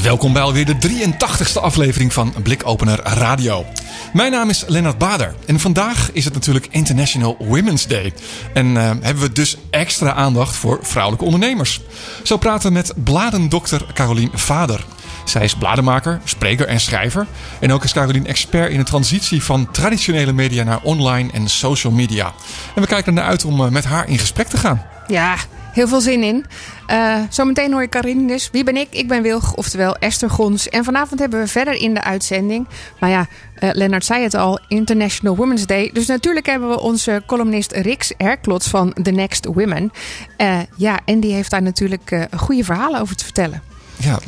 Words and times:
Welkom 0.00 0.32
bij 0.32 0.42
alweer 0.42 0.66
de 0.66 0.76
83ste 0.78 1.60
aflevering 1.60 2.12
van 2.12 2.34
Blikopener 2.42 3.00
Radio. 3.02 3.66
Mijn 4.12 4.32
naam 4.32 4.48
is 4.48 4.64
Lennart 4.66 4.98
Bader 4.98 5.34
en 5.46 5.60
vandaag 5.60 6.10
is 6.12 6.24
het 6.24 6.34
natuurlijk 6.34 6.66
International 6.70 7.36
Women's 7.38 7.86
Day. 7.86 8.12
En 8.54 8.76
eh, 8.76 8.90
hebben 9.00 9.22
we 9.22 9.32
dus 9.32 9.56
extra 9.70 10.12
aandacht 10.12 10.56
voor 10.56 10.78
vrouwelijke 10.82 11.24
ondernemers. 11.24 11.80
Zo 12.22 12.36
praten 12.36 12.68
we 12.68 12.74
met 12.74 12.92
bladendokter 13.04 13.86
Carolien 13.94 14.30
Vader. 14.32 14.84
Zij 15.24 15.44
is 15.44 15.54
blademaker, 15.54 16.20
spreker 16.24 16.66
en 16.66 16.80
schrijver. 16.80 17.26
En 17.60 17.72
ook 17.72 17.84
is 17.84 17.92
Carolien 17.92 18.26
expert 18.26 18.70
in 18.70 18.78
de 18.78 18.84
transitie 18.84 19.42
van 19.42 19.70
traditionele 19.70 20.32
media 20.32 20.64
naar 20.64 20.80
online 20.82 21.32
en 21.32 21.48
social 21.48 21.92
media. 21.92 22.32
En 22.74 22.82
we 22.82 22.88
kijken 22.88 23.06
ernaar 23.06 23.30
uit 23.30 23.44
om 23.44 23.60
eh, 23.60 23.68
met 23.68 23.84
haar 23.84 24.08
in 24.08 24.18
gesprek 24.18 24.48
te 24.48 24.56
gaan. 24.56 24.86
Ja, 25.06 25.36
heel 25.72 25.88
veel 25.88 26.00
zin 26.00 26.22
in. 26.22 26.44
Uh, 26.90 27.16
zometeen 27.28 27.72
hoor 27.72 27.82
je 27.82 27.88
Karin 27.88 28.26
dus. 28.26 28.48
Wie 28.52 28.64
ben 28.64 28.76
ik? 28.76 28.88
Ik 28.90 29.08
ben 29.08 29.22
Wilg, 29.22 29.54
oftewel 29.54 29.96
Esther 29.96 30.30
Gons. 30.30 30.68
En 30.68 30.84
vanavond 30.84 31.20
hebben 31.20 31.40
we 31.40 31.46
verder 31.46 31.74
in 31.74 31.94
de 31.94 32.02
uitzending... 32.02 32.66
Maar 33.00 33.10
ja, 33.10 33.26
uh, 33.60 33.70
Lennart 33.72 34.04
zei 34.04 34.22
het 34.22 34.34
al, 34.34 34.60
International 34.68 35.36
Women's 35.36 35.66
Day. 35.66 35.90
Dus 35.92 36.06
natuurlijk 36.06 36.46
hebben 36.46 36.68
we 36.68 36.80
onze 36.80 37.22
columnist 37.26 37.72
Rix 37.72 38.12
Herklots 38.16 38.68
van 38.68 38.92
The 39.02 39.10
Next 39.10 39.46
Women. 39.46 39.92
Uh, 40.38 40.58
ja, 40.76 41.00
en 41.04 41.20
die 41.20 41.32
heeft 41.32 41.50
daar 41.50 41.62
natuurlijk 41.62 42.26
goede 42.36 42.64
verhalen 42.64 43.00
over 43.00 43.16
te 43.16 43.24
vertellen 43.24 43.71
ja, 44.02 44.18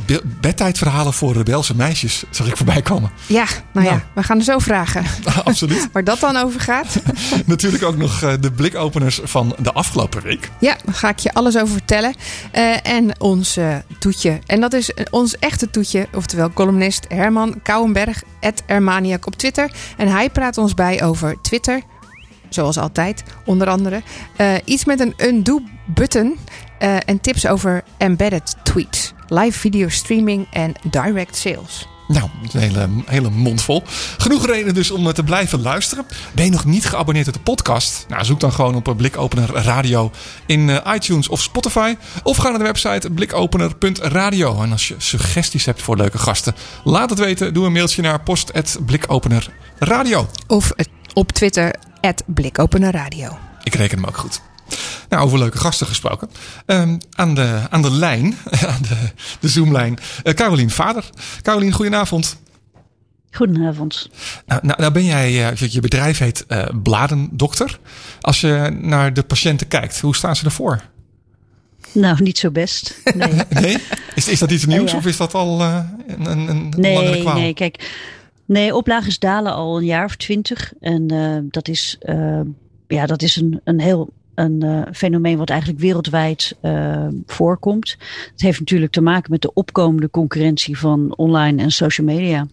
bedtijdverhalen 0.41 1.13
voor 1.13 1.33
rebelse 1.33 1.77
meisjes 1.77 2.25
zag 2.31 2.47
ik 2.47 2.57
voorbij 2.57 2.83
komen. 2.83 3.11
Ja, 3.27 3.45
nou, 3.45 3.87
nou. 3.87 3.87
ja, 3.87 4.05
we 4.15 4.23
gaan 4.23 4.39
er 4.39 4.45
zo 4.45 4.59
vragen. 4.59 5.05
Absoluut. 5.45 5.89
Waar 5.93 6.05
dat 6.05 6.21
dan 6.21 6.37
over 6.37 6.61
gaat. 6.61 7.01
Natuurlijk 7.47 7.85
ook 7.85 7.97
nog 7.97 8.23
eh, 8.23 8.33
de 8.41 8.53
blikopeners 8.53 9.21
van 9.25 9.57
de 9.59 9.73
afgelopen 9.73 10.23
week. 10.23 10.51
Ja, 10.59 10.77
daar 10.85 10.95
ga 10.95 11.09
ik 11.09 11.19
je 11.19 11.33
alles 11.33 11.57
over 11.57 11.73
vertellen. 11.73 12.15
Uh, 12.53 12.87
en 12.87 13.21
ons 13.21 13.59
uh, 13.59 13.77
toetje. 13.99 14.39
En 14.47 14.61
dat 14.61 14.73
is 14.73 14.93
ons 15.11 15.39
echte 15.39 15.71
toetje, 15.71 16.09
oftewel 16.15 16.51
columnist 16.51 17.05
Herman 17.09 17.63
Kouwenberg, 17.63 18.23
Ermaniak 18.67 19.27
op 19.27 19.37
Twitter. 19.37 19.71
En 19.97 20.09
hij 20.09 20.31
praat 20.31 20.59
ons 20.59 20.75
bij 20.75 21.05
over 21.05 21.37
Twitter, 21.43 21.83
zoals 22.49 22.79
altijd, 22.79 23.23
onder 23.45 23.69
andere. 23.69 24.03
Uh, 24.37 24.55
iets 24.65 24.85
met 24.85 25.01
een 25.01 25.15
undo-button 25.17 26.39
uh, 26.79 26.97
en 27.07 27.21
tips 27.21 27.47
over 27.47 27.83
embedded 27.97 28.57
tweets, 28.63 29.13
live 29.35 29.59
video 29.59 29.89
streaming 29.89 30.47
en 30.51 30.73
direct 30.91 31.37
sales. 31.37 31.87
Nou, 32.09 32.29
een 32.53 32.61
hele, 32.61 32.89
hele 33.07 33.31
mond 33.31 33.63
vol. 33.63 33.83
Genoeg 34.19 34.47
reden 34.47 34.75
dus 34.75 34.91
om 34.91 35.13
te 35.13 35.23
blijven 35.23 35.63
luisteren. 35.63 36.07
Ben 36.35 36.45
je 36.45 36.51
nog 36.51 36.65
niet 36.65 36.87
geabonneerd 36.87 37.29
op 37.29 37.35
de 37.35 37.41
podcast? 37.41 38.05
Nou, 38.09 38.25
zoek 38.25 38.41
dan 38.41 38.53
gewoon 38.53 38.75
op 38.75 38.95
Blikopener 38.97 39.55
Radio 39.55 40.11
in 40.47 40.69
uh, 40.69 40.79
iTunes 40.95 41.29
of 41.29 41.43
Spotify. 41.43 41.97
Of 42.23 42.37
ga 42.37 42.49
naar 42.49 42.59
de 42.59 42.65
website 42.65 43.11
blikopener.radio. 43.11 44.63
En 44.63 44.73
als 44.73 44.89
je 44.89 44.95
suggesties 44.99 45.65
hebt 45.65 45.83
voor 45.83 45.97
leuke 45.97 46.19
gasten, 46.19 46.55
laat 46.85 47.11
het 47.11 47.19
weten. 47.19 47.55
Doe 47.55 47.67
een 47.67 47.73
mailtje 47.73 48.03
naar 48.03 48.21
post.blikopenerradio. 48.21 50.29
Of 50.47 50.73
op 51.13 51.33
Twitter, 51.33 51.75
blikopenerradio. 52.27 53.39
Ik 53.63 53.75
reken 53.75 53.99
hem 53.99 54.07
ook 54.07 54.17
goed. 54.17 54.41
Nou, 55.09 55.27
over 55.27 55.39
leuke 55.39 55.59
gasten 55.59 55.87
gesproken. 55.87 56.31
Um, 56.67 56.99
aan, 57.11 57.35
de, 57.35 57.61
aan 57.71 57.83
de 57.83 57.91
lijn, 57.91 58.37
aan 58.67 58.83
de, 58.83 59.11
de 59.41 59.49
Zoomlijn, 59.49 59.99
uh, 60.25 60.35
Carolien 60.35 60.71
Vader. 60.71 61.11
Carolien, 61.43 61.73
goedenavond. 61.73 62.37
Goedenavond. 63.31 64.11
Nou, 64.47 64.61
nou, 64.67 64.81
nou 64.81 64.93
ben 64.93 65.05
jij, 65.05 65.53
uh, 65.53 65.57
je 65.57 65.81
bedrijf 65.81 66.19
heet 66.19 66.45
uh, 66.49 66.65
Bladendokter. 66.83 67.79
Als 68.21 68.41
je 68.41 68.79
naar 68.81 69.13
de 69.13 69.23
patiënten 69.23 69.69
kijkt, 69.69 70.01
hoe 70.01 70.17
staan 70.17 70.37
ze 70.37 70.45
ervoor? 70.45 70.83
Nou, 71.93 72.23
niet 72.23 72.39
zo 72.39 72.51
best. 72.51 73.01
Nee. 73.15 73.33
nee? 73.61 73.79
Is, 74.15 74.29
is 74.29 74.39
dat 74.39 74.51
iets 74.51 74.65
nieuws 74.65 74.91
ja. 74.91 74.97
of 74.97 75.07
is 75.07 75.17
dat 75.17 75.35
al 75.35 75.61
een, 75.61 76.27
een, 76.27 76.49
een 76.49 76.75
nee, 76.77 77.21
kwaal? 77.21 77.35
Nee, 77.35 77.55
kijk. 77.55 77.91
Nee, 78.47 78.75
oplages 78.75 79.19
dalen 79.19 79.53
al 79.53 79.77
een 79.77 79.85
jaar 79.85 80.05
of 80.05 80.17
twintig. 80.17 80.73
En 80.81 81.07
dat 81.51 81.69
is, 81.69 81.99
ja, 82.89 83.07
dat 83.07 83.23
is 83.23 83.37
een, 83.37 83.61
een 83.65 83.81
heel 83.81 84.13
een 84.35 84.65
uh, 84.65 84.83
fenomeen 84.93 85.39
wat 85.39 85.51
eigenlijk 85.51 85.81
wereldwijd 85.81 86.57
uh, 86.63 87.07
voorkomt. 87.27 87.97
Het 88.31 88.41
heeft 88.41 88.59
natuurlijk 88.59 88.93
te 88.93 89.01
maken 89.01 89.31
met 89.31 89.43
de 89.43 89.53
opkomende 89.53 90.11
concurrentie 90.11 90.79
van 90.79 91.17
online 91.17 91.63
en 91.63 91.71
social 91.71 92.07
media. 92.07 92.47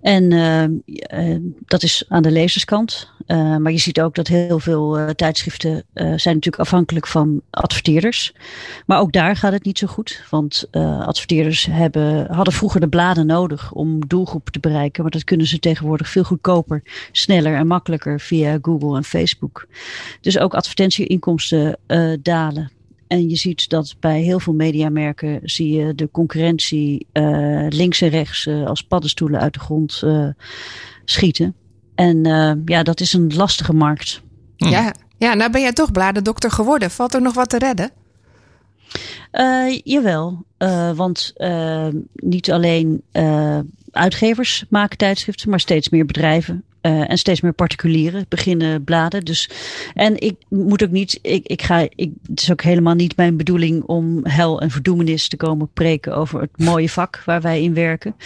En 0.00 0.32
uh, 0.32 1.36
dat 1.66 1.82
is 1.82 2.04
aan 2.08 2.22
de 2.22 2.30
lezerskant. 2.30 3.10
Uh, 3.28 3.56
maar 3.56 3.72
je 3.72 3.78
ziet 3.78 4.00
ook 4.00 4.14
dat 4.14 4.26
heel 4.26 4.58
veel 4.58 4.98
uh, 4.98 5.08
tijdschriften 5.08 5.84
zijn 5.94 6.34
natuurlijk 6.34 6.58
afhankelijk 6.58 7.06
van 7.06 7.42
adverteerders. 7.50 8.34
Maar 8.86 9.00
ook 9.00 9.12
daar 9.12 9.36
gaat 9.36 9.52
het 9.52 9.64
niet 9.64 9.78
zo 9.78 9.86
goed. 9.86 10.22
Want 10.30 10.68
adverteerders 11.00 11.66
hebben, 11.66 12.34
hadden 12.34 12.54
vroeger 12.54 12.80
de 12.80 12.88
bladen 12.88 13.26
nodig 13.26 13.72
om 13.72 14.06
doelgroepen 14.06 14.52
te 14.52 14.60
bereiken. 14.60 15.02
Maar 15.02 15.10
dat 15.10 15.24
kunnen 15.24 15.46
ze 15.46 15.58
tegenwoordig 15.58 16.08
veel 16.08 16.24
goedkoper, 16.24 16.82
sneller 17.12 17.54
en 17.54 17.66
makkelijker 17.66 18.20
via 18.20 18.58
Google 18.62 18.96
en 18.96 19.04
Facebook. 19.04 19.66
Dus 20.20 20.38
ook 20.38 20.54
advertentieinkomsten 20.54 21.78
dalen. 22.22 22.70
En 23.06 23.28
je 23.28 23.36
ziet 23.36 23.68
dat 23.68 23.96
bij 24.00 24.20
heel 24.20 24.40
veel 24.40 24.54
mediamerken 24.54 25.40
zie 25.42 25.72
je 25.72 25.94
de 25.94 26.10
concurrentie 26.10 27.06
links 27.68 28.00
en 28.00 28.08
rechts 28.08 28.48
als 28.48 28.82
paddenstoelen 28.82 29.40
uit 29.40 29.52
de 29.52 29.60
grond 29.60 30.02
schieten. 31.04 31.54
En 31.98 32.24
ja, 32.64 32.82
dat 32.82 33.00
is 33.00 33.12
een 33.12 33.34
lastige 33.34 33.72
markt. 33.72 34.22
Hm. 34.56 34.68
Ja, 34.68 34.94
ja, 35.16 35.34
nou 35.34 35.50
ben 35.50 35.60
jij 35.60 35.72
toch 35.72 35.92
bladendokter 35.92 36.50
geworden. 36.50 36.90
Valt 36.90 37.14
er 37.14 37.22
nog 37.22 37.34
wat 37.34 37.48
te 37.48 37.58
redden? 37.58 37.90
jawel, 39.84 40.44
want 40.94 41.34
niet 42.14 42.50
alleen 42.50 43.02
uitgevers 43.90 44.64
maken 44.68 44.98
tijdschriften, 44.98 45.50
maar 45.50 45.60
steeds 45.60 45.88
meer 45.88 46.04
bedrijven 46.04 46.64
uh, 46.82 47.10
en 47.10 47.18
steeds 47.18 47.40
meer 47.40 47.52
particulieren 47.52 48.26
beginnen 48.28 48.84
bladen. 48.84 49.24
Dus, 49.24 49.50
en 49.94 50.20
ik 50.20 50.34
moet 50.48 50.82
ook 50.82 50.90
niet, 50.90 51.18
ik, 51.22 51.46
ik 51.46 51.62
ga, 51.62 51.78
ik, 51.94 52.10
het 52.26 52.42
is 52.42 52.50
ook 52.50 52.62
helemaal 52.62 52.94
niet 52.94 53.16
mijn 53.16 53.36
bedoeling 53.36 53.82
om 53.82 54.26
hel 54.26 54.60
en 54.60 54.70
verdoemenis 54.70 55.28
te 55.28 55.36
komen 55.36 55.70
preken 55.72 56.16
over 56.16 56.40
het 56.40 56.58
mooie 56.58 56.88
vak 56.88 57.22
waar 57.24 57.40
wij 57.40 57.62
in 57.62 57.74
werken. 57.74 58.16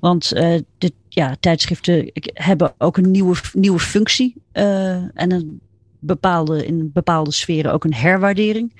Want 0.00 0.34
uh, 0.34 0.58
de 0.78 0.92
ja, 1.08 1.36
tijdschriften 1.40 2.10
hebben 2.32 2.74
ook 2.78 2.96
een 2.96 3.10
nieuwe, 3.10 3.36
nieuwe 3.52 3.78
functie 3.78 4.34
uh, 4.52 4.90
en 4.92 5.32
een 5.32 5.60
bepaalde, 5.98 6.66
in 6.66 6.90
bepaalde 6.92 7.32
sferen 7.32 7.72
ook 7.72 7.84
een 7.84 7.94
herwaardering 7.94 8.72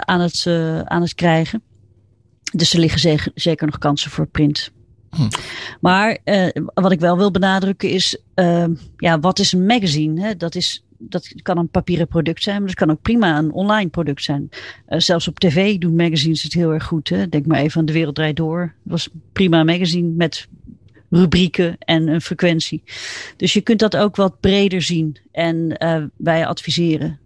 aan, 0.00 0.20
het, 0.20 0.46
aan 0.84 1.02
het 1.02 1.14
krijgen. 1.14 1.62
Dus 2.52 2.72
er 2.72 2.80
liggen 2.80 3.32
zeker 3.34 3.66
nog 3.66 3.78
kansen 3.78 4.10
voor 4.10 4.26
print. 4.26 4.72
Maar 5.80 6.18
uh, 6.24 6.48
wat 6.74 6.92
ik 6.92 7.00
wel 7.00 7.16
wil 7.16 7.30
benadrukken 7.30 7.90
is, 7.90 8.18
uh, 8.34 8.64
ja, 8.96 9.20
wat 9.20 9.38
is 9.38 9.52
een 9.52 9.66
magazine? 9.66 10.36
Dat, 10.36 10.54
is, 10.54 10.84
dat 10.98 11.32
kan 11.42 11.58
een 11.58 11.68
papieren 11.68 12.08
product 12.08 12.42
zijn, 12.42 12.58
maar 12.58 12.66
dat 12.66 12.76
kan 12.76 12.90
ook 12.90 13.02
prima 13.02 13.38
een 13.38 13.52
online 13.52 13.88
product 13.88 14.22
zijn. 14.22 14.48
Uh, 14.88 14.98
zelfs 14.98 15.28
op 15.28 15.38
tv 15.38 15.78
doen 15.78 15.96
magazines 15.96 16.42
het 16.42 16.52
heel 16.52 16.72
erg 16.72 16.84
goed. 16.84 17.08
Hè? 17.08 17.28
Denk 17.28 17.46
maar 17.46 17.60
even 17.60 17.80
aan 17.80 17.86
De 17.86 17.92
Wereld 17.92 18.14
Draait 18.14 18.36
Door. 18.36 18.60
Dat 18.60 18.92
was 18.92 19.08
prima 19.32 19.64
magazine 19.64 20.08
met 20.08 20.48
rubrieken 21.10 21.76
en 21.78 22.08
een 22.08 22.20
frequentie. 22.20 22.82
Dus 23.36 23.52
je 23.52 23.60
kunt 23.60 23.78
dat 23.78 23.96
ook 23.96 24.16
wat 24.16 24.40
breder 24.40 24.82
zien. 24.82 25.16
En 25.32 25.76
wij 26.16 26.46
adviseren 26.46 27.18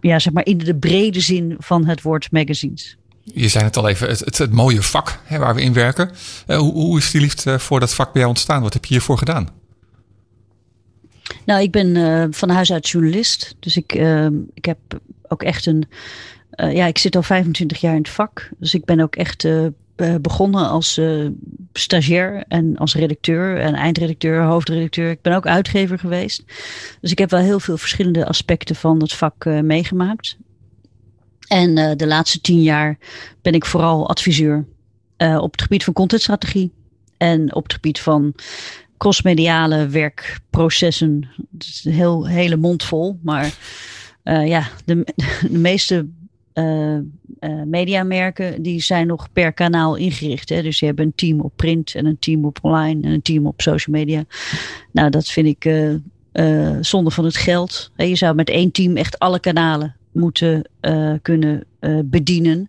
ja, 0.00 0.18
zeg 0.18 0.32
maar 0.32 0.46
in 0.46 0.58
de 0.58 0.74
brede 0.74 1.20
zin 1.20 1.54
van 1.58 1.86
het 1.86 2.02
woord 2.02 2.32
magazines. 2.32 2.96
Je 3.24 3.48
zei 3.48 3.64
het 3.64 3.76
al 3.76 3.88
even, 3.88 4.08
het, 4.08 4.38
het, 4.38 4.52
mooie 4.52 4.82
vak 4.82 5.20
hè, 5.24 5.38
waar 5.38 5.54
we 5.54 5.62
in 5.62 5.72
werken. 5.72 6.10
Uh, 6.46 6.56
hoe, 6.56 6.72
hoe, 6.72 6.98
is 6.98 7.10
die 7.10 7.20
liefde 7.20 7.58
voor 7.58 7.80
dat 7.80 7.94
vak 7.94 8.12
bij 8.12 8.20
jou 8.20 8.28
ontstaan? 8.28 8.62
Wat 8.62 8.72
heb 8.72 8.84
je 8.84 8.94
hiervoor 8.94 9.18
gedaan? 9.18 9.48
Nou, 11.46 11.62
ik 11.62 11.70
ben 11.70 11.94
uh, 11.94 12.24
van 12.30 12.48
huis 12.48 12.72
uit 12.72 12.88
journalist. 12.88 13.54
Dus 13.60 13.76
ik, 13.76 13.94
uh, 13.94 14.26
ik 14.54 14.64
heb 14.64 14.78
ook 15.28 15.42
echt 15.42 15.66
een. 15.66 15.88
ja, 16.56 16.86
ik 16.86 16.98
zit 16.98 17.16
al 17.16 17.22
25 17.22 17.80
jaar 17.80 17.94
in 17.94 17.98
het 17.98 18.08
vak. 18.08 18.50
Dus 18.58 18.74
ik 18.74 18.84
ben 18.84 19.00
ook 19.00 19.16
echt 19.16 19.48
begonnen 20.20 20.68
als 20.68 21.00
stagiair 21.72 22.44
en 22.48 22.76
als 22.76 22.94
redacteur 22.94 23.60
en 23.60 23.74
eindredacteur, 23.74 24.42
hoofdredacteur. 24.42 25.10
Ik 25.10 25.22
ben 25.22 25.34
ook 25.34 25.46
uitgever 25.46 25.98
geweest. 25.98 26.42
Dus 27.00 27.10
ik 27.10 27.18
heb 27.18 27.30
wel 27.30 27.40
heel 27.40 27.60
veel 27.60 27.76
verschillende 27.76 28.26
aspecten 28.26 28.76
van 28.76 29.00
het 29.00 29.12
vak 29.12 29.44
meegemaakt. 29.44 30.36
En 31.48 31.78
uh, 31.78 31.90
de 31.96 32.06
laatste 32.06 32.40
tien 32.40 32.62
jaar 32.62 32.98
ben 33.42 33.52
ik 33.52 33.64
vooral 33.64 34.08
adviseur. 34.08 34.64
op 35.18 35.52
het 35.52 35.62
gebied 35.62 35.84
van 35.84 35.92
contentstrategie 35.92 36.72
en 37.16 37.54
op 37.54 37.62
het 37.62 37.72
gebied 37.72 38.00
van 38.00 38.34
crossmediale 38.98 39.88
werkprocessen. 39.88 41.28
Het 41.52 41.62
is 41.62 41.84
een 41.84 41.92
heel, 41.92 42.26
hele 42.26 42.56
mond 42.56 42.84
vol, 42.84 43.18
maar 43.22 43.54
ja, 44.22 44.68
de, 44.84 45.06
de 45.50 45.58
meeste 45.58 46.06
uh, 46.54 46.98
uh, 47.40 47.62
mediamerken 47.64 48.62
die 48.62 48.82
zijn 48.82 49.06
nog 49.06 49.32
per 49.32 49.52
kanaal 49.52 49.94
ingericht. 49.94 50.48
Hè? 50.48 50.62
Dus 50.62 50.78
je 50.78 50.86
hebt 50.86 51.00
een 51.00 51.14
team 51.14 51.40
op 51.40 51.52
print 51.56 51.94
en 51.94 52.06
een 52.06 52.18
team 52.18 52.44
op 52.44 52.58
online 52.62 53.02
en 53.02 53.12
een 53.12 53.22
team 53.22 53.46
op 53.46 53.60
social 53.60 53.96
media. 53.96 54.24
Nou, 54.92 55.10
dat 55.10 55.26
vind 55.26 55.46
ik 55.46 55.90
zonde 56.80 57.10
van 57.10 57.24
het 57.24 57.36
geld. 57.36 57.90
Je 57.96 58.16
zou 58.16 58.34
met 58.34 58.50
één 58.50 58.70
team 58.70 58.96
echt 58.96 59.18
alle 59.18 59.40
kanalen 59.40 59.96
moeten 60.14 60.68
kunnen 61.22 61.64
bedienen. 62.04 62.68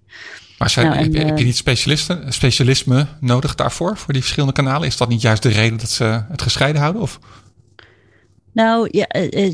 Maar 0.58 0.70
zijn, 0.70 0.88
nou, 0.88 1.04
heb, 1.04 1.14
je, 1.14 1.20
heb, 1.20 1.38
je, 1.38 1.46
niet 1.46 1.56
specialisten, 1.56 2.34
specialisme 2.34 3.08
nodig 3.20 3.56
daarvoor, 3.56 3.98
voor 3.98 4.14
die 4.14 4.22
verschillende 4.22 4.54
kanalen? 4.54 4.88
Is 4.88 4.98
dat 4.98 5.10
niet 5.10 5.22
juist 5.22 5.44
de 5.44 5.50
reden 5.50 5.78
dat 5.78 5.90
ze 5.90 6.24
het 6.30 6.42
gescheiden 6.42 6.82
houden? 6.82 7.02
Of? 7.02 7.20
Nou, 8.52 8.88
ja, 8.92 9.08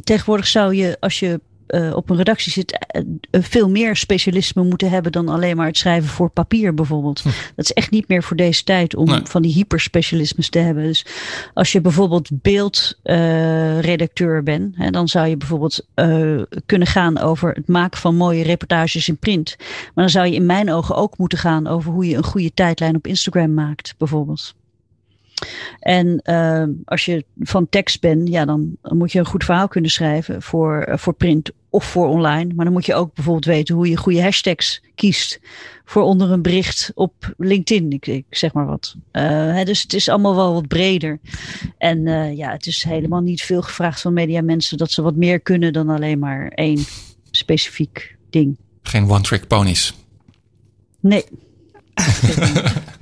tegenwoordig 0.04 0.48
zou 0.48 0.76
je, 0.76 0.98
als 1.00 1.20
je 1.20 1.42
uh, 1.72 1.96
op 1.96 2.10
een 2.10 2.18
redactie 2.18 2.52
zit, 2.52 2.86
uh, 3.32 3.42
veel 3.42 3.70
meer 3.70 3.96
specialisme 3.96 4.64
moeten 4.64 4.90
hebben 4.90 5.12
dan 5.12 5.30
alleen 5.30 5.56
maar 5.56 5.68
het 5.68 5.78
schrijven 5.78 6.10
voor 6.10 6.30
papier 6.30 6.74
bijvoorbeeld. 6.74 7.22
Hm. 7.22 7.30
Dat 7.56 7.66
is 7.66 7.74
echt 7.74 7.92
niet 7.92 8.08
meer 8.08 8.24
voor 8.24 8.38
deze 8.38 8.64
tijd 8.64 8.96
om 8.96 9.28
van 9.28 9.42
die 9.42 9.54
hyperspecialismes 9.54 10.50
te 10.50 10.60
hebben. 10.60 10.84
Dus 10.84 11.06
als 11.54 11.72
je 11.72 11.82
bijvoorbeeld 11.82 12.30
beeldredacteur 12.32 14.44
bent, 14.44 14.76
hè, 14.76 14.90
dan 14.90 15.08
zou 15.08 15.28
je 15.28 15.38
bijvoorbeeld 15.38 15.88
kunnen 16.66 16.88
gaan 16.88 17.18
over 17.18 17.54
het 17.54 17.68
maken 17.68 18.00
van 18.00 18.16
mooie 18.16 18.44
reportages 18.44 19.08
in 19.08 19.18
print. 19.18 19.56
Maar 19.60 19.92
dan 19.94 20.10
zou 20.10 20.28
je 20.28 20.36
in 20.36 20.46
mijn 20.46 20.72
ogen 20.72 20.96
ook 20.96 21.18
moeten 21.18 21.38
gaan 21.38 21.68
over 21.68 21.92
hoe 21.92 22.08
je 22.08 22.16
een 22.16 22.24
goede 22.24 22.54
tijdlijn 22.54 22.96
op 22.96 23.08
Instagram 23.08 23.54
maakt, 23.54 23.96
bijvoorbeeld. 23.98 24.54
En 25.80 26.22
uh, 26.24 26.64
als 26.86 27.06
je 27.06 27.26
van 27.40 27.70
tekst 27.70 28.02
bent, 28.02 28.28
ja, 28.28 28.46
dan 28.46 28.78
moet 28.82 29.12
je 29.12 29.20
een 29.20 29.26
goed 29.26 29.44
verhaal 29.44 29.68
kunnen 29.68 29.92
schrijven 29.92 30.42
voor, 30.42 30.86
uh, 30.90 30.98
voor 30.98 31.14
print 31.14 31.52
of 31.72 31.84
voor 31.84 32.08
online. 32.08 32.54
Maar 32.54 32.66
dan 32.66 32.74
moet 32.74 32.86
je 32.86 32.94
ook 32.94 33.14
bijvoorbeeld 33.14 33.46
weten 33.46 33.76
hoe 33.76 33.90
je 33.90 33.98
goede 33.98 34.22
hashtags 34.22 34.82
kiest 34.96 35.40
voor 35.86 36.02
onder 36.02 36.32
een 36.32 36.42
bericht 36.42 36.92
op 36.96 37.34
LinkedIn. 37.38 37.92
Ik, 37.92 38.08
ik 38.08 38.26
zeg 38.30 38.54
maar 38.54 38.66
wat. 38.66 38.96
Uh, 39.12 39.22
hè, 39.32 39.64
dus 39.64 39.82
het 39.82 39.94
is 39.94 40.10
allemaal 40.10 40.36
wel 40.36 40.54
wat 40.54 40.68
breder. 40.68 41.20
En 41.78 42.04
ja, 42.36 42.52
het 42.52 42.66
is 42.66 42.84
helemaal 42.84 43.22
niet 43.22 43.42
veel 43.42 43.62
gevraagd 43.62 44.02
van 44.02 44.14
media 44.14 44.42
mensen 44.42 44.78
dat 44.78 44.92
ze 44.92 45.02
wat 45.02 45.16
meer 45.16 45.40
kunnen 45.40 45.74
dan 45.74 45.90
alleen 45.90 46.20
maar 46.20 46.48
één 46.48 46.84
specifiek 47.32 48.16
ding. 48.30 48.58
Geen 48.82 49.10
one-trick 49.10 49.48
ponies. 49.48 49.94
Nee. 51.00 51.24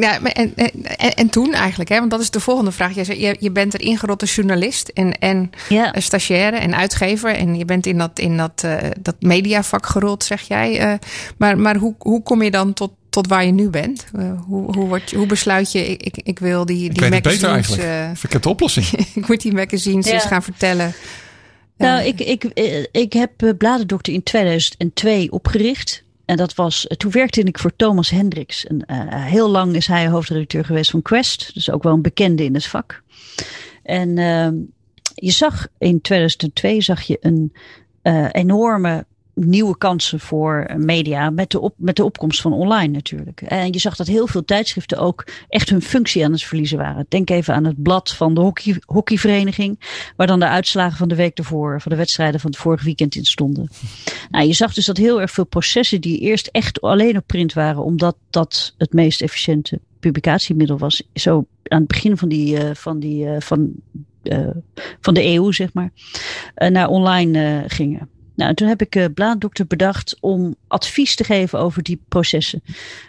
Ja, 0.00 0.22
en, 0.22 0.52
en, 0.56 1.14
en, 1.14 1.28
toen 1.28 1.52
eigenlijk, 1.52 1.90
hè? 1.90 1.98
want 1.98 2.10
dat 2.10 2.20
is 2.20 2.30
de 2.30 2.40
volgende 2.40 2.72
vraag. 2.72 2.94
Je, 2.94 3.20
je, 3.20 3.36
je 3.38 3.50
bent 3.50 3.74
er 3.74 3.80
ingerotte 3.80 4.26
journalist 4.26 4.88
en, 4.88 5.18
en 5.18 5.50
ja. 5.68 5.94
stagiaire 5.98 6.56
en 6.56 6.76
uitgever. 6.76 7.30
En 7.30 7.54
je 7.54 7.64
bent 7.64 7.86
in 7.86 7.98
dat, 7.98 8.18
in 8.18 8.36
dat, 8.36 8.62
uh, 8.64 8.76
dat 9.00 9.16
mediavak 9.18 9.86
gerold, 9.86 10.24
zeg 10.24 10.42
jij. 10.42 10.92
Uh, 10.92 10.98
maar 11.36 11.58
maar 11.58 11.76
hoe, 11.76 11.94
hoe 11.98 12.22
kom 12.22 12.42
je 12.42 12.50
dan 12.50 12.72
tot, 12.72 12.90
tot 13.10 13.26
waar 13.26 13.44
je 13.44 13.52
nu 13.52 13.70
bent? 13.70 14.04
Uh, 14.16 14.32
hoe, 14.46 14.74
hoe, 14.74 14.86
word, 14.86 15.12
hoe 15.12 15.26
besluit 15.26 15.72
je, 15.72 15.86
ik, 15.86 16.02
ik, 16.02 16.16
ik 16.22 16.38
wil 16.38 16.66
die, 16.66 16.76
die 16.76 17.04
ik 17.04 17.10
magazines... 17.10 17.22
beter 17.34 17.48
eigenlijk. 17.48 18.22
ik 18.22 18.32
heb 18.32 18.42
de 18.42 18.48
oplossing. 18.48 18.86
ik 19.14 19.28
moet 19.28 19.40
die 19.40 19.52
magazines 19.52 20.06
ja. 20.06 20.12
eens 20.12 20.24
gaan 20.24 20.42
vertellen. 20.42 20.94
Nou, 21.76 22.02
ik, 22.02 22.20
ik, 22.20 22.44
ik 22.92 23.12
heb 23.12 23.54
Bladerdokter 23.58 24.12
in 24.12 24.22
2002 24.22 25.30
opgericht. 25.30 26.03
En 26.24 26.36
dat 26.36 26.54
was, 26.54 26.86
toen 26.96 27.10
werkte 27.10 27.42
ik 27.42 27.58
voor 27.58 27.76
Thomas 27.76 28.10
Hendricks. 28.10 28.66
En, 28.66 28.84
uh, 28.86 29.24
heel 29.24 29.48
lang 29.48 29.74
is 29.74 29.86
hij 29.86 30.08
hoofdredacteur 30.08 30.64
geweest 30.64 30.90
van 30.90 31.02
Quest. 31.02 31.54
Dus 31.54 31.70
ook 31.70 31.82
wel 31.82 31.92
een 31.92 32.02
bekende 32.02 32.44
in 32.44 32.54
het 32.54 32.66
vak. 32.66 33.02
En 33.82 34.16
uh, 34.16 34.48
je 35.14 35.30
zag 35.30 35.66
in 35.78 36.00
2002 36.00 36.80
zag 36.80 37.02
je 37.02 37.18
een 37.20 37.52
uh, 38.02 38.28
enorme 38.32 39.06
nieuwe 39.34 39.78
kansen 39.78 40.20
voor 40.20 40.70
media 40.76 41.30
met 41.30 41.50
de, 41.50 41.60
op, 41.60 41.74
met 41.76 41.96
de 41.96 42.04
opkomst 42.04 42.40
van 42.40 42.52
online 42.52 42.92
natuurlijk. 42.92 43.40
En 43.40 43.72
je 43.72 43.78
zag 43.78 43.96
dat 43.96 44.06
heel 44.06 44.26
veel 44.26 44.44
tijdschriften 44.44 44.98
ook 44.98 45.26
echt 45.48 45.70
hun 45.70 45.82
functie 45.82 46.24
aan 46.24 46.32
het 46.32 46.42
verliezen 46.42 46.78
waren. 46.78 47.06
Denk 47.08 47.30
even 47.30 47.54
aan 47.54 47.64
het 47.64 47.82
blad 47.82 48.12
van 48.12 48.34
de 48.34 48.40
hockey, 48.40 48.76
hockeyvereniging, 48.86 49.80
waar 50.16 50.26
dan 50.26 50.40
de 50.40 50.48
uitslagen 50.48 50.96
van 50.96 51.08
de 51.08 51.14
week 51.14 51.38
ervoor, 51.38 51.80
van 51.80 51.92
de 51.92 51.98
wedstrijden 51.98 52.40
van 52.40 52.50
het 52.50 52.60
vorige 52.60 52.84
weekend 52.84 53.14
in 53.14 53.24
stonden. 53.24 53.70
Nou, 54.30 54.46
je 54.46 54.52
zag 54.52 54.74
dus 54.74 54.86
dat 54.86 54.96
heel 54.96 55.20
erg 55.20 55.30
veel 55.30 55.46
processen 55.46 56.00
die 56.00 56.18
eerst 56.18 56.46
echt 56.46 56.80
alleen 56.80 57.16
op 57.16 57.26
print 57.26 57.52
waren, 57.52 57.84
omdat 57.84 58.16
dat 58.30 58.74
het 58.78 58.92
meest 58.92 59.22
efficiënte 59.22 59.80
publicatiemiddel 60.00 60.78
was, 60.78 61.02
zo 61.14 61.46
aan 61.62 61.78
het 61.78 61.88
begin 61.88 62.16
van 62.16 62.28
die, 62.28 62.64
uh, 62.64 62.70
van 62.74 62.98
die, 62.98 63.24
uh, 63.24 63.36
van, 63.38 63.72
van 65.00 65.14
de 65.14 65.22
eeuw, 65.22 65.50
zeg 65.50 65.72
maar, 65.72 65.90
naar 66.54 66.88
online 66.88 67.64
gingen. 67.66 68.08
Nou, 68.34 68.54
toen 68.54 68.68
heb 68.68 68.80
ik 68.82 68.96
uh, 68.96 69.04
Blaaddokter 69.14 69.66
bedacht 69.66 70.16
om 70.20 70.54
advies 70.66 71.16
te 71.16 71.24
geven 71.24 71.58
over 71.58 71.82
die 71.82 72.00
processen. 72.08 72.62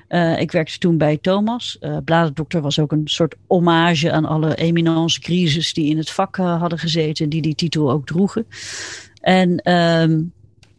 Uh, 0.10 0.40
ik 0.40 0.52
werkte 0.52 0.78
toen 0.78 0.98
bij 0.98 1.18
Thomas. 1.18 1.78
Uh, 1.82 1.98
Blaaddokter 2.06 2.62
was 2.62 2.80
ook 2.80 2.92
een 2.92 3.02
soort 3.08 3.36
hommage 3.48 4.12
aan 4.12 4.26
alle 4.26 4.56
eminence 4.56 5.20
crisis 5.20 5.74
die 5.74 5.90
in 5.90 5.98
het 5.98 6.10
vak 6.10 6.36
hadden 6.36 6.80
gezeten 6.80 7.24
en 7.24 7.30
die 7.30 7.42
die 7.42 7.56
titel 7.56 7.92
ook 7.92 8.06
droegen. 8.06 8.46
En 9.22 9.72
um, 9.72 10.32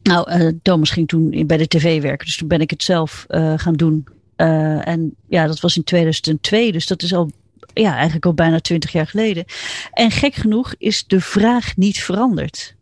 nou, 0.03 0.59
Thomas 0.63 0.91
ging 0.91 1.09
toen 1.09 1.47
bij 1.47 1.57
de 1.57 1.69
tv 1.69 2.03
werken, 2.03 2.27
dus 2.27 2.37
toen 2.37 2.49
ben 2.49 2.61
ik 2.61 2.71
het 2.71 2.83
zelf 2.83 3.25
gaan 3.57 3.75
doen. 3.75 4.07
en 4.37 5.15
ja, 5.29 5.47
dat 5.47 5.61
was 5.61 5.77
in 5.77 5.85
2002, 5.85 6.73
dus 6.73 6.87
dat 6.87 7.03
is 7.03 7.15
al 7.15 7.31
ja, 7.75 7.95
eigenlijk 7.95 8.27
al 8.27 8.35
bijna 8.35 8.61
twintig 8.61 8.93
jaar 8.93 9.07
geleden. 9.07 9.45
En 9.93 10.11
gek 10.11 10.35
genoeg 10.35 10.75
is 10.79 11.05
de 11.07 11.21
vraag 11.21 11.77
niet 11.77 12.03
veranderd 12.03 12.76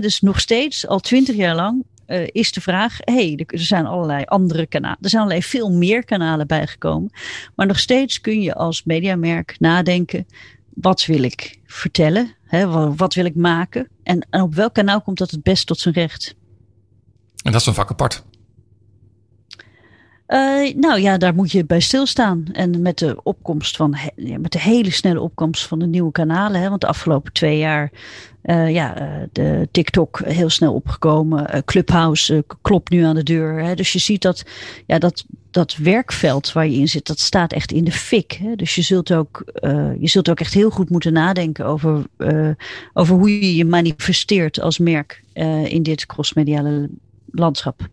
dus 0.00 0.20
nog 0.20 0.40
steeds, 0.40 0.86
al 0.86 1.00
twintig 1.00 1.36
jaar 1.36 1.54
lang, 1.54 1.84
uh, 2.06 2.26
is 2.26 2.52
de 2.52 2.60
vraag: 2.60 2.96
hey, 2.98 3.44
er 3.46 3.60
zijn 3.60 3.86
allerlei 3.86 4.24
andere 4.24 4.66
kanalen. 4.66 4.98
Er 5.00 5.08
zijn 5.08 5.22
allerlei 5.22 5.46
veel 5.46 5.72
meer 5.72 6.04
kanalen 6.04 6.46
bijgekomen. 6.46 7.10
Maar 7.54 7.66
nog 7.66 7.78
steeds 7.78 8.20
kun 8.20 8.40
je 8.40 8.54
als 8.54 8.84
mediamerk 8.84 9.56
nadenken: 9.58 10.26
wat 10.74 11.04
wil 11.04 11.22
ik 11.22 11.58
vertellen? 11.66 12.36
Wat 12.96 13.14
wil 13.14 13.24
ik 13.24 13.34
maken? 13.34 13.88
En, 14.02 14.26
en 14.30 14.40
op 14.40 14.54
welk 14.54 14.74
kanaal 14.74 15.00
komt 15.00 15.18
dat 15.18 15.30
het 15.30 15.42
best 15.42 15.66
tot 15.66 15.78
zijn 15.78 15.94
recht? 15.94 16.34
En 17.42 17.52
dat 17.52 17.60
is 17.60 17.66
een 17.66 17.74
vak 17.74 17.90
apart. 17.90 18.24
Uh, 20.28 20.74
nou 20.74 21.00
ja, 21.00 21.18
daar 21.18 21.34
moet 21.34 21.52
je 21.52 21.64
bij 21.64 21.80
stilstaan. 21.80 22.44
En 22.52 22.82
met 22.82 22.98
de 22.98 23.22
opkomst 23.22 23.76
van, 23.76 23.96
met 24.16 24.52
de 24.52 24.60
hele 24.60 24.90
snelle 24.90 25.20
opkomst 25.20 25.66
van 25.66 25.78
de 25.78 25.86
nieuwe 25.86 26.12
kanalen. 26.12 26.60
Hè, 26.60 26.68
want 26.68 26.80
de 26.80 26.86
afgelopen 26.86 27.32
twee 27.32 27.58
jaar, 27.58 27.90
uh, 28.44 28.72
ja, 28.72 29.00
uh, 29.00 29.26
de 29.32 29.68
TikTok 29.70 30.20
heel 30.24 30.50
snel 30.50 30.74
opgekomen. 30.74 31.64
Clubhouse 31.64 32.44
klopt 32.62 32.90
nu 32.90 33.02
aan 33.02 33.14
de 33.14 33.22
deur. 33.22 33.62
Hè, 33.62 33.74
dus 33.74 33.92
je 33.92 33.98
ziet 33.98 34.22
dat, 34.22 34.44
ja, 34.86 34.98
dat, 34.98 35.24
dat 35.50 35.76
werkveld 35.76 36.52
waar 36.52 36.68
je 36.68 36.78
in 36.78 36.88
zit, 36.88 37.06
dat 37.06 37.18
staat 37.18 37.52
echt 37.52 37.72
in 37.72 37.84
de 37.84 37.92
fik. 37.92 38.32
Hè. 38.32 38.56
Dus 38.56 38.74
je 38.74 38.82
zult, 38.82 39.12
ook, 39.12 39.42
je 39.98 40.08
zult 40.08 40.30
ook 40.30 40.40
echt 40.40 40.54
heel 40.54 40.70
goed 40.70 40.90
moeten 40.90 41.12
nadenken 41.12 41.64
over, 41.64 42.04
over 42.92 43.16
hoe 43.16 43.38
je 43.40 43.56
je 43.56 43.64
manifesteert 43.64 44.60
als 44.60 44.78
merk 44.78 45.22
in 45.64 45.82
dit 45.82 46.06
crossmediale 46.06 46.88
landschap. 47.30 47.88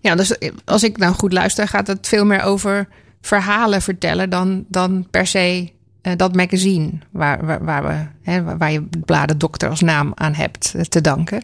Ja, 0.00 0.14
dus 0.14 0.36
als 0.64 0.82
ik 0.82 0.96
nou 0.96 1.14
goed 1.14 1.32
luister, 1.32 1.68
gaat 1.68 1.86
het 1.86 2.08
veel 2.08 2.24
meer 2.24 2.42
over 2.42 2.88
verhalen 3.20 3.82
vertellen 3.82 4.30
dan, 4.30 4.64
dan 4.68 5.06
per 5.10 5.26
se 5.26 5.72
uh, 6.02 6.12
dat 6.16 6.34
magazine 6.34 6.90
waar, 7.10 7.46
waar, 7.46 7.64
waar 7.64 7.82
we, 7.82 8.30
hè, 8.30 8.56
waar 8.56 8.72
je 8.72 8.88
bladen 9.04 9.38
dokter 9.38 9.68
als 9.68 9.80
naam 9.80 10.12
aan 10.14 10.34
hebt 10.34 10.72
uh, 10.76 10.82
te 10.82 11.00
danken. 11.00 11.42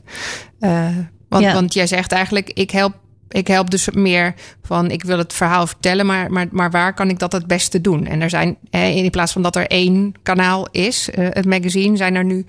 Uh, 0.61 0.89
want, 1.29 1.45
ja. 1.45 1.53
want 1.53 1.75
jij 1.75 1.87
zegt 1.87 2.13
eigenlijk, 2.13 2.51
ik 2.51 2.71
help, 2.71 2.95
ik 3.29 3.47
help 3.47 3.71
dus 3.71 3.91
meer 3.91 4.35
van, 4.63 4.91
ik 4.91 5.05
wil 5.05 5.19
het 5.19 5.33
verhaal 5.33 5.67
vertellen, 5.67 6.07
maar, 6.07 6.31
maar, 6.31 6.47
maar 6.51 6.71
waar 6.71 6.95
kan 6.95 7.11
ik 7.11 7.19
dat 7.19 7.33
het 7.33 7.47
beste 7.47 7.81
doen? 7.81 8.07
En 8.07 8.21
er 8.21 8.31
zijn, 8.31 8.57
in 8.71 9.11
plaats 9.11 9.33
van 9.33 9.43
dat 9.43 9.57
er 9.57 9.67
één 9.67 10.15
kanaal 10.23 10.69
is, 10.71 11.09
het 11.15 11.47
magazine, 11.47 11.97
zijn 11.97 12.15
er 12.15 12.25
nu, 12.25 12.45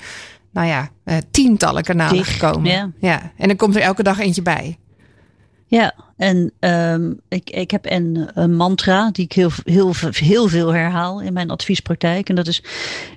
nou 0.51 0.67
ja, 0.67 0.89
tientallen 1.31 1.83
kanalen 1.83 2.17
Dicht, 2.17 2.29
gekomen. 2.29 2.71
Ja. 2.71 2.91
ja. 2.99 3.31
En 3.37 3.47
dan 3.47 3.57
komt 3.57 3.75
er 3.75 3.81
elke 3.81 4.03
dag 4.03 4.19
eentje 4.19 4.41
bij. 4.41 4.77
Ja, 5.67 5.93
en 6.17 6.51
um, 6.59 7.19
ik, 7.27 7.49
ik 7.49 7.71
heb 7.71 7.85
een, 7.85 8.29
een, 8.33 8.55
mantra 8.55 9.11
die 9.11 9.25
ik 9.25 9.33
heel, 9.33 9.51
heel, 9.63 9.93
heel 10.09 10.47
veel 10.47 10.73
herhaal 10.73 11.21
in 11.21 11.33
mijn 11.33 11.49
adviespraktijk. 11.49 12.29
En 12.29 12.35
dat 12.35 12.47
is 12.47 12.63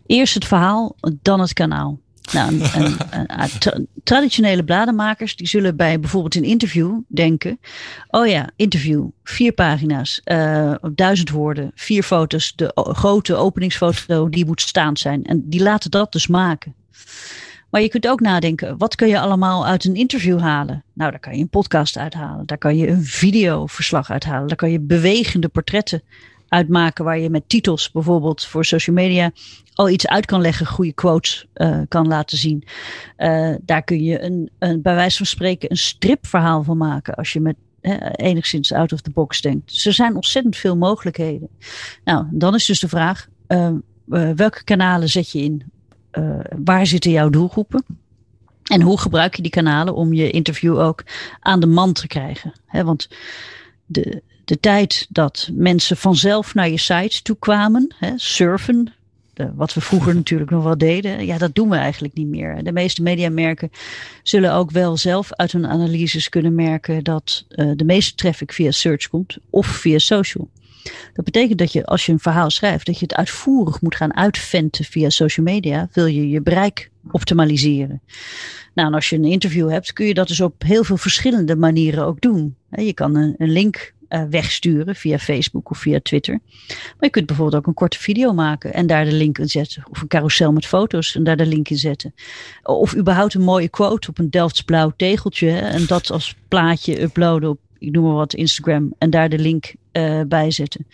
eerst 0.07 0.35
het 0.35 0.45
verhaal, 0.45 0.97
dan 1.23 1.41
het 1.41 1.53
kanaal. 1.53 1.99
Nou, 2.33 2.61
een, 2.75 2.97
een, 3.11 3.89
traditionele 4.05 4.65
bladenmakers 4.65 5.37
die 5.37 5.49
zullen 5.49 5.77
bij 5.77 6.01
bijvoorbeeld 6.01 6.35
een 6.35 6.45
interview 6.45 6.99
denken: 7.09 7.61
oh 8.09 8.27
ja, 8.27 8.51
interview, 8.57 9.09
vier 9.25 9.53
pagina's, 9.53 10.21
uh, 10.25 10.75
duizend 10.95 11.31
woorden, 11.31 11.71
vier 11.75 12.03
foto's, 12.03 12.53
de 12.57 12.71
grote 12.75 13.35
openingsfoto 13.35 14.29
die 14.29 14.47
moet 14.47 14.61
staand 14.61 14.99
zijn. 14.99 15.25
En 15.25 15.49
die 15.49 15.63
laten 15.63 15.91
dat 15.91 16.13
dus 16.13 16.27
maken. 16.27 16.75
Maar 17.71 17.81
je 17.81 17.89
kunt 17.89 18.09
ook 18.09 18.21
nadenken, 18.21 18.79
wat 18.79 18.95
kun 18.95 19.09
je 19.09 19.21
allemaal 19.21 19.67
uit 19.67 19.85
een 19.85 19.95
interview 19.95 20.41
halen? 20.41 20.85
Nou, 20.93 21.11
daar 21.11 21.21
kan 21.21 21.37
je 21.37 21.41
een 21.41 21.49
podcast 21.49 21.97
uithalen. 21.97 22.47
Daar 22.47 22.59
kan 22.59 22.77
je 22.77 22.89
een 22.89 23.05
videoverslag 23.05 24.11
uithalen. 24.11 24.49
Daar 24.49 24.57
kan 24.57 24.71
je 24.71 24.81
bewegende 24.81 25.49
portretten 25.49 26.03
uitmaken 26.49 27.05
waar 27.05 27.19
je 27.19 27.31
met 27.31 27.49
titels 27.49 27.91
bijvoorbeeld 27.91 28.45
voor 28.45 28.65
social 28.65 28.97
media 28.97 29.33
al 29.75 29.89
iets 29.89 30.07
uit 30.07 30.27
kan 30.27 30.41
leggen, 30.41 30.67
goede 30.67 30.93
quotes 30.93 31.47
uh, 31.55 31.81
kan 31.89 32.07
laten 32.07 32.39
zien. 32.39 32.65
Uh, 33.19 33.55
daar 33.63 33.83
kun 33.83 34.03
je 34.03 34.23
een, 34.23 34.51
een, 34.59 34.83
bij 34.83 34.95
wijze 34.95 35.17
van 35.17 35.27
spreken 35.27 35.71
een 35.71 35.77
stripverhaal 35.77 36.63
van 36.63 36.77
maken 36.77 37.15
als 37.15 37.33
je 37.33 37.41
met 37.41 37.57
enigszins 38.13 38.73
out 38.73 38.93
of 38.93 39.01
the 39.01 39.11
box 39.11 39.41
denkt. 39.41 39.73
Dus 39.73 39.87
er 39.87 39.93
zijn 39.93 40.15
ontzettend 40.15 40.57
veel 40.57 40.77
mogelijkheden. 40.77 41.49
Nou, 42.05 42.27
dan 42.31 42.55
is 42.55 42.67
dus 42.67 42.81
de 42.81 42.89
vraag, 42.89 43.29
uh, 43.49 43.71
welke 44.35 44.65
kanalen 44.65 45.09
zet 45.09 45.31
je 45.31 45.39
in? 45.39 45.65
Waar 46.65 46.87
zitten 46.87 47.11
jouw 47.11 47.31
doelgroepen? 47.31 47.85
En 48.65 48.83
hoe 48.83 49.01
gebruik 49.01 49.37
je 49.37 49.43
die 49.43 49.51
kanalen 49.51 49.95
om 49.95 50.13
je 50.13 50.31
interview 50.31 50.79
ook 50.79 51.05
aan 51.41 51.61
de 51.61 51.67
man 51.67 51.93
te 51.93 52.07
krijgen? 52.07 52.53
He, 52.67 52.85
want 52.85 53.09
de, 53.87 54.23
de 54.45 54.61
tijd 54.61 55.07
dat 55.09 55.51
mensen 55.53 55.97
vanzelf 55.97 56.55
naar 56.55 56.69
je 56.69 56.79
site 56.79 57.23
toe 57.23 57.37
kwamen, 57.39 57.95
surfen, 58.17 58.93
de, 59.33 59.51
wat 59.55 59.75
we 59.75 59.81
vroeger 59.81 60.15
natuurlijk 60.23 60.51
nog 60.51 60.65
wel 60.65 60.79
deden, 60.79 61.27
ja, 61.27 61.39
dat 61.39 61.55
doen 61.55 61.69
we 61.69 61.77
eigenlijk 61.77 62.15
niet 62.15 62.27
meer. 62.27 62.65
De 62.65 62.73
meeste 62.73 63.03
mediamerken 63.03 63.71
zullen 64.23 64.53
ook 64.53 64.71
wel 64.71 64.97
zelf 64.97 65.33
uit 65.33 65.53
hun 65.53 65.67
analyses 65.67 66.29
kunnen 66.29 66.55
merken 66.55 67.05
dat 67.05 67.45
uh, 67.49 67.71
de 67.77 67.85
meeste 67.85 68.15
traffic 68.15 68.53
via 68.53 68.71
search 68.71 69.09
komt 69.09 69.39
of 69.51 69.67
via 69.67 69.99
social. 69.99 70.49
Dat 71.13 71.25
betekent 71.25 71.59
dat 71.59 71.73
je 71.73 71.87
als 71.87 72.07
je 72.07 72.13
een 72.13 72.19
verhaal 72.19 72.51
schrijft, 72.51 72.87
dat 72.87 72.99
je 72.99 73.05
het 73.05 73.15
uitvoerig 73.15 73.81
moet 73.81 73.97
gaan 73.97 74.17
uitventen 74.17 74.85
via 74.85 75.11
social 75.11 75.47
media, 75.47 75.89
wil 75.93 76.07
je 76.07 76.29
je 76.29 76.41
bereik 76.41 76.91
optimaliseren. 77.11 78.03
Nou, 78.75 78.89
en 78.89 78.95
als 78.95 79.09
je 79.09 79.17
een 79.17 79.25
interview 79.25 79.71
hebt, 79.71 79.93
kun 79.93 80.07
je 80.07 80.15
dat 80.15 80.29
dus 80.29 80.41
op 80.41 80.63
heel 80.63 80.85
veel 80.85 80.97
verschillende 80.97 81.57
manieren 81.57 82.05
ook 82.05 82.21
doen. 82.21 82.57
Je 82.71 82.93
kan 82.93 83.15
een, 83.15 83.35
link 83.39 83.95
uh, 84.09 84.23
wegsturen 84.31 84.97
via 84.97 85.19
Facebook 85.19 85.71
of 85.71 85.79
via 85.79 86.01
Twitter. 86.03 86.41
Maar 86.69 86.97
je 87.01 87.11
kunt 87.11 87.27
bijvoorbeeld 87.27 87.57
ook 87.57 87.67
een 87.67 87.75
korte 87.75 87.99
video 87.99 88.33
maken 88.33 88.75
en 88.75 88.87
daar 88.87 89.05
de 89.05 89.13
link 89.13 89.39
in 89.39 89.49
zetten. 89.49 89.85
Of 89.91 90.01
een 90.01 90.09
carousel 90.09 90.53
met 90.53 90.67
foto's 90.67 91.15
en 91.15 91.25
daar 91.25 91.37
de 91.37 91.47
link 91.47 91.69
in 91.69 91.77
zetten. 91.77 92.15
Of 92.63 92.97
überhaupt 92.97 93.35
een 93.35 93.43
mooie 93.43 93.69
quote 93.69 94.09
op 94.09 94.19
een 94.19 94.31
Delfts 94.31 94.63
blauw 94.63 94.93
tegeltje 94.97 95.51
en 95.51 95.87
dat 95.87 96.11
als 96.11 96.37
plaatje 96.49 97.03
uploaden 97.03 97.49
op, 97.49 97.59
ik 97.81 97.93
noem 97.93 98.05
maar 98.05 98.15
wat, 98.15 98.35
Instagram 98.35 98.95
en 98.99 99.11
daar 99.11 99.29
de 99.29 99.39
link 99.39 99.75
uh, 99.93 100.21
bij 100.29 100.51
zetten. 100.51 100.87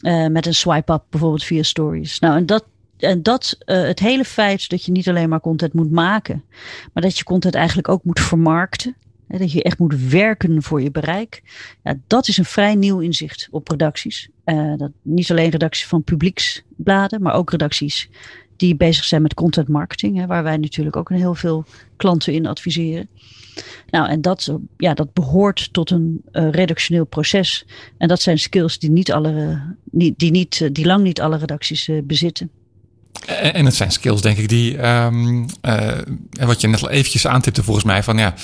Uh, 0.00 0.26
met 0.26 0.46
een 0.46 0.54
swipe-up 0.54 1.02
bijvoorbeeld 1.10 1.44
via 1.44 1.62
stories. 1.62 2.18
Nou, 2.18 2.36
en 2.36 2.46
dat, 2.46 2.64
en 2.96 3.22
dat, 3.22 3.58
uh, 3.66 3.82
het 3.82 3.98
hele 3.98 4.24
feit 4.24 4.68
dat 4.68 4.84
je 4.84 4.92
niet 4.92 5.08
alleen 5.08 5.28
maar 5.28 5.40
content 5.40 5.72
moet 5.72 5.90
maken, 5.90 6.44
maar 6.92 7.02
dat 7.02 7.18
je 7.18 7.24
content 7.24 7.54
eigenlijk 7.54 7.88
ook 7.88 8.04
moet 8.04 8.20
vermarkten 8.20 8.96
dat 9.38 9.52
je 9.52 9.62
echt 9.62 9.78
moet 9.78 10.08
werken 10.08 10.62
voor 10.62 10.82
je 10.82 10.90
bereik. 10.90 11.42
Ja, 11.82 11.94
dat 12.06 12.28
is 12.28 12.36
een 12.36 12.44
vrij 12.44 12.74
nieuw 12.74 12.98
inzicht 12.98 13.48
op 13.50 13.68
redacties. 13.68 14.28
Dat, 14.76 14.90
niet 15.02 15.30
alleen 15.30 15.50
redacties 15.50 15.86
van 15.86 16.04
publieksbladen, 16.04 17.22
maar 17.22 17.34
ook 17.34 17.50
redacties 17.50 18.08
die 18.60 18.76
bezig 18.76 19.04
zijn 19.04 19.22
met 19.22 19.34
content 19.34 19.68
marketing. 19.68 20.16
Hè, 20.16 20.26
waar 20.26 20.42
wij 20.42 20.56
natuurlijk 20.56 20.96
ook 20.96 21.10
een 21.10 21.16
heel 21.16 21.34
veel 21.34 21.64
klanten 21.96 22.32
in 22.32 22.46
adviseren. 22.46 23.08
Nou, 23.90 24.08
en 24.08 24.20
dat, 24.20 24.54
ja, 24.76 24.94
dat 24.94 25.12
behoort 25.12 25.72
tot 25.72 25.90
een 25.90 26.22
uh, 26.32 26.50
redactioneel 26.50 27.04
proces. 27.04 27.66
En 27.98 28.08
dat 28.08 28.22
zijn 28.22 28.38
skills 28.38 28.78
die, 28.78 28.90
niet 28.90 29.12
alle, 29.12 29.62
die, 29.84 30.14
die, 30.16 30.30
niet, 30.30 30.74
die 30.74 30.86
lang 30.86 31.02
niet 31.02 31.20
alle 31.20 31.38
redacties 31.38 31.88
uh, 31.88 32.02
bezitten. 32.04 32.50
En 33.26 33.64
het 33.64 33.74
zijn 33.74 33.92
skills, 33.92 34.20
denk 34.20 34.38
ik, 34.38 34.48
die, 34.48 34.88
um, 34.88 35.46
wat 36.32 36.60
je 36.60 36.68
net 36.68 36.82
al 36.82 36.90
eventjes 36.90 37.26
aantipte 37.26 37.62
volgens 37.62 37.84
mij, 37.84 38.02
van 38.02 38.18
ja, 38.18 38.34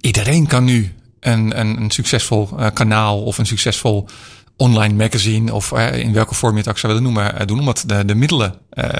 iedereen 0.00 0.46
kan 0.46 0.64
nu 0.64 0.92
een, 1.20 1.60
een, 1.60 1.80
een 1.80 1.90
succesvol 1.90 2.48
kanaal 2.72 3.22
of 3.22 3.38
een 3.38 3.46
succesvol 3.46 4.06
online 4.60 4.94
magazine 4.94 5.54
of 5.54 5.72
uh, 5.72 5.98
in 5.98 6.12
welke 6.12 6.34
vorm 6.34 6.52
je 6.52 6.58
het 6.58 6.68
ook 6.68 6.78
zou 6.78 6.92
willen 6.92 7.12
noemen 7.12 7.34
uh, 7.34 7.46
doen, 7.46 7.58
omdat 7.58 7.84
de, 7.86 8.04
de 8.04 8.14
middelen 8.14 8.54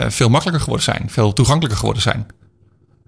veel 0.09 0.29
makkelijker 0.29 0.63
geworden 0.63 0.85
zijn, 0.85 1.11
veel 1.11 1.33
toegankelijker 1.33 1.79
geworden 1.79 2.03
zijn. 2.03 2.27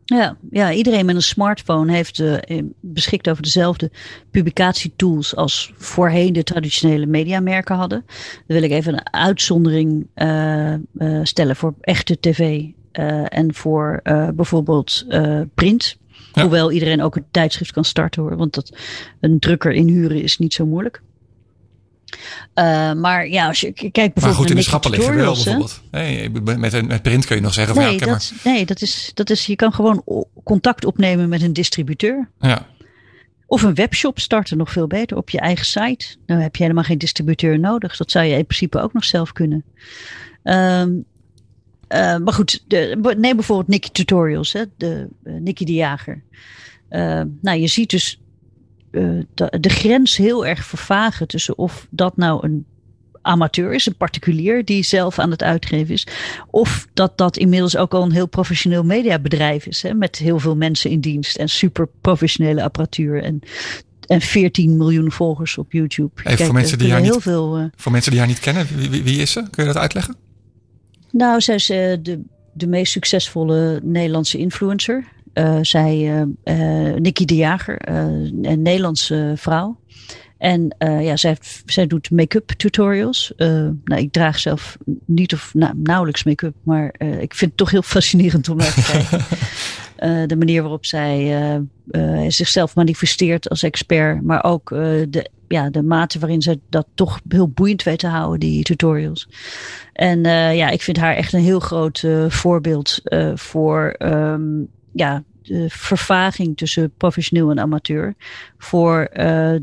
Ja, 0.04 0.37
ja, 0.50 0.73
iedereen 0.73 1.06
met 1.06 1.14
een 1.14 1.23
smartphone 1.23 1.92
heeft 1.92 2.18
uh, 2.18 2.62
beschikt 2.80 3.28
over 3.28 3.42
dezelfde 3.42 3.90
publicatietools 4.30 5.37
als 5.37 5.73
voorheen 5.76 6.32
de 6.32 6.42
traditionele 6.42 7.06
mediamerken 7.06 7.76
hadden. 7.76 8.04
Dan 8.47 8.56
wil 8.56 8.62
ik 8.62 8.71
even 8.71 8.92
een 8.92 9.12
uitzondering 9.12 10.06
uh, 10.14 10.73
uh, 10.73 11.21
stellen 11.23 11.56
voor 11.56 11.75
echte 11.80 12.21
tv 12.21 12.64
en 13.28 13.54
voor 13.54 14.00
bijvoorbeeld 14.35 15.06
print. 15.54 15.97
Hoewel 16.32 16.73
iedereen 16.73 17.02
ook 17.02 17.16
een 17.16 17.26
tijdschrift 17.30 17.73
kan 17.73 17.85
starten 17.85 18.23
hoor. 18.23 18.37
Want 18.37 18.54
dat, 18.54 18.76
een 19.21 19.38
drukker 19.38 19.73
inhuren 19.73 20.23
is 20.23 20.38
niet 20.38 20.54
zo 20.54 20.66
moeilijk. 20.66 21.02
Uh, 22.54 22.92
maar 22.92 23.28
ja, 23.28 23.47
als 23.47 23.61
je 23.61 23.73
kijkt 23.73 23.92
bijvoorbeeld. 23.95 24.25
Maar 24.25 24.35
goed, 24.35 24.50
in 24.50 24.57
de 24.57 24.62
schappen 24.62 24.90
liggen 24.90 25.14
wel 25.14 25.35
bijvoorbeeld. 25.35 25.83
Nee, 25.90 26.31
met, 26.31 26.87
met 26.87 27.02
print 27.02 27.26
kun 27.26 27.37
je 27.37 27.42
nog 27.42 27.54
zeggen 27.54 27.76
nee, 27.76 27.85
van 27.85 27.92
ja, 27.92 28.12
dat, 28.12 28.33
maar... 28.42 28.52
Nee, 28.52 28.66
dat 28.66 28.83
is, 28.83 29.11
dat 29.14 29.31
is, 29.31 29.47
je 29.47 29.57
kan 29.57 29.73
gewoon 29.73 30.26
contact 30.45 30.85
opnemen 30.85 31.28
met 31.28 31.42
een 31.42 31.52
distributeur. 31.52 32.31
Ja. 32.40 32.66
Of 33.47 33.62
een 33.62 33.75
webshop 33.75 34.19
starten, 34.19 34.57
nog 34.57 34.73
veel 34.73 34.87
beter, 34.87 35.16
op 35.16 35.31
je 35.31 35.40
eigen 35.40 35.66
site. 35.66 36.16
Dan 36.26 36.38
heb 36.38 36.57
je 36.57 36.62
helemaal 36.62 36.85
geen 36.85 36.99
distributeur 36.99 37.59
nodig. 37.59 37.97
Dat 37.97 38.11
zou 38.11 38.25
je 38.25 38.37
in 38.37 38.47
principe 38.47 38.81
ook 38.81 38.92
nog 38.92 39.04
zelf 39.04 39.33
kunnen. 39.33 39.64
Um, 40.42 41.04
uh, 41.88 42.16
maar 42.16 42.33
goed, 42.33 42.64
de, 42.69 43.14
neem 43.19 43.37
bijvoorbeeld 43.37 43.69
Nicky 43.69 43.88
Tutorials, 43.90 44.52
hè, 44.52 44.64
de, 44.76 45.09
uh, 45.25 45.40
Nicky 45.40 45.64
de 45.64 45.73
Jager. 45.73 46.23
Uh, 46.90 47.23
nou, 47.40 47.59
je 47.59 47.66
ziet 47.66 47.90
dus 47.90 48.21
de, 49.34 49.58
de, 49.61 49.68
grens 49.68 50.16
heel 50.16 50.46
erg 50.46 50.64
vervagen 50.64 51.28
tussen 51.28 51.58
of 51.58 51.87
dat 51.90 52.16
nou 52.16 52.46
een 52.46 52.66
amateur 53.22 53.72
is, 53.72 53.87
een 53.87 53.96
particulier 53.96 54.64
die 54.64 54.84
zelf 54.84 55.18
aan 55.18 55.30
het 55.30 55.42
uitgeven 55.42 55.94
is. 55.94 56.06
Of 56.50 56.87
dat 56.94 57.18
dat 57.18 57.37
inmiddels 57.37 57.76
ook 57.76 57.94
al 57.94 58.02
een 58.02 58.12
heel 58.12 58.28
professioneel 58.28 58.84
mediabedrijf 58.84 59.66
is, 59.66 59.82
hè, 59.82 59.94
met 59.94 60.16
heel 60.16 60.38
veel 60.38 60.56
mensen 60.56 60.90
in 60.90 61.00
dienst 61.00 61.37
en 61.37 61.49
super 61.49 61.88
professionele 62.00 62.62
apparatuur 62.62 63.22
en 63.22 63.42
en 64.06 64.20
14 64.20 64.76
miljoen 64.76 65.12
volgers 65.12 65.58
op 65.58 65.72
YouTube. 65.72 66.11
Hey, 66.14 66.25
Kijk, 66.25 66.46
voor, 66.46 66.54
mensen 66.54 66.78
die 66.78 66.92
haar 66.92 67.00
niet, 67.00 67.16
veel, 67.18 67.70
voor 67.76 67.92
mensen 67.92 68.11
die 68.11 68.20
haar 68.20 68.28
niet 68.28 68.40
kennen, 68.40 68.66
wie, 68.76 69.02
wie, 69.02 69.20
is 69.20 69.32
ze? 69.32 69.42
Kun 69.50 69.64
je 69.64 69.72
dat 69.72 69.82
uitleggen? 69.82 70.16
Nou, 71.11 71.40
zij 71.40 71.54
is 71.54 71.70
uh, 71.70 71.76
de, 72.02 72.20
de 72.52 72.66
meest 72.66 72.92
succesvolle 72.92 73.80
Nederlandse 73.82 74.38
influencer. 74.38 75.04
Uh, 75.34 75.58
zij, 75.62 76.24
uh, 76.44 76.94
Nikki 76.94 77.24
de 77.24 77.36
Jager, 77.36 77.88
een 77.88 78.62
Nederlandse 78.62 79.32
vrouw. 79.36 79.80
En 80.38 80.76
ja, 80.78 81.16
zij, 81.16 81.36
zij 81.66 81.86
doet 81.86 82.10
make-up 82.10 82.48
tutorials. 82.48 83.32
nou, 83.36 83.76
ik 83.84 84.12
draag 84.12 84.38
zelf 84.38 84.76
niet 85.04 85.32
of 85.32 85.54
nou, 85.54 85.72
nauwelijks 85.76 86.24
make-up, 86.24 86.54
maar 86.62 86.94
ik 86.98 87.34
vind 87.34 87.50
het 87.50 87.56
toch 87.56 87.70
heel 87.70 87.82
fascinerend 87.82 88.48
om 88.48 88.56
naar 88.56 88.74
te 88.74 88.82
kijken. 88.92 90.28
de 90.28 90.36
manier 90.36 90.60
waarop 90.60 90.86
zij 90.86 91.36
zichzelf 92.28 92.74
manifesteert 92.74 93.48
als 93.48 93.62
expert, 93.62 94.22
maar 94.22 94.44
ook 94.44 94.68
de 95.08 95.30
ja, 95.52 95.70
de 95.70 95.82
mate 95.82 96.18
waarin 96.18 96.42
ze 96.42 96.60
dat 96.68 96.86
toch 96.94 97.20
heel 97.28 97.48
boeiend 97.48 97.82
weet 97.82 97.98
te 97.98 98.06
houden, 98.06 98.40
die 98.40 98.62
tutorials. 98.62 99.28
En 99.92 100.26
uh, 100.26 100.56
ja, 100.56 100.68
ik 100.68 100.82
vind 100.82 100.96
haar 100.96 101.14
echt 101.14 101.32
een 101.32 101.40
heel 101.40 101.60
groot 101.60 102.02
uh, 102.02 102.30
voorbeeld 102.30 103.00
uh, 103.04 103.32
voor 103.34 103.96
um, 103.98 104.68
ja, 104.92 105.22
de 105.42 105.66
vervaging 105.68 106.56
tussen 106.56 106.92
professioneel 106.96 107.50
en 107.50 107.61
amateur. 107.61 108.14
Voor 108.58 109.08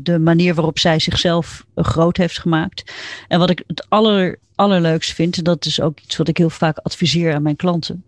de 0.00 0.18
manier 0.20 0.54
waarop 0.54 0.78
zij 0.78 0.98
zichzelf 0.98 1.66
groot 1.74 2.16
heeft 2.16 2.38
gemaakt. 2.38 2.94
En 3.28 3.38
wat 3.38 3.50
ik 3.50 3.62
het 3.66 3.86
aller, 3.88 4.38
allerleukst 4.54 5.14
vind, 5.14 5.36
en 5.36 5.44
dat 5.44 5.64
is 5.64 5.80
ook 5.80 6.00
iets 6.00 6.16
wat 6.16 6.28
ik 6.28 6.36
heel 6.36 6.50
vaak 6.50 6.78
adviseer 6.78 7.34
aan 7.34 7.42
mijn 7.42 7.56
klanten 7.56 8.04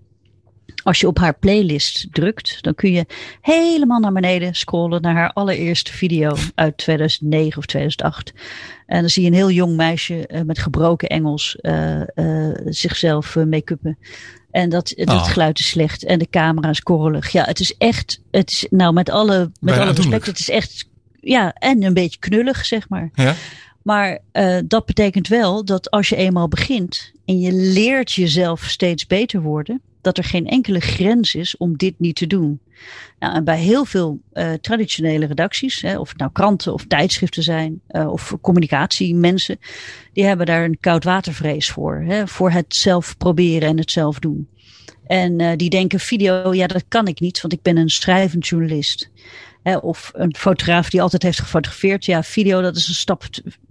als 0.82 1.00
je 1.00 1.06
op 1.06 1.18
haar 1.18 1.38
playlist 1.38 2.08
drukt, 2.12 2.62
dan 2.62 2.74
kun 2.74 2.92
je 2.92 3.06
helemaal 3.40 4.00
naar 4.00 4.12
beneden 4.12 4.54
scrollen 4.54 5.02
naar 5.02 5.14
haar 5.14 5.32
allereerste 5.32 5.92
video 5.92 6.34
uit 6.54 6.76
2009 6.76 7.58
of 7.58 7.66
2008. 7.66 8.32
En 8.86 9.00
dan 9.00 9.08
zie 9.08 9.22
je 9.22 9.28
een 9.28 9.34
heel 9.34 9.50
jong 9.50 9.76
meisje 9.76 10.28
uh, 10.28 10.40
met 10.40 10.58
gebroken 10.58 11.08
Engels 11.08 11.58
zichzelf 12.64 13.36
make-uppen. 13.36 13.98
En 14.52 14.68
dat, 14.68 14.92
dat 14.96 15.08
oh. 15.08 15.24
geluid 15.24 15.58
is 15.58 15.68
slecht 15.68 16.04
en 16.04 16.18
de 16.18 16.28
camera 16.30 16.68
is 16.68 16.82
korrelig. 16.82 17.28
Ja, 17.28 17.44
het 17.44 17.60
is 17.60 17.76
echt, 17.78 18.20
het 18.30 18.50
is 18.50 18.66
nou 18.70 18.92
met 18.92 19.10
alle, 19.10 19.50
met 19.60 19.78
alle 19.78 19.92
respect, 19.92 20.26
het 20.26 20.38
is 20.38 20.50
echt, 20.50 20.88
ja, 21.20 21.52
en 21.52 21.82
een 21.82 21.94
beetje 21.94 22.18
knullig, 22.18 22.66
zeg 22.66 22.88
maar. 22.88 23.10
Ja. 23.14 23.34
Maar 23.82 24.18
uh, 24.32 24.58
dat 24.64 24.86
betekent 24.86 25.28
wel 25.28 25.64
dat 25.64 25.90
als 25.90 26.08
je 26.08 26.16
eenmaal 26.16 26.48
begint 26.48 27.12
en 27.24 27.40
je 27.40 27.52
leert 27.52 28.12
jezelf 28.12 28.64
steeds 28.64 29.06
beter 29.06 29.42
worden, 29.42 29.80
dat 30.02 30.18
er 30.18 30.24
geen 30.24 30.46
enkele 30.46 30.80
grens 30.80 31.34
is 31.34 31.56
om 31.56 31.76
dit 31.76 31.94
niet 31.98 32.16
te 32.16 32.26
doen. 32.26 32.60
Nou, 33.18 33.34
en 33.34 33.44
bij 33.44 33.58
heel 33.58 33.84
veel 33.84 34.20
uh, 34.32 34.52
traditionele 34.52 35.26
redacties, 35.26 35.82
hè, 35.82 35.98
of 35.98 36.08
het 36.08 36.18
nou 36.18 36.30
kranten 36.32 36.72
of 36.72 36.86
tijdschriften 36.86 37.42
zijn, 37.42 37.80
uh, 37.90 38.12
of 38.12 38.36
communicatiemensen, 38.40 39.58
die 40.12 40.24
hebben 40.24 40.46
daar 40.46 40.64
een 40.64 40.80
koudwatervrees 40.80 41.70
voor. 41.70 42.04
Hè, 42.06 42.26
voor 42.26 42.50
het 42.50 42.74
zelf 42.74 43.16
proberen 43.16 43.68
en 43.68 43.78
het 43.78 43.90
zelf 43.90 44.18
doen. 44.18 44.48
En 45.06 45.56
die 45.56 45.70
denken 45.70 46.00
video, 46.00 46.54
ja 46.54 46.66
dat 46.66 46.84
kan 46.88 47.06
ik 47.06 47.20
niet, 47.20 47.40
want 47.40 47.52
ik 47.52 47.62
ben 47.62 47.76
een 47.76 47.88
schrijvend 47.88 48.46
journalist. 48.46 49.10
of 49.80 50.10
een 50.14 50.34
fotograaf 50.36 50.90
die 50.90 51.02
altijd 51.02 51.22
heeft 51.22 51.40
gefotografeerd. 51.40 52.04
Ja, 52.04 52.22
video 52.22 52.60
dat 52.60 52.76
is 52.76 52.88
een 52.88 52.94
stap 52.94 53.24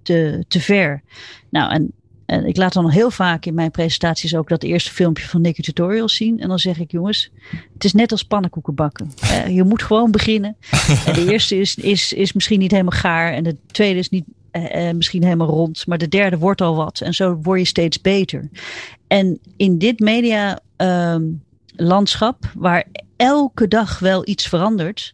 te, 0.04 0.46
te 0.48 0.60
ver. 0.60 1.04
Nou, 1.50 1.72
en 1.74 1.94
en 2.32 2.46
ik 2.46 2.58
laat 2.58 2.74
dan 2.74 2.90
heel 2.90 3.12
vaak 3.12 3.46
in 3.46 3.54
mijn 3.54 3.72
presentaties 3.72 4.36
ook 4.36 4.50
dat 4.50 4.64
eerste 4.64 4.92
filmpje 4.92 5.28
van 5.28 5.42
Nicky 5.42 5.62
Tutorials 5.62 6.16
zien. 6.16 6.40
En 6.40 6.48
dan 6.48 6.60
zeg 6.60 6.80
ik, 6.80 6.92
jongens, 6.92 7.32
het 7.74 7.84
is 7.84 7.94
net 7.94 8.12
als 8.12 8.24
pannenkoeken 8.24 8.76
bakken. 8.76 9.12
Uh, 9.24 9.48
je 9.48 9.64
moet 9.64 9.84
gewoon 9.84 10.12
beginnen. 10.12 10.56
En 11.06 11.14
de 11.14 11.32
eerste 11.32 11.56
is, 11.56 11.76
is, 11.76 12.14
is 12.14 12.34
misschien 12.34 12.60
niet 12.60 12.72
helemaal 12.72 13.00
gaar. 13.00 13.34
En 13.34 13.44
de 13.44 13.56
tweede 13.72 14.00
is 14.00 14.10
niet 14.10 14.26
uh, 14.52 14.92
misschien 14.92 15.24
helemaal 15.24 15.48
rond. 15.48 15.88
Maar 15.88 15.98
de 15.98 16.08
derde 16.08 16.38
wordt 16.38 16.62
al 16.62 16.76
wat. 16.76 17.02
En 17.02 17.14
zo 17.14 17.40
word 17.42 17.60
je 17.60 17.66
steeds 17.66 18.02
beter. 18.02 18.50
En 19.08 19.40
in 19.58 19.78
dit 19.78 20.00
media 20.00 20.60
uh, 20.78 21.16
landschap, 21.76 22.52
waar 22.56 22.86
elke 23.16 23.68
dag 23.68 24.00
wel 24.00 24.28
iets 24.28 24.48
verandert, 24.48 25.14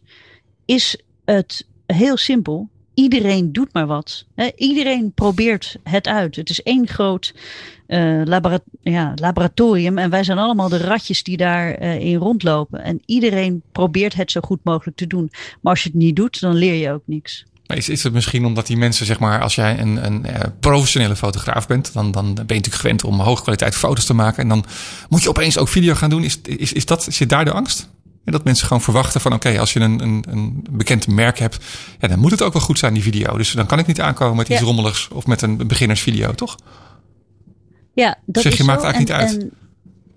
is 0.64 1.00
het 1.24 1.66
heel 1.86 2.16
simpel 2.16 2.68
iedereen 2.98 3.52
doet 3.52 3.72
maar 3.72 3.86
wat. 3.86 4.24
iedereen 4.56 5.12
probeert 5.14 5.76
het 5.82 6.06
uit. 6.06 6.36
Het 6.36 6.50
is 6.50 6.62
één 6.62 6.88
groot 6.88 7.34
uh, 7.88 8.24
ja, 8.82 9.12
laboratorium. 9.14 9.98
En 9.98 10.10
wij 10.10 10.24
zijn 10.24 10.38
allemaal 10.38 10.68
de 10.68 10.76
ratjes 10.76 11.22
die 11.22 11.36
daarin 11.36 11.82
uh, 11.82 12.00
in 12.00 12.16
rondlopen. 12.16 12.84
En 12.84 13.02
iedereen 13.06 13.62
probeert 13.72 14.14
het 14.14 14.30
zo 14.30 14.40
goed 14.40 14.60
mogelijk 14.62 14.96
te 14.96 15.06
doen. 15.06 15.30
Maar 15.60 15.72
als 15.72 15.82
je 15.82 15.88
het 15.88 15.98
niet 15.98 16.16
doet, 16.16 16.40
dan 16.40 16.54
leer 16.54 16.74
je 16.74 16.92
ook 16.92 17.02
niks. 17.04 17.44
Is, 17.66 17.88
is 17.88 18.02
het 18.02 18.12
misschien 18.12 18.44
omdat 18.44 18.66
die 18.66 18.76
mensen, 18.76 19.06
zeg 19.06 19.18
maar, 19.18 19.42
als 19.42 19.54
jij 19.54 19.78
een, 19.78 20.04
een 20.04 20.26
uh, 20.26 20.40
professionele 20.60 21.16
fotograaf 21.16 21.66
bent, 21.66 21.92
dan, 21.92 22.12
dan 22.12 22.24
ben 22.24 22.34
je 22.34 22.54
natuurlijk 22.54 22.74
gewend 22.74 23.04
om 23.04 23.20
hoge 23.20 23.42
kwaliteit 23.42 23.74
foto's 23.74 24.06
te 24.06 24.14
maken. 24.14 24.42
En 24.42 24.48
dan 24.48 24.64
moet 25.08 25.22
je 25.22 25.28
opeens 25.28 25.58
ook 25.58 25.68
video 25.68 25.94
gaan 25.94 26.10
doen. 26.10 26.24
Is, 26.24 26.40
is, 26.42 26.72
is 26.72 26.86
dat, 26.86 27.06
zit 27.10 27.28
daar 27.28 27.44
de 27.44 27.52
angst? 27.52 27.88
En 28.28 28.34
dat 28.34 28.44
mensen 28.44 28.66
gewoon 28.66 28.82
verwachten 28.82 29.20
van 29.20 29.32
oké, 29.32 29.58
als 29.58 29.72
je 29.72 29.80
een, 29.80 30.02
een, 30.02 30.24
een 30.28 30.64
bekend 30.70 31.06
merk 31.06 31.38
hebt, 31.38 31.64
ja, 31.98 32.08
dan 32.08 32.18
moet 32.18 32.30
het 32.30 32.42
ook 32.42 32.52
wel 32.52 32.62
goed 32.62 32.78
zijn, 32.78 32.94
die 32.94 33.02
video. 33.02 33.36
Dus 33.36 33.52
dan 33.52 33.66
kan 33.66 33.78
ik 33.78 33.86
niet 33.86 34.00
aankomen 34.00 34.36
met 34.36 34.48
iets 34.48 34.60
rommeligs 34.60 35.08
of 35.08 35.26
met 35.26 35.42
een 35.42 35.66
beginnersvideo, 35.66 36.32
toch? 36.32 36.56
Ja, 37.92 38.18
dat 38.26 38.42
zeg 38.42 38.56
je 38.56 38.64
maakt 38.64 38.82
eigenlijk 38.82 39.10
niet 39.10 39.28
uit. 39.40 39.50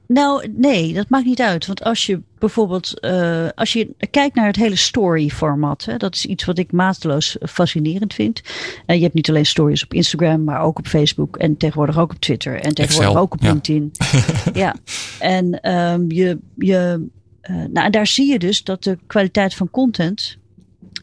nou, 0.07 0.53
nee, 0.55 0.93
dat 0.93 1.09
maakt 1.09 1.25
niet 1.25 1.41
uit. 1.41 1.65
Want 1.65 1.83
als 1.83 2.05
je 2.05 2.21
bijvoorbeeld, 2.39 2.93
uh, 3.05 3.47
als 3.55 3.73
je 3.73 3.95
kijkt 4.09 4.35
naar 4.35 4.47
het 4.47 4.55
hele 4.55 4.75
story-format, 4.75 5.87
dat 5.97 6.15
is 6.15 6.25
iets 6.25 6.45
wat 6.45 6.57
ik 6.57 6.71
mateloos 6.71 7.37
fascinerend 7.41 8.13
vind. 8.13 8.41
Uh, 8.87 8.95
je 8.95 9.01
hebt 9.01 9.13
niet 9.13 9.29
alleen 9.29 9.45
stories 9.45 9.83
op 9.83 9.93
Instagram, 9.93 10.43
maar 10.43 10.61
ook 10.61 10.77
op 10.77 10.87
Facebook 10.87 11.37
en 11.37 11.57
tegenwoordig 11.57 11.97
ook 11.97 12.11
op 12.11 12.19
Twitter 12.19 12.53
en 12.53 12.73
tegenwoordig 12.73 13.09
Excel, 13.09 13.21
ook 13.21 13.33
op 13.33 13.41
LinkedIn. 13.41 13.91
ja, 14.63 14.75
en 15.19 15.71
um, 15.71 16.11
je, 16.11 16.39
je 16.55 17.09
uh, 17.49 17.63
nou, 17.69 17.89
daar 17.89 18.07
zie 18.07 18.31
je 18.31 18.39
dus 18.39 18.63
dat 18.63 18.83
de 18.83 18.97
kwaliteit 19.07 19.53
van 19.53 19.69
content 19.69 20.37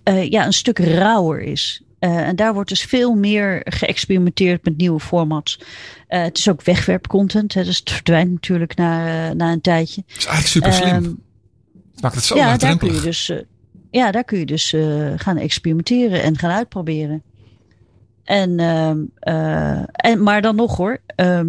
uh, 0.04 0.30
ja, 0.30 0.46
een 0.46 0.52
stuk 0.52 0.78
rauwer 0.78 1.40
is. 1.40 1.82
Uh, 2.00 2.28
en 2.28 2.36
daar 2.36 2.54
wordt 2.54 2.68
dus 2.68 2.82
veel 2.82 3.14
meer 3.14 3.60
geëxperimenteerd 3.64 4.64
met 4.64 4.76
nieuwe 4.76 5.00
formats. 5.00 5.60
het 6.06 6.38
is 6.38 6.48
ook 6.48 6.62
wegwerpcontent, 6.62 7.54
hè, 7.54 7.64
dus 7.64 7.78
het 7.78 7.90
verdwijnt 7.90 8.30
natuurlijk 8.30 8.76
na, 8.76 9.32
na 9.32 9.52
een 9.52 9.60
tijdje. 9.60 10.02
Dat 10.06 10.16
is 10.16 10.26
eigenlijk 10.26 10.46
super 10.46 10.72
slim. 10.72 11.04
Um, 11.04 11.22
maakt 12.00 12.14
het 12.14 12.24
zo 12.24 12.36
ja, 12.36 12.56
daar 12.56 12.78
kun 12.78 12.94
je 12.94 13.00
dus, 13.00 13.32
ja, 13.90 14.10
daar 14.10 14.24
kun 14.24 14.38
je 14.38 14.46
dus 14.46 14.74
gaan 15.16 15.36
experimenteren 15.36 16.22
en 16.22 16.38
gaan 16.38 16.50
uitproberen. 16.50 17.22
En, 18.28 18.58
uh, 18.58 19.82
en, 19.92 20.22
maar 20.22 20.42
dan 20.42 20.56
nog 20.56 20.76
hoor, 20.76 20.98
uh, 21.16 21.40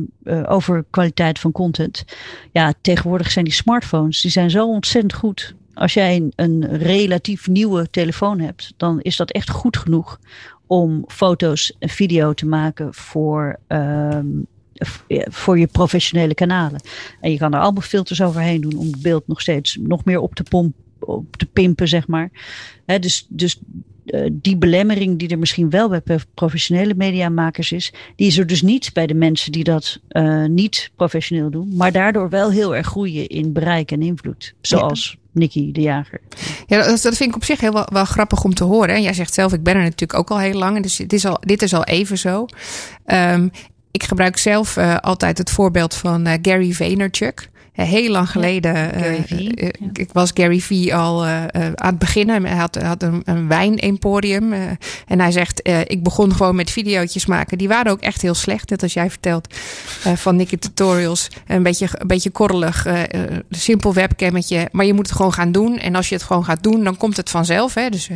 over 0.45 0.86
kwaliteit 0.89 1.39
van 1.39 1.51
content. 1.51 2.05
Ja, 2.51 2.74
tegenwoordig 2.81 3.31
zijn 3.31 3.45
die 3.45 3.53
smartphones, 3.53 4.21
die 4.21 4.31
zijn 4.31 4.50
zo 4.50 4.67
ontzettend 4.67 5.13
goed. 5.13 5.55
Als 5.74 5.93
jij 5.93 6.15
een, 6.15 6.33
een 6.36 6.77
relatief 6.77 7.48
nieuwe 7.48 7.89
telefoon 7.89 8.39
hebt, 8.39 8.74
dan 8.77 9.01
is 9.01 9.15
dat 9.15 9.31
echt 9.31 9.50
goed 9.50 9.77
genoeg 9.77 10.19
om 10.67 11.03
foto's 11.07 11.75
en 11.79 11.89
video 11.89 12.33
te 12.33 12.45
maken 12.45 12.93
voor, 12.93 13.59
ehm, 13.67 14.27
voor 15.07 15.59
je 15.59 15.67
professionele 15.67 16.33
kanalen. 16.33 16.82
En 17.21 17.32
je 17.32 17.38
kan 17.38 17.53
er 17.53 17.60
allemaal 17.60 17.82
filters 17.82 18.21
overheen 18.21 18.62
doen 18.62 18.77
om 18.77 18.86
het 18.86 19.01
beeld 19.01 19.27
nog 19.27 19.41
steeds 19.41 19.77
nog 19.82 20.06
meer 20.06 20.19
op 20.19 20.36
te, 20.36 20.43
pomp, 20.43 20.75
op 20.99 21.36
te 21.36 21.45
pimpen, 21.45 21.88
zeg 21.88 22.08
maar. 22.08 22.32
dus, 22.86 23.25
dus 23.30 23.60
eh, 23.60 23.63
die 24.32 24.58
belemmering 24.58 25.19
die 25.19 25.30
er 25.30 25.39
misschien 25.39 25.69
wel 25.69 25.89
bij 25.89 26.19
professionele 26.34 26.93
mediamakers 26.95 27.72
is, 27.72 27.93
die 28.15 28.28
is 28.28 28.38
er 28.38 28.48
dus 28.48 28.62
niet 28.62 28.93
bij 28.93 29.08
de 29.08 29.13
mensen 29.13 29.52
die 29.52 29.63
dat 29.63 30.00
uh, 30.10 30.45
niet 30.45 30.91
professioneel 30.95 31.50
doen, 31.50 31.76
maar 31.76 31.91
daardoor 31.91 32.30
wel 32.30 32.52
heel 32.52 32.76
erg 32.76 32.88
groeien 32.88 33.28
in 33.28 33.54
bereik 33.54 33.91
en 33.91 34.02
invloed. 34.02 34.54
Zoals 34.62 35.12
ja. 35.12 35.17
De 35.32 35.82
Jager. 35.82 36.22
Ja, 36.67 36.84
dat, 36.84 37.02
vind 37.02 37.22
ik 37.22 37.36
op 37.36 37.43
zich 37.43 37.60
heel 37.60 37.86
wel, 37.91 38.06
grappig 38.06 38.43
om 38.43 38.54
te 38.54 38.63
horen. 38.63 38.95
En 38.95 39.02
jij 39.02 39.13
zegt 39.13 39.34
zelf, 39.34 39.54
ik 39.54 39.63
ben 39.63 39.76
er 39.76 39.82
natuurlijk 39.82 40.19
ook 40.19 40.30
al 40.30 40.39
heel 40.39 40.58
lang. 40.58 40.82
Dus 40.82 40.95
dit 40.95 41.13
is 41.13 41.26
al, 41.26 41.38
dit 41.39 41.62
is 41.62 41.74
al 41.74 41.84
even 41.84 42.17
zo. 42.17 42.45
Um, 43.06 43.52
ik 43.91 44.04
gebruik 44.04 44.38
zelf 44.38 44.78
uh, 44.78 44.98
altijd 44.98 45.38
het 45.38 45.50
voorbeeld 45.50 45.95
van 45.95 46.28
Gary 46.41 46.72
Vaynerchuk. 46.72 47.50
Eh, 47.79 47.87
heel 47.87 48.11
lang 48.11 48.29
geleden. 48.31 48.99
Uh, 48.99 49.69
Ik 49.93 50.09
was 50.13 50.31
Gary 50.33 50.59
V 50.59 50.91
al 50.93 51.25
uh, 51.25 51.43
aan 51.75 51.89
het 51.89 51.99
beginnen. 51.99 52.45
Hij 52.45 52.57
had, 52.57 52.75
had 52.75 53.03
een, 53.03 53.21
een 53.25 53.47
wijn-emporium. 53.47 54.53
en 55.07 55.19
hij 55.19 55.31
zegt: 55.31 55.69
Ik 55.87 56.03
begon 56.03 56.35
gewoon 56.35 56.55
met 56.55 56.71
video's 56.71 57.25
maken. 57.25 57.57
Die 57.57 57.67
waren 57.67 57.91
ook 57.91 58.01
echt 58.01 58.21
heel 58.21 58.33
slecht. 58.33 58.69
Net 58.69 58.83
als 58.83 58.93
jij 58.93 59.09
vertelt 59.09 59.55
van 60.15 60.35
Nicky 60.35 60.57
Tutorials. 60.57 61.27
Een 61.47 61.63
beetje, 61.63 61.87
een 61.91 62.07
beetje 62.07 62.29
korrelig. 62.29 62.87
simpel 63.49 63.93
webcammetje. 63.93 64.67
Maar 64.71 64.85
je 64.85 64.93
moet 64.93 65.07
het 65.07 65.15
gewoon 65.15 65.33
gaan 65.33 65.51
doen. 65.51 65.77
En 65.77 65.95
als 65.95 66.09
je 66.09 66.15
het 66.15 66.23
gewoon 66.23 66.45
gaat 66.45 66.63
doen, 66.63 66.83
dan 66.83 66.97
komt 66.97 67.17
het 67.17 67.29
vanzelf. 67.29 67.73
Hè? 67.73 67.89
Dus 67.89 68.09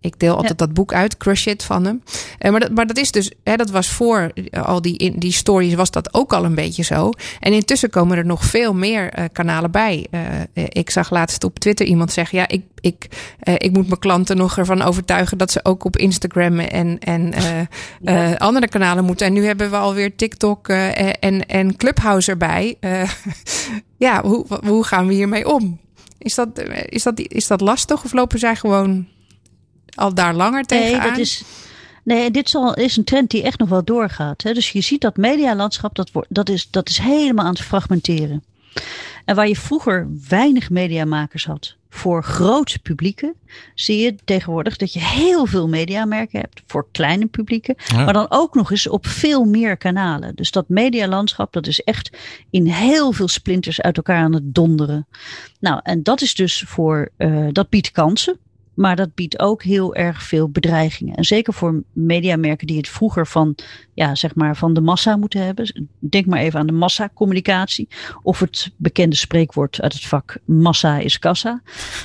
ik 0.00 0.18
deel 0.18 0.36
altijd 0.36 0.58
dat 0.58 0.74
boek 0.74 0.92
uit, 0.92 1.16
Crush 1.16 1.46
It 1.46 1.62
van 1.62 1.84
hem. 1.84 2.02
Uh, 2.38 2.50
maar, 2.50 2.60
dat, 2.60 2.70
maar 2.70 2.86
dat 2.86 2.96
is 2.96 3.10
dus, 3.10 3.32
hè, 3.44 3.56
dat 3.56 3.70
was 3.70 3.88
voor 3.88 4.32
al 4.50 4.82
die, 4.82 4.96
in, 4.96 5.18
die 5.18 5.32
stories, 5.32 5.74
was 5.74 5.90
dat 5.90 6.14
ook 6.14 6.32
al 6.32 6.44
een 6.44 6.54
beetje 6.54 6.82
zo. 6.82 7.10
En 7.40 7.52
intussen 7.52 7.90
komen 7.90 8.16
er 8.16 8.26
nog 8.26 8.44
veel 8.44 8.74
meer 8.74 9.18
uh, 9.18 9.24
kanalen 9.32 9.70
bij. 9.70 10.06
Uh, 10.10 10.64
ik 10.68 10.90
zag 10.90 11.10
laatst 11.10 11.44
op 11.44 11.58
Twitter 11.58 11.86
iemand 11.86 12.12
zeggen: 12.12 12.38
Ja, 12.38 12.48
ik, 12.48 12.62
ik, 12.80 13.08
ik 13.56 13.72
moet 13.72 13.86
mijn 13.86 13.98
klanten 13.98 14.36
nog 14.36 14.58
ervan 14.58 14.82
overtuigen 14.82 15.38
dat 15.38 15.50
ze 15.50 15.60
ook 15.62 15.84
op 15.84 15.96
Instagram 15.96 16.58
en, 16.58 16.98
en 16.98 17.34
ja. 18.00 18.32
andere 18.32 18.68
kanalen 18.68 19.04
moeten. 19.04 19.26
En 19.26 19.32
nu 19.32 19.46
hebben 19.46 19.70
we 19.70 19.76
alweer 19.76 20.16
TikTok 20.16 20.68
en, 20.68 21.46
en 21.46 21.76
Clubhouse 21.76 22.30
erbij. 22.30 22.78
ja, 23.96 24.22
hoe, 24.22 24.46
hoe 24.64 24.84
gaan 24.84 25.06
we 25.06 25.14
hiermee 25.14 25.48
om? 25.48 25.78
Is 26.18 26.34
dat, 26.34 26.48
is, 26.84 27.02
dat, 27.02 27.20
is 27.20 27.46
dat 27.46 27.60
lastig 27.60 28.04
of 28.04 28.12
lopen 28.12 28.38
zij 28.38 28.56
gewoon 28.56 29.06
al 29.94 30.14
daar 30.14 30.34
langer 30.34 30.64
tegenaan? 30.64 31.00
Nee, 31.00 31.08
dat 31.08 31.18
is, 31.18 31.44
nee 32.06 32.30
dit 32.30 32.46
is, 32.46 32.56
is 32.74 32.96
een 32.96 33.04
trend 33.04 33.30
die 33.30 33.42
echt 33.42 33.58
nog 33.58 33.68
wel 33.68 33.84
doorgaat. 33.84 34.42
Hè? 34.42 34.52
Dus 34.52 34.70
je 34.70 34.80
ziet 34.80 35.00
dat 35.00 35.16
medialandschap, 35.16 35.94
dat, 35.94 36.10
wordt, 36.10 36.34
dat, 36.34 36.48
is, 36.48 36.70
dat 36.70 36.88
is 36.88 36.98
helemaal 36.98 37.44
aan 37.44 37.52
het 37.52 37.62
fragmenteren. 37.62 38.44
En 39.24 39.34
waar 39.34 39.48
je 39.48 39.56
vroeger 39.56 40.08
weinig 40.28 40.70
mediamakers 40.70 41.44
had 41.44 41.76
voor 41.90 42.24
grote 42.24 42.78
publieken, 42.78 43.34
zie 43.74 43.98
je 43.98 44.14
tegenwoordig 44.24 44.76
dat 44.76 44.92
je 44.92 45.00
heel 45.00 45.46
veel 45.46 45.68
mediamerken 45.68 46.40
hebt 46.40 46.62
voor 46.66 46.86
kleine 46.92 47.26
publieken, 47.26 47.76
maar 47.94 48.12
dan 48.12 48.26
ook 48.28 48.54
nog 48.54 48.70
eens 48.70 48.88
op 48.88 49.06
veel 49.06 49.44
meer 49.44 49.76
kanalen. 49.76 50.34
Dus 50.34 50.50
dat 50.50 50.68
medialandschap, 50.68 51.52
dat 51.52 51.66
is 51.66 51.80
echt 51.80 52.16
in 52.50 52.66
heel 52.66 53.12
veel 53.12 53.28
splinters 53.28 53.80
uit 53.80 53.96
elkaar 53.96 54.22
aan 54.22 54.34
het 54.34 54.54
donderen. 54.54 55.06
Nou, 55.60 55.80
en 55.82 56.02
dat 56.02 56.20
is 56.20 56.34
dus 56.34 56.64
voor, 56.66 57.08
uh, 57.18 57.48
dat 57.52 57.68
biedt 57.68 57.92
kansen. 57.92 58.38
Maar 58.76 58.96
dat 58.96 59.14
biedt 59.14 59.38
ook 59.38 59.62
heel 59.62 59.94
erg 59.94 60.22
veel 60.22 60.48
bedreigingen. 60.48 61.14
En 61.14 61.24
zeker 61.24 61.52
voor 61.52 61.82
mediamerken 61.92 62.66
die 62.66 62.76
het 62.76 62.88
vroeger 62.88 63.26
van, 63.26 63.54
ja, 63.94 64.14
zeg 64.14 64.34
maar, 64.34 64.56
van 64.56 64.74
de 64.74 64.80
massa 64.80 65.16
moeten 65.16 65.44
hebben. 65.44 65.88
Denk 65.98 66.26
maar 66.26 66.40
even 66.40 66.60
aan 66.60 66.66
de 66.66 66.72
massacommunicatie. 66.72 67.88
Of 68.22 68.40
het 68.40 68.72
bekende 68.76 69.16
spreekwoord 69.16 69.80
uit 69.80 69.92
het 69.92 70.06
vak 70.06 70.38
massa 70.44 70.98
is 70.98 71.18
kassa. 71.18 71.62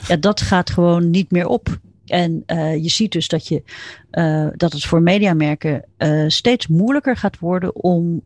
Ja, 0.08 0.16
dat 0.16 0.42
gaat 0.42 0.70
gewoon 0.70 1.10
niet 1.10 1.32
meer 1.32 1.48
op. 1.48 1.80
En 2.06 2.44
uh, 2.48 2.76
je 2.76 2.90
ziet 2.90 3.12
dus 3.12 3.28
dat, 3.28 3.48
je, 3.48 3.64
uh, 4.12 4.48
dat 4.56 4.74
het 4.74 4.84
voor 4.84 5.02
mediamerken 5.02 5.86
uh, 5.98 6.24
steeds 6.28 6.68
moeilijker 6.68 7.18
gaat 7.18 7.40
worden 7.40 7.76
om 7.76 8.24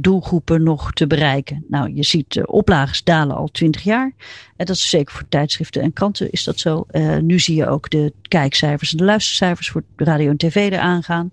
doelgroepen 0.00 0.62
nog 0.62 0.92
te 0.92 1.06
bereiken. 1.06 1.64
Nou, 1.68 1.94
je 1.94 2.04
ziet 2.04 2.46
oplages 2.46 3.04
dalen 3.04 3.36
al 3.36 3.48
twintig 3.48 3.82
jaar. 3.82 4.12
En 4.56 4.66
dat 4.66 4.76
is 4.76 4.90
zeker 4.90 5.14
voor 5.14 5.28
tijdschriften 5.28 5.82
en 5.82 5.92
kranten 5.92 6.30
is 6.30 6.44
dat 6.44 6.58
zo. 6.58 6.86
nu 7.20 7.38
zie 7.40 7.56
je 7.56 7.66
ook 7.66 7.90
de 7.90 8.12
kijkcijfers 8.22 8.90
en 8.90 8.96
de 8.96 9.04
luistercijfers 9.04 9.68
voor 9.68 9.82
radio 9.96 10.30
en 10.30 10.36
tv 10.36 10.54
eraan 10.72 11.02
gaan. 11.02 11.30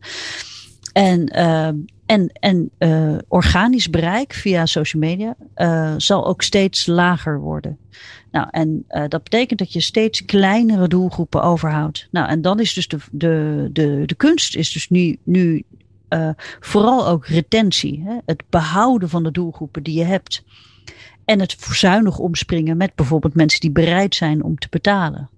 En 0.94 1.26
en, 2.06 2.30
en 2.34 2.72
uh, 2.80 3.18
organisch 3.28 3.90
bereik 3.90 4.34
via 4.34 4.66
social 4.66 5.02
media 5.02 5.36
zal 5.98 6.26
ook 6.28 6.42
steeds 6.42 6.86
lager 6.86 7.40
worden. 7.40 7.78
Nou, 8.32 8.48
en 8.52 8.86
uh, 8.90 9.04
dat 9.08 9.24
betekent 9.24 9.60
dat 9.60 9.74
je 9.74 9.82
steeds 9.82 10.26
kleinere 10.26 10.88
doelgroepen 10.88 11.44
overhoudt. 11.44 12.08
Nou, 12.12 12.28
en 12.28 12.42
dan 12.42 12.60
is 12.60 12.74
dus 12.74 12.88
de, 12.88 12.98
de, 13.12 13.70
de, 13.72 14.04
de 14.06 14.16
kunst 14.16 14.56
is 14.56 14.72
dus 14.72 14.90
nu, 14.90 15.18
nu 15.24 15.64
vooral 16.60 17.08
ook 17.08 17.26
retentie. 17.26 18.04
Hè? 18.06 18.18
Het 18.26 18.44
behouden 18.50 19.10
van 19.10 19.24
de 19.24 19.32
doelgroepen 19.32 19.84
die 19.84 19.98
je 19.98 20.04
hebt. 20.04 20.44
En 21.26 21.40
het 21.40 21.56
verzuinig 21.58 22.18
omspringen 22.18 22.78
met 22.78 22.96
bijvoorbeeld 22.96 23.36
mensen 23.36 23.60
die 23.60 23.72
bereid 23.72 24.16
zijn 24.16 24.44
om 24.44 24.58
te 24.58 24.68
betalen. 24.70 25.30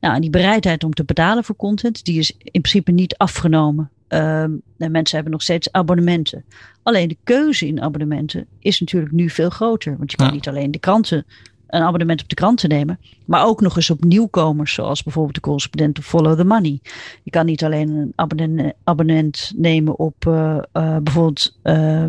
Nou, 0.00 0.14
en 0.14 0.20
die 0.20 0.30
bereidheid 0.30 0.84
om 0.84 0.92
te 0.92 1.04
betalen 1.04 1.44
voor 1.44 1.56
content, 1.56 2.04
die 2.04 2.18
is 2.18 2.30
in 2.38 2.60
principe 2.60 2.92
niet 2.92 3.16
afgenomen. 3.16 3.90
Um, 4.08 4.62
en 4.78 4.90
mensen 4.90 5.14
hebben 5.14 5.32
nog 5.32 5.42
steeds 5.42 5.72
abonnementen. 5.72 6.44
Alleen 6.82 7.08
de 7.08 7.16
keuze 7.24 7.66
in 7.66 7.82
abonnementen 7.82 8.46
is 8.58 8.80
natuurlijk 8.80 9.12
nu 9.12 9.30
veel 9.30 9.50
groter. 9.50 9.96
Want 9.98 10.10
je 10.10 10.16
kan 10.16 10.32
niet 10.32 10.48
alleen 10.48 10.70
de 10.70 10.78
kranten, 10.78 11.26
een 11.66 11.82
abonnement 11.82 12.22
op 12.22 12.28
de 12.28 12.34
kranten 12.34 12.68
nemen, 12.68 12.98
maar 13.24 13.44
ook 13.44 13.60
nog 13.60 13.76
eens 13.76 13.90
op 13.90 14.04
nieuwkomers, 14.04 14.74
zoals 14.74 15.02
bijvoorbeeld 15.02 15.34
de 15.34 15.40
correspondent 15.40 15.98
of 15.98 16.04
Follow 16.04 16.36
the 16.36 16.44
Money. 16.44 16.80
Je 17.22 17.30
kan 17.30 17.46
niet 17.46 17.64
alleen 17.64 17.88
een 17.88 18.12
abonnement, 18.14 18.72
abonnement 18.84 19.52
nemen 19.56 19.98
op 19.98 20.24
uh, 20.28 20.58
uh, 20.72 20.96
bijvoorbeeld 21.02 21.58
uh, 21.62 22.04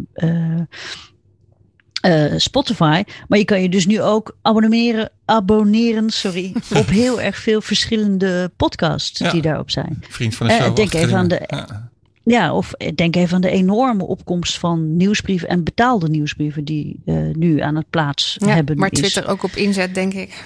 Spotify. 2.36 3.04
Maar 3.28 3.40
je 3.40 3.46
kan 3.46 3.62
je 3.62 3.70
dus 3.70 3.86
nu 3.86 4.02
ook 4.02 4.38
abonneren, 4.42 5.10
abonneren 5.26 6.10
sorry, 6.10 6.56
op 6.76 6.88
heel 6.88 7.22
erg 7.22 7.38
veel 7.38 7.62
verschillende 7.62 8.52
podcasts 8.56 9.20
ja. 9.20 9.32
die 9.32 9.42
daarop 9.42 9.72
zijn. 9.72 10.04
Vriend 10.10 10.36
van 10.36 10.48
de 10.48 10.54
show. 10.54 10.76
denk 10.76 10.94
even 10.94 11.18
aan 11.18 11.28
de. 11.28 11.42
Ja. 11.48 11.87
Ja, 12.28 12.54
of 12.54 12.72
denk 12.96 13.16
even 13.16 13.36
aan 13.36 13.42
de 13.42 13.50
enorme 13.50 14.04
opkomst 14.04 14.58
van 14.58 14.98
nieuwsbrieven 14.98 15.50
en 15.50 15.64
betaalde 15.64 16.10
nieuwsbrieven 16.10 16.64
die 16.64 17.00
uh, 17.06 17.36
nu 17.36 17.60
aan 17.60 17.76
het 17.76 17.90
plaats 17.90 18.36
ja, 18.40 18.48
hebben. 18.48 18.78
Maar 18.78 18.90
Twitter 18.90 19.28
ook 19.28 19.44
op 19.44 19.52
inzet, 19.52 19.94
denk 19.94 20.14
ik. 20.14 20.46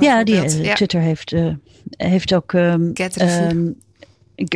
Ja, 0.00 0.24
die, 0.24 0.34
uh, 0.34 0.64
ja. 0.64 0.74
Twitter 0.74 1.00
heeft, 1.00 1.32
uh, 1.32 1.54
heeft 1.88 2.34
ook 2.34 2.52
um, 2.52 2.90
Get 2.94 3.16
Review. 3.16 3.50
Um, 3.50 3.76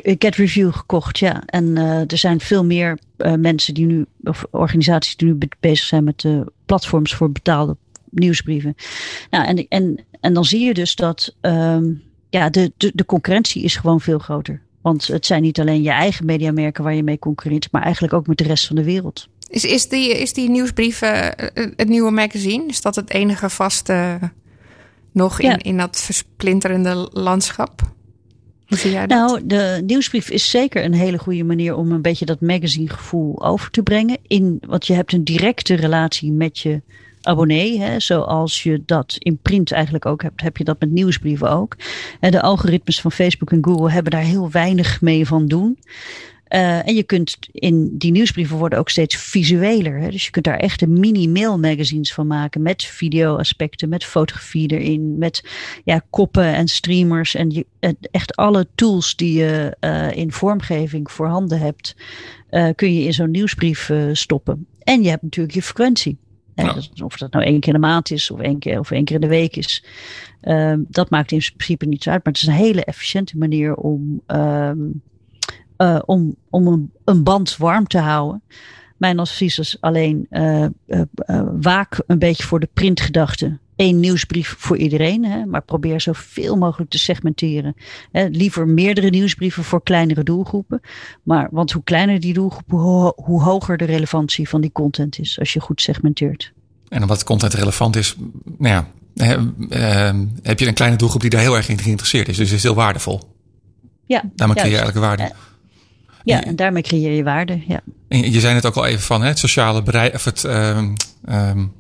Get 0.05 0.37
Review 0.37 0.73
gekocht, 0.73 1.19
ja. 1.19 1.43
En 1.47 1.77
er 2.09 2.19
zijn 2.19 2.41
veel 2.41 2.65
meer 2.65 2.99
mensen 3.37 3.75
die 3.75 3.87
nu, 3.87 4.07
of 4.23 4.45
organisaties 4.51 5.17
die 5.17 5.29
nu 5.29 5.39
bezig 5.61 5.87
zijn 5.87 6.05
met 6.05 6.27
platforms 6.67 7.15
voor 7.15 7.33
betaalde 7.33 7.77
nieuwsbrieven. 8.11 8.75
Nou, 9.31 9.47
en, 9.47 9.67
en, 9.69 10.05
en 10.21 10.33
dan 10.33 10.45
zie 10.45 10.65
je 10.65 10.75
dus 10.75 10.95
dat 10.95 11.35
um, 11.41 12.03
ja, 12.31 12.51
de, 12.51 12.73
de, 12.77 12.93
de 12.95 13.05
concurrentie 13.05 13.63
is 13.63 13.77
gewoon 13.77 14.01
veel 14.01 14.19
groter. 14.19 14.63
Want 14.83 15.07
het 15.07 15.27
zijn 15.27 15.43
niet 15.43 15.61
alleen 15.61 15.83
je 15.83 15.91
eigen 15.91 16.27
mediamerken 16.27 16.85
waar 16.85 16.95
je 16.95 17.03
mee 17.03 17.19
concurreert, 17.19 17.69
maar 17.71 17.83
eigenlijk 17.83 18.15
ook 18.15 18.27
met 18.27 18.39
de 18.39 18.45
rest 18.45 18.67
van 18.67 18.77
de 18.77 18.85
wereld. 18.85 19.29
Is, 19.49 19.65
is, 19.65 19.89
die, 19.89 20.21
is 20.21 20.33
die 20.33 20.51
nieuwsbrief 20.51 21.03
uh, 21.03 21.29
het 21.55 21.89
nieuwe 21.89 22.11
magazine? 22.11 22.67
Is 22.67 22.83
dat 22.83 22.97
het 22.97 23.11
enige 23.11 23.51
vaste 23.51 24.19
nog 25.13 25.41
in, 25.41 25.49
ja. 25.49 25.63
in 25.63 25.77
dat 25.77 26.01
versplinterende 26.01 27.09
landschap? 27.13 27.81
Hoe 28.67 28.79
zie 28.79 28.91
jij 28.91 29.07
dat? 29.07 29.19
Nou, 29.19 29.47
de 29.47 29.83
nieuwsbrief 29.87 30.31
is 30.31 30.51
zeker 30.51 30.85
een 30.85 30.95
hele 30.95 31.19
goede 31.19 31.45
manier 31.45 31.77
om 31.77 31.93
een 31.93 32.03
beetje 32.03 32.25
dat 32.25 32.41
magazine 32.41 32.89
gevoel 32.89 33.45
over 33.45 33.71
te 33.71 33.83
brengen. 33.83 34.19
In, 34.27 34.63
want 34.67 34.87
je 34.87 34.93
hebt 34.93 35.13
een 35.13 35.25
directe 35.25 35.75
relatie 35.75 36.33
met 36.33 36.59
je 36.59 36.83
abonnee. 37.27 37.81
Hè, 37.81 38.01
zoals 38.01 38.63
je 38.63 38.83
dat 38.87 39.17
in 39.19 39.39
print 39.43 39.73
eigenlijk 39.73 40.07
ook 40.07 40.23
hebt, 40.23 40.41
heb 40.41 40.57
je 40.57 40.65
dat 40.65 40.81
met 40.81 40.91
nieuwsbrieven 40.91 41.51
ook. 41.51 41.77
En 42.21 42.31
de 42.31 42.43
algoritmes 42.43 43.01
van 43.01 43.13
Facebook 43.13 43.53
en 43.53 43.65
Google 43.65 43.91
hebben 43.91 44.13
daar 44.13 44.23
heel 44.23 44.51
weinig 44.51 45.01
mee 45.01 45.27
van 45.27 45.47
doen. 45.47 45.79
Uh, 46.55 46.89
en 46.89 46.95
je 46.95 47.03
kunt 47.03 47.39
in 47.53 47.99
die 47.99 48.11
nieuwsbrieven 48.11 48.57
worden 48.57 48.79
ook 48.79 48.89
steeds 48.89 49.17
visueler. 49.17 49.99
Hè? 49.99 50.11
Dus 50.11 50.25
je 50.25 50.31
kunt 50.31 50.45
daar 50.45 50.59
echte 50.59 50.87
mini-mail 50.87 51.59
magazines 51.59 52.15
van 52.15 52.27
maken. 52.27 52.63
Met 52.63 52.85
video-aspecten, 52.85 53.89
met 53.89 54.05
fotografie 54.05 54.71
erin, 54.71 55.19
met 55.19 55.45
ja, 55.85 56.03
koppen 56.11 56.55
en 56.55 56.69
streamers. 56.69 57.35
En 57.35 57.51
je, 57.51 57.67
echt 58.11 58.37
alle 58.37 58.67
tools 58.75 59.17
die 59.17 59.39
je 59.39 59.77
uh, 59.81 60.17
in 60.17 60.33
vormgeving 60.33 61.11
voorhanden 61.11 61.59
hebt, 61.59 61.97
kun 62.75 62.95
je 62.95 63.05
in 63.05 63.13
zo'n 63.13 63.31
nieuwsbrief 63.31 63.91
stoppen. 64.13 64.67
En 64.79 65.03
je 65.03 65.09
hebt 65.09 65.23
natuurlijk 65.23 65.55
je 65.55 65.63
frequentie. 65.63 66.19
Ja. 66.55 66.77
Of 67.05 67.17
dat 67.17 67.33
nou 67.33 67.45
één 67.45 67.61
keer 67.61 67.75
in 67.75 67.81
de 67.81 67.87
maand 67.87 68.11
is 68.11 68.31
of 68.31 68.41
één 68.41 68.59
keer, 68.59 68.79
of 68.79 68.91
één 68.91 69.05
keer 69.05 69.15
in 69.15 69.21
de 69.21 69.29
week 69.29 69.57
is. 69.57 69.85
Um, 70.43 70.87
dat 70.89 71.11
maakt 71.11 71.33
in 71.33 71.39
principe 71.39 71.87
niets 71.87 72.09
uit. 72.09 72.25
Maar 72.25 72.33
het 72.33 72.43
is 72.43 72.49
een 72.49 72.55
hele 72.55 72.85
efficiënte 72.85 73.39
manier 73.39 73.75
om, 73.75 74.23
um, 74.27 75.03
uh, 75.79 75.99
om, 76.05 76.37
om 76.51 76.67
een, 76.67 76.93
een, 77.05 77.23
band 77.23 77.57
warm 77.57 77.87
te 77.87 77.99
houden. 77.99 78.43
Mijn 78.97 79.19
advies 79.19 79.59
is 79.59 79.77
alleen 79.81 80.27
uh, 80.31 80.67
uh, 80.87 81.03
waak 81.61 82.03
een 82.07 82.19
beetje 82.19 82.43
voor 82.43 82.61
de 82.61 82.69
printgedachte. 82.73 83.59
Eén 83.83 84.01
nieuwsbrief 84.01 84.55
voor 84.59 84.77
iedereen, 84.77 85.25
hè, 85.25 85.47
maar 85.47 85.63
probeer 85.63 86.01
zoveel 86.01 86.57
mogelijk 86.57 86.91
te 86.91 86.99
segmenteren. 86.99 87.75
Hè, 88.13 88.27
liever 88.27 88.69
meerdere 88.69 89.11
nieuwsbrieven 89.11 89.65
voor 89.65 89.83
kleinere 89.83 90.23
doelgroepen. 90.23 90.81
Maar, 91.23 91.49
want 91.51 91.73
hoe 91.73 91.83
kleiner 91.85 92.21
die 92.21 92.35
doelgroepen, 92.35 92.79
hoe, 92.79 93.13
hoe 93.17 93.43
hoger 93.43 93.77
de 93.77 93.85
relevantie 93.85 94.49
van 94.49 94.61
die 94.61 94.73
content 94.73 95.19
is 95.19 95.39
als 95.39 95.53
je 95.53 95.61
goed 95.61 95.81
segmenteert. 95.81 96.53
En 96.89 97.03
omdat 97.03 97.25
content 97.25 97.55
relevant 97.55 97.97
is, 97.97 98.17
nou 98.59 98.75
ja, 98.75 98.87
uh, 99.15 100.21
heb 100.43 100.59
je 100.59 100.67
een 100.67 100.75
kleine 100.75 100.97
doelgroep 100.97 101.21
die 101.21 101.31
daar 101.31 101.41
heel 101.41 101.57
erg 101.57 101.69
in 101.69 101.79
geïnteresseerd 101.79 102.29
is. 102.29 102.37
Dus 102.37 102.49
het 102.49 102.57
is 102.57 102.63
heel 102.63 102.75
waardevol. 102.75 103.21
Ja. 104.07 104.23
Daarmee 104.35 104.57
creëer 104.57 104.71
je 104.71 104.79
eigenlijk 104.79 105.07
waarde. 105.07 105.35
Ja, 106.25 106.45
en 106.45 106.57
daarmee 106.57 106.83
creëer 106.83 107.13
je 107.13 107.23
waarde. 107.23 107.63
Ja. 107.67 107.81
En 108.09 108.33
je 108.33 108.41
zei 108.41 108.55
het 108.55 108.67
ook 108.67 108.77
al 108.77 108.87
even 108.87 109.03
van 109.03 109.23
hè, 109.23 109.29
het 109.29 109.39
sociale 109.39 109.83
bereik, 109.83 110.15
of 110.15 110.25
het, 110.25 110.43
um, 110.45 110.95
um, 111.29 111.73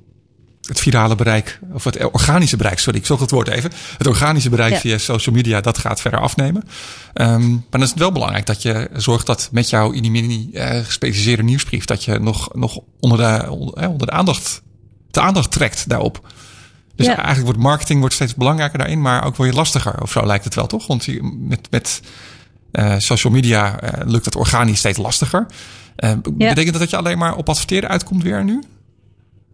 het 0.69 0.81
virale 0.81 1.15
bereik, 1.15 1.61
of 1.73 1.85
het 1.85 2.11
organische 2.13 2.57
bereik, 2.57 2.79
sorry, 2.79 2.99
ik 2.99 3.07
zocht 3.07 3.21
het 3.21 3.31
woord 3.31 3.49
even. 3.49 3.73
Het 3.99 4.07
organische 4.07 4.51
bereik 4.51 4.73
ja. 4.73 4.79
via 4.79 4.99
social 4.99 5.35
media, 5.35 5.61
dat 5.61 5.79
gaat 5.79 6.01
verder 6.01 6.21
afnemen. 6.21 6.63
Um, 7.15 7.51
maar 7.51 7.61
dan 7.71 7.83
is 7.83 7.91
het 7.91 7.99
wel 7.99 8.13
belangrijk 8.13 8.47
dat 8.47 8.63
je 8.63 8.91
zorgt 8.93 9.27
dat 9.27 9.49
met 9.53 9.71
jouw 9.71 9.91
in 9.91 10.03
die 10.03 10.11
mini 10.11 10.51
uh, 10.53 10.71
gespecialiseerde 10.71 11.43
nieuwsbrief, 11.43 11.85
dat 11.85 12.05
je 12.05 12.19
nog, 12.19 12.55
nog 12.55 12.79
onder, 13.01 13.19
de, 13.19 13.51
onder, 13.51 13.89
onder 13.89 14.07
de 14.07 14.13
aandacht, 14.13 14.63
de 15.11 15.21
aandacht 15.21 15.51
trekt 15.51 15.89
daarop. 15.89 16.29
Dus 16.95 17.07
ja. 17.07 17.17
eigenlijk 17.17 17.47
wordt 17.47 17.61
marketing 17.61 18.01
wordt 18.01 18.15
steeds 18.15 18.35
belangrijker 18.35 18.79
daarin, 18.79 19.01
maar 19.01 19.25
ook 19.25 19.37
wel 19.37 19.47
je 19.47 19.53
lastiger 19.53 20.03
of 20.03 20.11
zo 20.11 20.27
lijkt 20.27 20.45
het 20.45 20.55
wel, 20.55 20.67
toch? 20.67 20.87
Want 20.87 21.07
met, 21.49 21.71
met 21.71 22.01
uh, 22.73 22.95
social 22.99 23.33
media 23.33 23.83
uh, 23.83 23.91
lukt 24.05 24.25
het 24.25 24.37
organisch 24.37 24.79
steeds 24.79 24.99
lastiger. 24.99 25.47
Uh, 25.97 26.11
ja. 26.11 26.49
Betekent 26.49 26.73
dat 26.73 26.81
dat 26.81 26.91
je 26.91 26.97
alleen 26.97 27.19
maar 27.19 27.37
op 27.37 27.49
adverteren 27.49 27.89
uitkomt 27.89 28.23
weer 28.23 28.45
nu? 28.45 28.63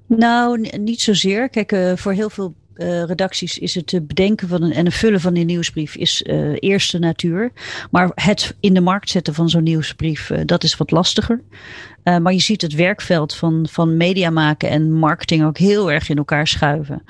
Nou, 0.08 0.68
niet 0.78 1.00
zozeer. 1.00 1.48
Kijk, 1.48 1.72
uh, 1.72 1.92
voor 1.96 2.12
heel 2.12 2.30
veel 2.30 2.54
uh, 2.74 3.04
redacties 3.04 3.58
is 3.58 3.74
het 3.74 4.06
bedenken 4.06 4.48
van 4.48 4.62
een, 4.62 4.72
en 4.72 4.84
het 4.84 4.94
vullen 4.94 5.20
van 5.20 5.34
die 5.34 5.44
nieuwsbrief 5.44 5.96
is 5.96 6.22
uh, 6.22 6.56
eerste 6.58 6.98
natuur. 6.98 7.52
Maar 7.90 8.10
het 8.14 8.56
in 8.60 8.74
de 8.74 8.80
markt 8.80 9.10
zetten 9.10 9.34
van 9.34 9.48
zo'n 9.48 9.62
nieuwsbrief, 9.62 10.30
dat 10.44 10.64
is 10.64 10.76
wat 10.76 10.90
lastiger. 10.90 11.40
Maar 12.16 12.32
je 12.32 12.40
ziet 12.40 12.62
het 12.62 12.74
werkveld 12.74 13.34
van, 13.34 13.66
van 13.70 13.96
media 13.96 14.30
maken 14.30 14.68
en 14.68 14.92
marketing 14.92 15.44
ook 15.44 15.58
heel 15.58 15.92
erg 15.92 16.08
in 16.08 16.16
elkaar 16.16 16.46
schuiven. 16.46 17.02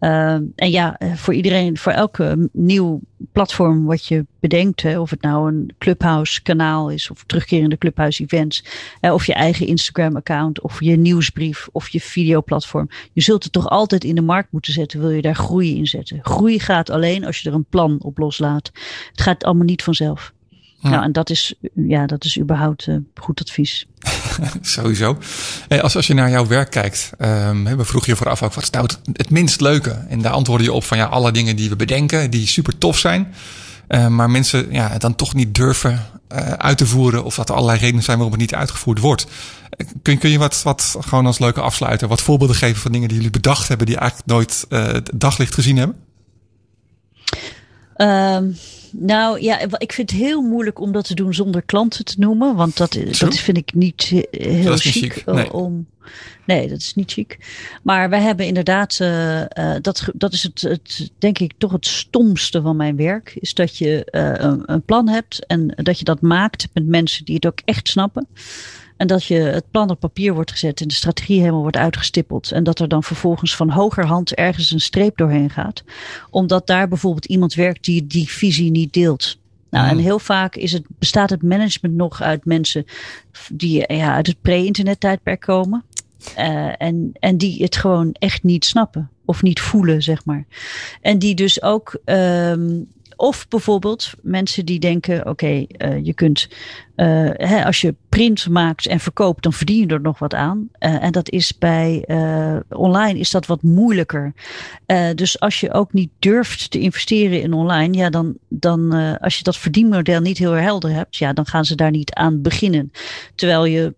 Uh, 0.00 0.32
en 0.32 0.70
ja, 0.70 1.00
voor 1.14 1.34
iedereen, 1.34 1.78
voor 1.78 1.92
elke 1.92 2.48
nieuw 2.52 3.00
platform 3.32 3.84
wat 3.84 4.06
je 4.06 4.26
bedenkt, 4.40 4.82
hè, 4.82 5.00
of 5.00 5.10
het 5.10 5.22
nou 5.22 5.48
een 5.48 5.74
Clubhouse 5.78 6.42
kanaal 6.42 6.90
is 6.90 7.10
of 7.10 7.24
terugkerende 7.24 7.78
Clubhouse 7.78 8.22
events, 8.22 8.64
hè, 9.00 9.12
of 9.12 9.26
je 9.26 9.34
eigen 9.34 9.66
Instagram 9.66 10.16
account, 10.16 10.60
of 10.60 10.80
je 10.80 10.96
nieuwsbrief, 10.96 11.68
of 11.72 11.88
je 11.88 12.00
videoplatform. 12.00 12.88
Je 13.12 13.20
zult 13.20 13.42
het 13.42 13.52
toch 13.52 13.68
altijd 13.68 14.04
in 14.04 14.14
de 14.14 14.22
markt 14.22 14.52
moeten 14.52 14.72
zetten, 14.72 15.00
wil 15.00 15.10
je 15.10 15.22
daar 15.22 15.34
groei 15.34 15.76
in 15.76 15.86
zetten. 15.86 16.18
Groei 16.22 16.58
gaat 16.58 16.90
alleen 16.90 17.24
als 17.24 17.40
je 17.40 17.48
er 17.48 17.54
een 17.54 17.66
plan 17.68 18.02
op 18.02 18.18
loslaat. 18.18 18.70
Het 19.10 19.20
gaat 19.20 19.44
allemaal 19.44 19.64
niet 19.64 19.82
vanzelf. 19.82 20.32
Nou, 20.80 21.02
en 21.02 21.12
dat 21.12 21.30
is, 21.30 21.54
ja, 21.74 22.06
dat 22.06 22.24
is 22.24 22.38
überhaupt 22.38 22.86
uh, 22.86 22.96
goed 23.14 23.40
advies. 23.40 23.86
Sowieso. 24.60 25.18
Hey, 25.68 25.82
als, 25.82 25.96
als 25.96 26.06
je 26.06 26.14
naar 26.14 26.30
jouw 26.30 26.46
werk 26.46 26.70
kijkt, 26.70 27.10
um, 27.18 27.76
we 27.76 27.84
vroegen 27.84 28.10
je 28.10 28.16
vooraf 28.16 28.42
ook, 28.42 28.54
wat 28.54 28.62
is 28.62 28.70
nou 28.70 28.84
het, 28.84 28.98
het, 29.12 29.30
minst 29.30 29.60
leuke? 29.60 29.90
En 29.90 30.22
daar 30.22 30.32
antwoordde 30.32 30.64
je 30.64 30.72
op 30.72 30.84
van 30.84 30.96
ja, 30.96 31.04
alle 31.04 31.32
dingen 31.32 31.56
die 31.56 31.68
we 31.68 31.76
bedenken, 31.76 32.30
die 32.30 32.46
super 32.46 32.78
tof 32.78 32.98
zijn. 32.98 33.34
Uh, 33.88 34.06
maar 34.06 34.30
mensen 34.30 34.72
ja, 34.72 34.98
dan 34.98 35.14
toch 35.14 35.34
niet 35.34 35.54
durven 35.54 36.06
uh, 36.32 36.52
uit 36.52 36.78
te 36.78 36.86
voeren. 36.86 37.24
Of 37.24 37.34
dat 37.34 37.48
er 37.48 37.54
allerlei 37.54 37.78
redenen 37.78 38.02
zijn 38.02 38.16
waarom 38.16 38.38
het 38.38 38.42
niet 38.42 38.54
uitgevoerd 38.54 38.98
wordt. 38.98 39.26
Kun, 40.02 40.18
kun 40.18 40.30
je 40.30 40.38
wat, 40.38 40.62
wat 40.62 40.96
gewoon 41.00 41.26
als 41.26 41.38
leuke 41.38 41.60
afsluiter, 41.60 42.08
wat 42.08 42.22
voorbeelden 42.22 42.56
geven 42.56 42.80
van 42.80 42.92
dingen 42.92 43.08
die 43.08 43.16
jullie 43.16 43.32
bedacht 43.32 43.68
hebben, 43.68 43.86
die 43.86 43.96
eigenlijk 43.96 44.28
nooit 44.28 44.64
het 44.68 45.10
daglicht 45.14 45.54
gezien 45.54 45.76
hebben? 45.76 45.96
Um, 47.96 48.56
nou 48.92 49.40
ja, 49.40 49.58
ik 49.78 49.92
vind 49.92 50.10
het 50.10 50.20
heel 50.20 50.42
moeilijk 50.42 50.80
om 50.80 50.92
dat 50.92 51.04
te 51.06 51.14
doen 51.14 51.34
zonder 51.34 51.62
klanten 51.62 52.04
te 52.04 52.14
noemen. 52.18 52.56
Want 52.56 52.76
dat, 52.76 52.98
dat 53.18 53.36
vind 53.36 53.56
ik 53.56 53.74
niet 53.74 54.02
heel 54.30 54.64
dat 54.64 54.80
chic. 54.80 55.12
chic. 55.12 55.24
Nee. 55.26 55.52
Om, 55.52 55.86
nee, 56.46 56.68
dat 56.68 56.78
is 56.78 56.94
niet 56.94 57.12
chic. 57.12 57.38
Maar 57.82 58.10
wij 58.10 58.20
hebben 58.20 58.46
inderdaad, 58.46 58.98
uh, 59.02 59.40
uh, 59.40 59.46
dat, 59.80 60.08
dat 60.14 60.32
is 60.32 60.42
het, 60.42 60.60
het, 60.60 61.10
denk 61.18 61.38
ik, 61.38 61.52
toch 61.58 61.72
het 61.72 61.86
stomste 61.86 62.62
van 62.62 62.76
mijn 62.76 62.96
werk. 62.96 63.36
Is 63.40 63.54
dat 63.54 63.76
je 63.76 64.08
uh, 64.10 64.32
een, 64.36 64.62
een 64.66 64.82
plan 64.82 65.08
hebt 65.08 65.46
en 65.46 65.72
dat 65.76 65.98
je 65.98 66.04
dat 66.04 66.20
maakt 66.20 66.68
met 66.72 66.86
mensen 66.86 67.24
die 67.24 67.34
het 67.34 67.46
ook 67.46 67.60
echt 67.64 67.88
snappen. 67.88 68.26
En 69.00 69.06
dat 69.06 69.24
je 69.24 69.34
het 69.34 69.70
plan 69.70 69.90
op 69.90 70.00
papier 70.00 70.34
wordt 70.34 70.50
gezet 70.50 70.80
en 70.80 70.88
de 70.88 70.94
strategie 70.94 71.40
helemaal 71.40 71.60
wordt 71.60 71.76
uitgestippeld. 71.76 72.52
En 72.52 72.64
dat 72.64 72.78
er 72.78 72.88
dan 72.88 73.02
vervolgens 73.02 73.56
van 73.56 73.70
hogerhand 73.70 74.34
ergens 74.34 74.70
een 74.70 74.80
streep 74.80 75.16
doorheen 75.16 75.50
gaat. 75.50 75.84
Omdat 76.30 76.66
daar 76.66 76.88
bijvoorbeeld 76.88 77.24
iemand 77.24 77.54
werkt 77.54 77.84
die 77.84 78.06
die 78.06 78.28
visie 78.28 78.70
niet 78.70 78.92
deelt. 78.92 79.38
Nou, 79.70 79.88
en 79.88 79.98
heel 79.98 80.18
vaak 80.18 80.56
is 80.56 80.72
het, 80.72 80.82
bestaat 80.98 81.30
het 81.30 81.42
management 81.42 81.94
nog 81.94 82.22
uit 82.22 82.44
mensen 82.44 82.84
die 83.52 83.94
ja, 83.94 84.14
uit 84.14 84.26
het 84.26 84.40
pre-internet 84.40 85.00
tijdperk 85.00 85.40
komen. 85.40 85.84
uh, 86.38 86.72
en, 86.78 87.10
en 87.12 87.36
die 87.36 87.62
het 87.62 87.76
gewoon 87.76 88.12
echt 88.12 88.42
niet 88.42 88.64
snappen 88.64 89.10
of 89.24 89.42
niet 89.42 89.60
voelen, 89.60 90.02
zeg 90.02 90.24
maar. 90.24 90.44
En 91.00 91.18
die 91.18 91.34
dus 91.34 91.62
ook 91.62 92.00
um, 92.04 92.88
of 93.20 93.48
bijvoorbeeld 93.48 94.12
mensen 94.22 94.64
die 94.64 94.78
denken: 94.78 95.26
oké, 95.26 95.46
uh, 95.46 96.04
je 96.04 96.14
kunt, 96.14 96.48
uh, 96.96 97.30
hè, 97.32 97.64
als 97.64 97.80
je 97.80 97.94
print 98.08 98.48
maakt 98.48 98.86
en 98.86 99.00
verkoopt, 99.00 99.42
dan 99.42 99.52
verdien 99.52 99.78
je 99.78 99.86
er 99.86 100.00
nog 100.00 100.18
wat 100.18 100.34
aan. 100.34 100.68
Uh, 100.78 101.02
en 101.02 101.12
dat 101.12 101.30
is 101.30 101.58
bij 101.58 102.04
online 102.68 103.18
is 103.18 103.30
dat 103.30 103.46
wat 103.46 103.62
moeilijker. 103.62 104.32
dus 105.14 105.40
als 105.40 105.60
je 105.60 105.72
ook 105.72 105.92
niet 105.92 106.10
durft 106.18 106.70
te 106.70 106.78
investeren 106.78 107.42
in 107.42 107.52
online, 107.52 107.96
ja, 107.96 108.10
dan, 108.10 108.36
dan 108.48 108.92
als 109.18 109.36
je 109.36 109.42
dat 109.42 109.56
verdienmodel 109.56 110.20
niet 110.20 110.38
heel 110.38 110.52
helder 110.52 110.90
hebt, 110.90 111.16
ja, 111.16 111.32
dan 111.32 111.46
gaan 111.46 111.64
ze 111.64 111.74
daar 111.74 111.90
niet 111.90 112.14
aan 112.14 112.42
beginnen. 112.42 112.92
Terwijl 113.34 113.64
je 113.64 113.94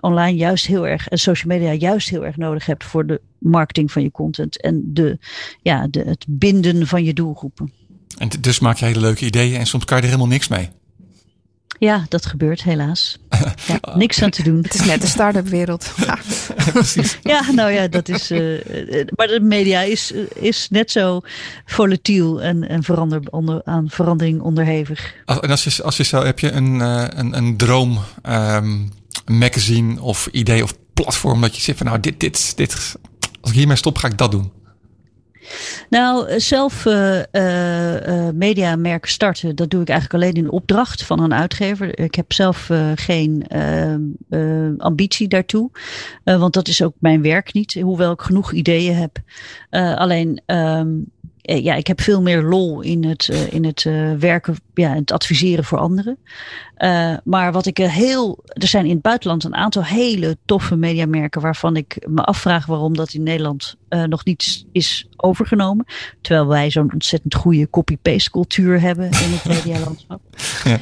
online 0.00 0.36
juist 0.36 0.66
heel 0.66 0.86
erg 0.86 1.08
en 1.08 1.18
social 1.18 1.58
media 1.58 1.72
juist 1.72 2.08
heel 2.08 2.24
erg 2.24 2.36
nodig 2.36 2.66
hebt 2.66 2.84
voor 2.84 3.06
de 3.06 3.20
marketing 3.38 3.92
van 3.92 4.02
je 4.02 4.10
content 4.10 4.60
en 4.60 4.82
de, 4.92 5.18
ja, 5.62 5.86
de, 5.90 6.00
het 6.00 6.24
binden 6.28 6.86
van 6.86 7.04
je 7.04 7.12
doelgroepen. 7.12 7.72
En 8.18 8.28
dus 8.40 8.58
maak 8.58 8.76
je 8.76 8.84
hele 8.84 9.00
leuke 9.00 9.24
ideeën 9.24 9.58
en 9.58 9.66
soms 9.66 9.84
kan 9.84 9.96
je 9.96 10.02
er 10.02 10.08
helemaal 10.08 10.30
niks 10.30 10.48
mee. 10.48 10.70
Ja, 11.78 12.06
dat 12.08 12.26
gebeurt 12.26 12.62
helaas. 12.62 13.18
Ja, 13.66 13.80
niks 13.94 14.22
aan 14.22 14.30
te 14.30 14.42
doen. 14.42 14.62
Het 14.62 14.74
is 14.74 14.84
net 14.84 15.00
de 15.00 15.06
start-up 15.06 15.48
wereld. 15.48 15.92
Ja. 16.06 16.18
ja, 17.22 17.52
nou 17.52 17.70
ja, 17.70 17.88
dat 17.88 18.08
is. 18.08 18.30
Uh, 18.30 18.60
maar 19.16 19.26
de 19.26 19.40
media 19.42 19.80
is, 19.80 20.12
is 20.34 20.68
net 20.70 20.90
zo 20.90 21.20
volatiel 21.64 22.42
en, 22.42 22.68
en 22.68 22.82
verander, 22.82 23.20
onder, 23.30 23.60
aan 23.64 23.90
verandering 23.90 24.40
onderhevig. 24.40 25.14
En 25.24 25.50
als 25.50 25.64
je, 25.64 25.82
als 25.82 25.96
je 25.96 26.04
zo 26.04 26.24
heb 26.24 26.38
je 26.38 26.50
een, 26.50 26.80
een, 26.80 27.36
een 27.36 27.56
droom 27.56 27.98
um, 28.28 28.92
magazine 29.26 30.00
of 30.00 30.26
idee 30.26 30.62
of 30.62 30.74
platform 30.94 31.40
dat 31.40 31.56
je 31.56 31.62
zegt 31.62 31.78
van 31.78 31.86
nou, 31.86 32.00
dit, 32.00 32.20
dit, 32.20 32.56
dit, 32.56 32.96
als 33.40 33.50
ik 33.50 33.56
hiermee 33.56 33.76
stop, 33.76 33.98
ga 33.98 34.08
ik 34.08 34.18
dat 34.18 34.30
doen. 34.30 34.52
Nou, 35.90 36.40
zelf 36.40 36.84
uh, 36.84 37.18
uh, 37.32 38.96
starten, 39.00 39.56
dat 39.56 39.70
doe 39.70 39.80
ik 39.80 39.88
eigenlijk 39.88 40.22
alleen 40.22 40.44
in 40.44 40.50
opdracht 40.50 41.04
van 41.04 41.20
een 41.20 41.34
uitgever. 41.34 41.98
Ik 41.98 42.14
heb 42.14 42.32
zelf 42.32 42.70
geen 42.94 43.44
ambitie 44.78 45.28
daartoe, 45.28 45.70
want 46.24 46.52
dat 46.52 46.68
is 46.68 46.82
ook 46.82 46.94
mijn 46.98 47.22
werk 47.22 47.52
niet, 47.52 47.74
hoewel 47.74 48.12
ik 48.12 48.20
genoeg 48.20 48.52
ideeën 48.52 48.94
heb. 48.94 49.18
alleen 49.98 50.28
um, 50.28 50.46
eh, 50.46 51.15
ja, 51.54 51.74
ik 51.74 51.86
heb 51.86 52.00
veel 52.00 52.22
meer 52.22 52.42
lol 52.42 52.80
in 52.80 53.04
het, 53.04 53.28
uh, 53.32 53.52
in 53.52 53.64
het 53.64 53.84
uh, 53.84 54.12
werken, 54.12 54.56
ja, 54.74 54.94
het 54.94 55.12
adviseren 55.12 55.64
voor 55.64 55.78
anderen. 55.78 56.18
Uh, 56.78 57.16
maar 57.24 57.52
wat 57.52 57.66
ik 57.66 57.76
heel. 57.76 58.38
Er 58.46 58.68
zijn 58.68 58.84
in 58.84 58.92
het 58.92 59.02
buitenland 59.02 59.44
een 59.44 59.54
aantal 59.54 59.84
hele 59.84 60.36
toffe 60.44 60.76
mediamerken 60.76 61.40
waarvan 61.40 61.76
ik 61.76 62.06
me 62.08 62.22
afvraag 62.22 62.66
waarom 62.66 62.96
dat 62.96 63.12
in 63.12 63.22
Nederland 63.22 63.76
nog 63.88 64.24
niet 64.24 64.64
is 64.72 65.08
overgenomen. 65.16 65.86
Terwijl 66.20 66.46
wij 66.46 66.70
zo'n 66.70 66.92
ontzettend 66.92 67.34
goede 67.34 67.70
copy-paste 67.70 68.30
cultuur 68.30 68.80
hebben 68.80 69.04
in 69.04 69.12
het 69.12 69.44
medialandschap. 69.64 70.20
Ja. 70.64 70.78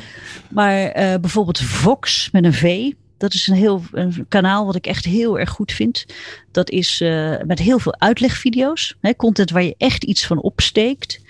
Maar 0.50 0.92
bijvoorbeeld 1.20 1.60
Vox 1.60 2.28
met 2.32 2.44
een 2.44 2.54
V. 2.54 2.92
Dat 3.24 3.34
is 3.34 3.46
een 3.46 3.54
heel 3.54 3.82
een 3.92 4.26
kanaal 4.28 4.66
wat 4.66 4.74
ik 4.74 4.86
echt 4.86 5.04
heel 5.04 5.38
erg 5.38 5.50
goed 5.50 5.72
vind. 5.72 6.06
Dat 6.50 6.70
is 6.70 7.00
uh, 7.00 7.36
met 7.46 7.58
heel 7.58 7.78
veel 7.78 7.94
uitlegvideo's. 7.98 8.96
Hè, 9.00 9.16
content 9.16 9.50
waar 9.50 9.62
je 9.62 9.74
echt 9.78 10.04
iets 10.04 10.26
van 10.26 10.40
opsteekt. 10.40 11.20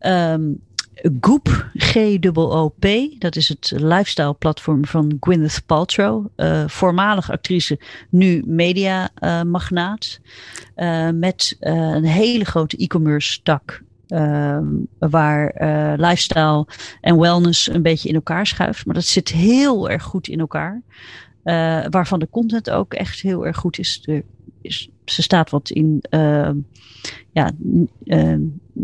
Um, 0.00 0.60
Goop, 1.20 1.70
G-O-O-P, 1.74 2.86
dat 3.18 3.36
is 3.36 3.48
het 3.48 3.72
lifestyle 3.76 4.34
platform 4.34 4.84
van 4.86 5.16
Gwyneth 5.20 5.62
Paltrow. 5.66 6.26
Uh, 6.36 6.68
voormalig 6.68 7.30
actrice, 7.30 7.80
nu 8.10 8.42
media 8.46 9.10
uh, 9.20 9.42
magnaat. 9.42 10.20
Met 11.14 11.56
een 11.60 12.04
hele 12.04 12.44
grote 12.44 12.76
e-commerce 12.76 13.42
tak. 13.42 13.82
Ehm, 14.08 14.66
waar 14.98 15.54
lifestyle 15.96 16.66
en 17.00 17.18
wellness 17.18 17.68
een 17.68 17.82
beetje 17.82 18.08
in 18.08 18.14
elkaar 18.14 18.46
schuift. 18.46 18.86
Maar 18.86 18.94
dat 18.94 19.04
zit 19.04 19.28
heel 19.28 19.90
erg 19.90 20.02
goed 20.02 20.28
in 20.28 20.40
elkaar. 20.40 20.82
Uh, 21.44 21.84
waarvan 21.90 22.18
de 22.18 22.28
content 22.30 22.70
ook 22.70 22.94
echt 22.94 23.20
heel 23.20 23.46
erg 23.46 23.56
goed 23.56 23.78
is. 23.78 24.02
Er 24.04 24.22
is 24.62 24.90
ze 25.04 25.22
staat 25.22 25.50
wat 25.50 25.70
in. 25.70 26.02
Uh, 26.10 26.50
ja, 27.32 27.50
uh, 28.04 28.34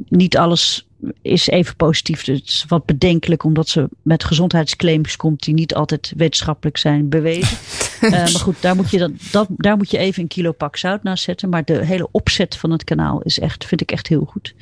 niet 0.09 0.37
alles 0.37 0.89
is 1.23 1.49
even 1.49 1.77
positief. 1.77 2.25
Het 2.25 2.47
is 2.47 2.65
wat 2.69 2.85
bedenkelijk, 2.85 3.45
omdat 3.45 3.69
ze 3.69 3.89
met 4.03 4.25
gezondheidsclaims 4.25 5.17
komt 5.17 5.43
die 5.43 5.55
niet 5.55 5.75
altijd 5.75 6.13
wetenschappelijk 6.17 6.77
zijn 6.77 7.09
bewezen. 7.09 7.59
maar 8.11 8.29
goed, 8.29 8.63
daar 8.63 8.77
moet, 8.77 8.91
je 8.91 9.13
dat, 9.31 9.49
daar 9.57 9.77
moet 9.77 9.91
je 9.91 9.99
even 9.99 10.23
een 10.23 10.29
kilo 10.29 10.53
pak 10.53 10.77
zout 10.77 11.03
naast 11.03 11.25
zetten. 11.25 11.49
Maar 11.49 11.65
de 11.65 11.85
hele 11.85 12.09
opzet 12.11 12.57
van 12.57 12.71
het 12.71 12.85
kanaal 12.85 13.23
is 13.23 13.39
echt, 13.39 13.65
vind 13.65 13.81
ik 13.81 13.93
echt 13.93 14.07
heel 14.07 14.25
goed. 14.25 14.55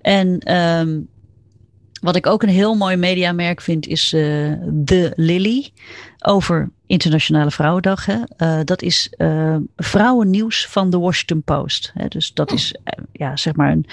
En 0.00 0.56
um, 0.56 1.08
wat 2.00 2.16
ik 2.16 2.26
ook 2.26 2.42
een 2.42 2.48
heel 2.48 2.74
mooi 2.74 2.96
mediamerk 2.96 3.60
vind, 3.60 3.86
is 3.86 4.12
uh, 4.12 4.52
The 4.84 5.12
Lily. 5.16 5.70
Over 6.22 6.70
Internationale 6.86 7.50
Vrouwendag. 7.50 8.06
Hè. 8.06 8.16
Uh, 8.38 8.60
dat 8.64 8.82
is 8.82 9.12
uh, 9.18 9.56
vrouwennieuws 9.76 10.66
van 10.66 10.90
de 10.90 10.98
Washington 10.98 11.42
Post. 11.42 11.90
Hè. 11.94 12.08
Dus 12.08 12.32
dat 12.32 12.52
is 12.52 12.74
ja, 13.12 13.36
zeg 13.36 13.54
maar 13.54 13.70
een, 13.70 13.86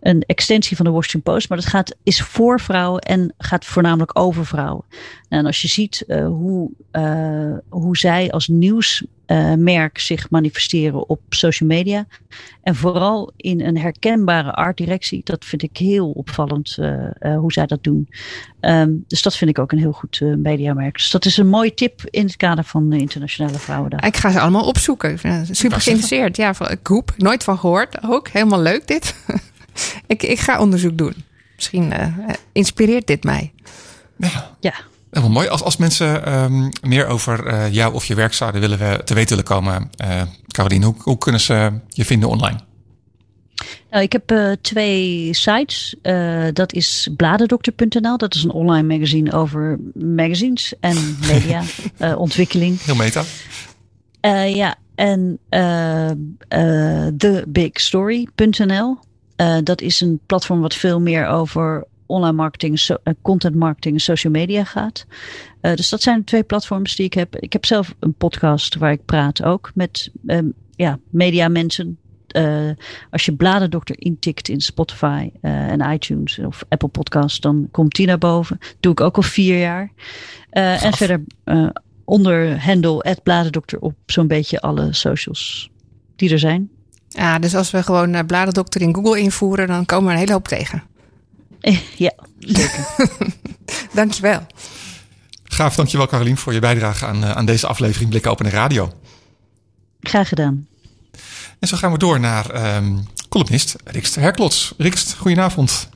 een 0.00 0.22
extensie 0.22 0.76
van 0.76 0.86
de 0.86 0.92
Washington 0.92 1.32
Post. 1.32 1.48
Maar 1.48 1.58
dat 1.58 1.66
gaat, 1.66 1.96
is 2.02 2.22
voor 2.22 2.60
vrouwen 2.60 3.00
en 3.00 3.34
gaat 3.38 3.64
voornamelijk 3.64 4.18
over 4.18 4.46
vrouwen. 4.46 4.84
Nou, 5.28 5.42
en 5.42 5.46
als 5.46 5.62
je 5.62 5.68
ziet 5.68 6.04
hoe, 6.26 6.70
hoe 7.68 7.96
zij 7.96 8.30
als 8.30 8.48
nieuws 8.48 9.06
uh, 9.26 9.54
merk 9.54 9.98
zich 9.98 10.30
manifesteren 10.30 11.08
op 11.08 11.20
social 11.28 11.68
media. 11.68 12.06
En 12.62 12.74
vooral 12.74 13.32
in 13.36 13.60
een 13.60 13.78
herkenbare 13.78 14.52
art 14.52 14.76
directie. 14.76 15.20
Dat 15.24 15.44
vind 15.44 15.62
ik 15.62 15.76
heel 15.76 16.10
opvallend 16.10 16.78
hoe 17.20 17.52
zij 17.52 17.66
dat 17.66 17.82
doen. 17.82 18.08
Um, 18.60 19.04
dus 19.06 19.22
dat 19.22 19.36
vind 19.36 19.50
ik 19.50 19.58
ook 19.58 19.72
een 19.72 19.78
heel 19.78 19.92
goed 19.92 20.20
mediamerk. 20.36 20.94
Dus 20.94 21.10
dat 21.10 21.24
is 21.24 21.36
een 21.36 21.48
mooie 21.48 21.67
tip 21.74 22.00
in 22.10 22.26
het 22.26 22.36
kader 22.36 22.64
van 22.64 22.90
de 22.90 22.98
Internationale 22.98 23.58
Vrouwendag. 23.58 24.00
Ik 24.00 24.16
ga 24.16 24.30
ze 24.30 24.40
allemaal 24.40 24.64
opzoeken. 24.64 25.18
Super 25.50 25.80
geïnteresseerd. 25.80 26.36
Ja, 26.36 26.54
van 26.54 26.76
Groep. 26.82 27.14
Nooit 27.16 27.44
van 27.44 27.58
gehoord. 27.58 28.02
Ook 28.02 28.28
helemaal 28.28 28.60
leuk 28.60 28.86
dit. 28.86 29.14
ik, 30.06 30.22
ik 30.22 30.40
ga 30.40 30.60
onderzoek 30.60 30.98
doen. 30.98 31.14
Misschien 31.56 31.92
inspireert 32.52 33.06
dit 33.06 33.24
mij. 33.24 33.52
Ja. 34.16 34.50
ja. 34.60 34.74
Heel 35.10 35.30
mooi. 35.30 35.48
Als, 35.48 35.62
als 35.62 35.76
mensen 35.76 36.38
um, 36.42 36.68
meer 36.82 37.06
over 37.06 37.46
uh, 37.46 37.72
jou 37.72 37.94
of 37.94 38.04
je 38.04 38.14
werk 38.14 38.34
zouden 38.34 38.60
willen 38.60 38.78
we 38.78 39.00
te 39.04 39.14
weten 39.14 39.28
willen 39.28 39.44
komen, 39.44 39.90
uh, 40.04 40.22
Caroline, 40.46 40.84
hoe, 40.84 40.94
hoe 40.98 41.18
kunnen 41.18 41.40
ze 41.40 41.72
je 41.88 42.04
vinden 42.04 42.28
online? 42.28 42.58
Nou, 43.90 44.02
ik 44.02 44.12
heb 44.12 44.32
uh, 44.32 44.52
twee 44.60 45.34
sites. 45.34 45.94
dat 46.52 46.72
is 46.72 47.08
bladerdokter.nl. 47.16 48.16
Dat 48.16 48.34
is 48.34 48.44
een 48.44 48.50
online 48.50 48.96
magazine 48.96 49.32
over 49.32 49.78
magazines 49.94 50.74
en 50.80 51.16
media 51.26 51.62
ontwikkeling. 52.16 52.82
Heel 52.82 52.94
meta. 52.94 53.24
ja, 54.46 54.76
en 54.94 55.38
thebigstory.nl. 57.16 58.98
dat 59.62 59.80
is 59.80 60.00
een 60.00 60.20
platform 60.26 60.60
wat 60.60 60.74
veel 60.74 61.00
meer 61.00 61.26
over 61.26 61.86
online 62.06 62.36
marketing, 62.36 62.78
so, 62.78 62.96
content 63.22 63.54
marketing 63.54 63.94
en 63.94 64.00
social 64.00 64.32
media 64.32 64.64
gaat. 64.64 65.06
Dus 65.60 65.88
dat 65.88 66.02
zijn 66.02 66.18
de 66.18 66.24
twee 66.24 66.42
platforms 66.42 66.96
die 66.96 67.06
ik 67.06 67.14
heb. 67.14 67.36
Ik 67.36 67.52
heb 67.52 67.66
zelf 67.66 67.94
een 67.98 68.14
podcast 68.14 68.74
waar 68.74 68.92
ik 68.92 69.04
praat 69.04 69.42
ook 69.42 69.70
met 69.74 70.10
um, 70.26 70.52
ja, 70.76 70.98
media 71.10 71.48
mensen. 71.48 71.98
Uh, 72.36 72.70
als 73.10 73.24
je 73.24 73.32
Bladerdokter 73.32 73.96
intikt 73.98 74.48
in 74.48 74.60
Spotify 74.60 75.30
en 75.40 75.80
iTunes 75.80 76.38
of 76.38 76.64
Apple 76.68 76.88
Podcasts, 76.88 77.40
dan 77.40 77.68
komt 77.70 77.94
die 77.94 78.06
naar 78.06 78.18
boven. 78.18 78.58
doe 78.80 78.92
ik 78.92 79.00
ook 79.00 79.16
al 79.16 79.22
vier 79.22 79.58
jaar. 79.58 79.92
en 80.50 80.92
verder 80.92 81.24
onder 82.04 82.64
handle 82.64 83.16
Bladerdokter 83.22 83.78
op 83.78 83.94
zo'n 84.06 84.26
beetje 84.26 84.60
alle 84.60 84.92
socials 84.92 85.70
die 86.16 86.32
er 86.32 86.38
zijn. 86.38 86.70
Ja, 87.08 87.38
dus 87.38 87.54
als 87.54 87.70
we 87.70 87.82
gewoon 87.82 88.26
Bladerdokter 88.26 88.80
in 88.80 88.94
Google 88.94 89.20
invoeren, 89.20 89.66
dan 89.66 89.86
komen 89.86 90.06
we 90.06 90.12
een 90.12 90.18
hele 90.18 90.32
hoop 90.32 90.48
tegen. 90.48 90.82
Ja, 91.96 92.12
zeker. 92.38 92.86
dankjewel. 93.94 94.46
Gaaf, 95.44 95.74
dankjewel 95.74 96.06
Carolien 96.06 96.36
voor 96.36 96.52
je 96.52 96.60
bijdrage 96.60 97.06
aan, 97.06 97.24
eh, 97.24 97.30
aan 97.30 97.46
deze 97.46 97.66
aflevering 97.66 98.10
Blik 98.10 98.26
Open 98.26 98.50
Radio. 98.50 98.92
Graag 100.00 100.28
gedaan. 100.28 100.66
En 101.58 101.68
zo 101.68 101.76
gaan 101.76 101.92
we 101.92 101.98
door 101.98 102.20
naar 102.20 102.76
um, 102.76 103.06
columnist 103.28 103.76
Rikst 103.84 104.14
Herklots. 104.14 104.74
Rikst, 104.78 105.14
goedenavond. 105.14 105.88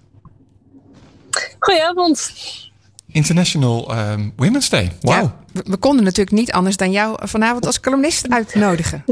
Goedenavond. 1.58 2.32
International 3.06 3.98
um, 3.98 4.32
Women's 4.36 4.68
Day. 4.68 4.92
Wauw. 5.00 5.22
Ja, 5.22 5.34
we, 5.52 5.62
we, 5.66 5.76
konden 5.76 6.04
natuurlijk 6.04 6.36
niet 6.36 6.52
anders 6.52 6.76
dan 6.76 6.90
jou 6.90 7.18
vanavond 7.22 7.66
als 7.66 7.80
columnist 7.80 8.28
uitnodigen. 8.28 9.04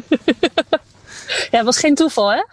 ja, 1.51 1.57
het 1.57 1.65
was 1.65 1.79
geen 1.79 1.95
toeval, 1.95 2.33
hè? 2.33 2.45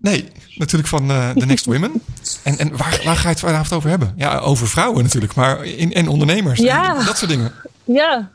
Nee, 0.00 0.28
natuurlijk 0.54 0.88
van 0.88 1.10
uh, 1.10 1.30
The 1.30 1.46
Next 1.46 1.64
Women. 1.64 2.02
En, 2.42 2.58
en 2.58 2.76
waar, 2.76 3.00
waar 3.04 3.16
ga 3.16 3.22
je 3.22 3.28
het 3.28 3.40
vanavond 3.40 3.72
over 3.72 3.90
hebben? 3.90 4.14
Ja, 4.16 4.38
over 4.38 4.68
vrouwen 4.68 5.02
natuurlijk, 5.02 5.34
maar 5.34 5.64
in, 5.64 5.92
en 5.92 6.08
ondernemers. 6.08 6.60
Ja. 6.60 6.98
En 6.98 7.04
dat 7.04 7.18
soort 7.18 7.30
dingen. 7.30 7.52
Ja. 7.84 8.30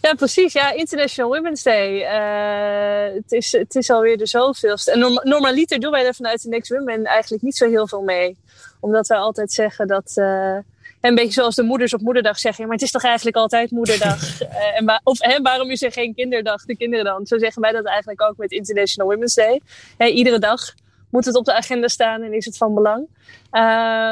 Ja, 0.00 0.14
precies. 0.14 0.52
Ja, 0.52 0.72
International 0.72 1.30
Women's 1.30 1.62
Day. 1.62 2.00
Uh, 2.00 3.14
het, 3.14 3.32
is, 3.32 3.52
het 3.52 3.74
is 3.74 3.90
alweer 3.90 4.18
de 4.18 4.26
zoveelste. 4.26 4.92
En 4.92 4.98
norm 4.98 5.20
normaliter 5.22 5.80
doen 5.80 5.90
wij 5.90 6.06
er 6.06 6.14
vanuit 6.14 6.42
de 6.42 6.48
Next 6.48 6.70
Women 6.70 7.04
eigenlijk 7.04 7.42
niet 7.42 7.56
zo 7.56 7.68
heel 7.68 7.88
veel 7.88 8.02
mee. 8.02 8.36
Omdat 8.80 9.06
wij 9.06 9.18
altijd 9.18 9.52
zeggen 9.52 9.86
dat... 9.86 10.12
Uh, 10.14 10.56
een 11.00 11.14
beetje 11.14 11.32
zoals 11.32 11.54
de 11.54 11.62
moeders 11.62 11.94
op 11.94 12.00
moederdag 12.00 12.38
zeggen. 12.38 12.64
Maar 12.64 12.74
het 12.74 12.82
is 12.82 12.90
toch 12.90 13.04
eigenlijk 13.04 13.36
altijd 13.36 13.70
moederdag? 13.70 14.42
uh, 14.42 14.76
en 14.78 15.00
of 15.02 15.18
hè, 15.20 15.42
waarom 15.42 15.70
is 15.70 15.82
er 15.82 15.92
geen 15.92 16.14
kinderdag, 16.14 16.64
de 16.64 16.76
kinderen 16.76 17.04
dan? 17.04 17.26
Zo 17.26 17.38
zeggen 17.38 17.62
wij 17.62 17.72
dat 17.72 17.84
eigenlijk 17.84 18.22
ook 18.22 18.36
met 18.36 18.50
International 18.50 19.10
Women's 19.10 19.34
Day. 19.34 19.60
iedere 19.98 20.38
dag 20.38 20.74
moet 21.10 21.24
het 21.24 21.36
op 21.36 21.44
de 21.44 21.54
agenda 21.54 21.88
staan 21.88 22.22
en 22.22 22.32
is 22.32 22.44
het 22.44 22.56
van 22.56 22.74
belang. 22.74 23.06
Uh, 23.52 23.60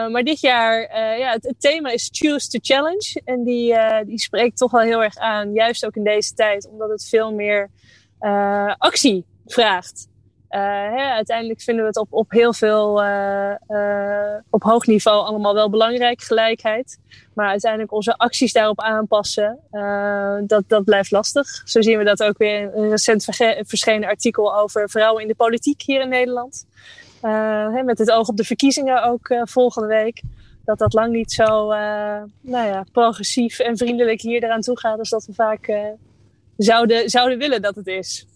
maar 0.08 0.22
dit 0.22 0.40
jaar, 0.40 0.80
uh, 0.80 1.18
ja, 1.18 1.32
het, 1.32 1.54
thema 1.58 1.90
is 1.90 2.08
Choose 2.12 2.48
to 2.48 2.58
Challenge. 2.62 3.20
En 3.24 3.44
die, 3.44 3.72
uh, 3.72 3.98
die 4.06 4.18
spreekt 4.18 4.56
toch 4.56 4.70
wel 4.70 4.80
heel 4.80 5.02
erg 5.02 5.16
aan, 5.16 5.52
juist 5.52 5.86
ook 5.86 5.96
in 5.96 6.04
deze 6.04 6.34
tijd, 6.34 6.68
omdat 6.70 6.90
het 6.90 7.08
veel 7.08 7.34
meer 7.34 7.70
actie 8.78 9.24
vraagt. 9.46 10.08
Uiteindelijk 10.48 11.62
vinden 11.62 11.82
we 11.82 11.88
het 11.88 11.98
op, 11.98 12.12
op 12.12 12.30
heel 12.30 12.52
veel, 12.52 12.92
op 14.50 14.62
hoog 14.62 14.86
niveau 14.86 15.26
allemaal 15.26 15.54
wel 15.54 15.70
belangrijk, 15.70 16.22
gelijkheid. 16.22 16.98
Maar 17.38 17.48
uiteindelijk 17.48 17.92
onze 17.92 18.16
acties 18.16 18.52
daarop 18.52 18.80
aanpassen, 18.80 19.58
dat, 20.46 20.64
dat 20.66 20.84
blijft 20.84 21.10
lastig. 21.10 21.62
Zo 21.64 21.82
zien 21.82 21.98
we 21.98 22.04
dat 22.04 22.22
ook 22.22 22.38
weer 22.38 22.60
in 22.60 22.70
een 22.74 22.90
recent 22.90 23.24
verschenen 23.66 24.08
artikel 24.08 24.56
over 24.56 24.90
vrouwen 24.90 25.22
in 25.22 25.28
de 25.28 25.34
politiek 25.34 25.82
hier 25.82 26.00
in 26.00 26.08
Nederland. 26.08 26.66
Uh, 27.22 27.82
met 27.82 27.98
het 27.98 28.10
oog 28.10 28.28
op 28.28 28.36
de 28.36 28.44
verkiezingen 28.44 29.02
ook 29.02 29.28
uh, 29.28 29.42
volgende 29.44 29.88
week. 29.88 30.22
Dat 30.64 30.78
dat 30.78 30.92
lang 30.92 31.12
niet 31.12 31.32
zo 31.32 31.72
uh, 31.72 31.78
nou 32.40 32.66
ja, 32.66 32.84
progressief 32.92 33.58
en 33.58 33.76
vriendelijk 33.76 34.20
hier 34.20 34.44
eraan 34.44 34.60
toe 34.60 34.78
gaat 34.78 34.98
als 34.98 35.08
dat 35.08 35.24
we 35.24 35.34
vaak 35.34 35.72
zouden, 36.56 37.10
zouden 37.10 37.38
willen 37.38 37.62
dat 37.62 37.74
het 37.74 37.86
is. 37.86 38.26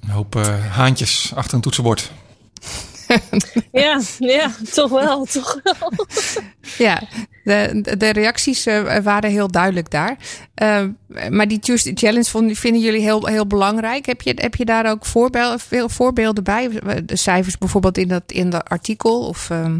Een 0.00 0.08
hoop 0.08 0.34
haantjes 0.70 1.32
achter 1.34 1.54
een 1.54 1.60
toetsenbord. 1.60 2.10
ja, 3.72 4.00
ja, 4.18 4.50
toch 4.72 4.90
wel, 4.90 5.24
toch 5.24 5.60
wel. 5.62 5.92
ja, 6.78 7.02
de, 7.48 7.96
de 7.96 8.10
reacties 8.10 8.64
waren 9.02 9.30
heel 9.30 9.48
duidelijk 9.48 9.90
daar. 9.90 10.16
Uh, 10.62 10.82
maar 11.30 11.48
die 11.48 11.58
Tuesday 11.58 11.92
Challenge 11.94 12.54
vinden 12.54 12.82
jullie 12.82 13.00
heel, 13.00 13.26
heel 13.26 13.46
belangrijk. 13.46 14.06
Heb 14.06 14.20
je, 14.20 14.32
heb 14.36 14.54
je 14.54 14.64
daar 14.64 14.90
ook 14.90 15.06
voorbeelden, 15.06 15.60
veel 15.60 15.88
voorbeelden 15.88 16.44
bij? 16.44 16.70
De 17.04 17.16
cijfers 17.16 17.58
bijvoorbeeld 17.58 17.98
in 17.98 18.08
dat, 18.08 18.22
in 18.26 18.50
dat 18.50 18.68
artikel? 18.68 19.20
Of, 19.20 19.50
uh... 19.50 19.74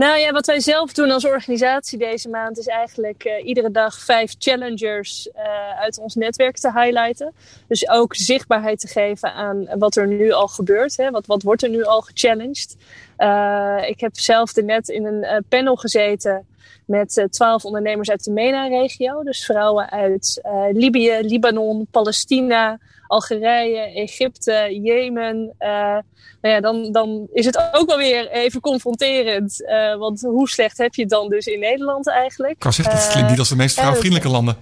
Nou 0.00 0.18
ja, 0.18 0.32
wat 0.32 0.46
wij 0.46 0.60
zelf 0.60 0.92
doen 0.92 1.10
als 1.10 1.24
organisatie 1.24 1.98
deze 1.98 2.28
maand 2.28 2.58
is 2.58 2.66
eigenlijk 2.66 3.24
uh, 3.24 3.46
iedere 3.46 3.70
dag 3.70 3.98
vijf 3.98 4.34
challengers 4.38 5.28
uh, 5.36 5.80
uit 5.80 5.98
ons 5.98 6.14
netwerk 6.14 6.58
te 6.58 6.72
highlighten. 6.72 7.32
Dus 7.68 7.88
ook 7.88 8.14
zichtbaarheid 8.14 8.80
te 8.80 8.86
geven 8.86 9.32
aan 9.32 9.68
wat 9.78 9.96
er 9.96 10.06
nu 10.06 10.32
al 10.32 10.48
gebeurt. 10.48 10.96
Hè? 10.96 11.10
Wat, 11.10 11.26
wat 11.26 11.42
wordt 11.42 11.62
er 11.62 11.68
nu 11.68 11.84
al 11.84 12.00
gechallenged? 12.00 12.76
Uh, 13.18 13.76
ik 13.86 14.00
heb 14.00 14.18
zelf 14.18 14.54
net 14.54 14.88
in 14.88 15.04
een 15.04 15.44
panel 15.48 15.76
gezeten 15.76 16.46
met 16.84 17.26
twaalf 17.30 17.64
ondernemers 17.64 18.10
uit 18.10 18.24
de 18.24 18.30
MENA-regio. 18.30 19.22
Dus 19.22 19.44
vrouwen 19.44 19.90
uit 19.90 20.40
Libië, 20.72 21.18
Libanon, 21.20 21.86
Palestina, 21.90 22.78
Algerije, 23.10 23.78
Egypte, 23.78 24.78
Jemen. 24.82 25.54
Uh, 25.58 25.68
nou 26.40 26.54
ja, 26.54 26.60
dan, 26.60 26.92
dan 26.92 27.28
is 27.32 27.44
het 27.44 27.70
ook 27.72 27.86
wel 27.86 27.96
weer 27.96 28.30
even 28.30 28.60
confronterend. 28.60 29.60
Uh, 29.60 29.96
want 29.96 30.20
hoe 30.20 30.48
slecht 30.48 30.78
heb 30.78 30.94
je 30.94 31.02
het 31.02 31.10
dan 31.10 31.28
dus 31.28 31.46
in 31.46 31.60
Nederland 31.60 32.08
eigenlijk? 32.08 32.52
Ik 32.52 32.58
kan 32.58 32.72
zeggen, 32.72 32.94
dat 32.94 33.08
klinkt 33.08 33.30
niet 33.30 33.38
als 33.38 33.48
de 33.48 33.56
meest 33.56 33.78
vrouwvriendelijke 33.78 34.28
landen. 34.28 34.56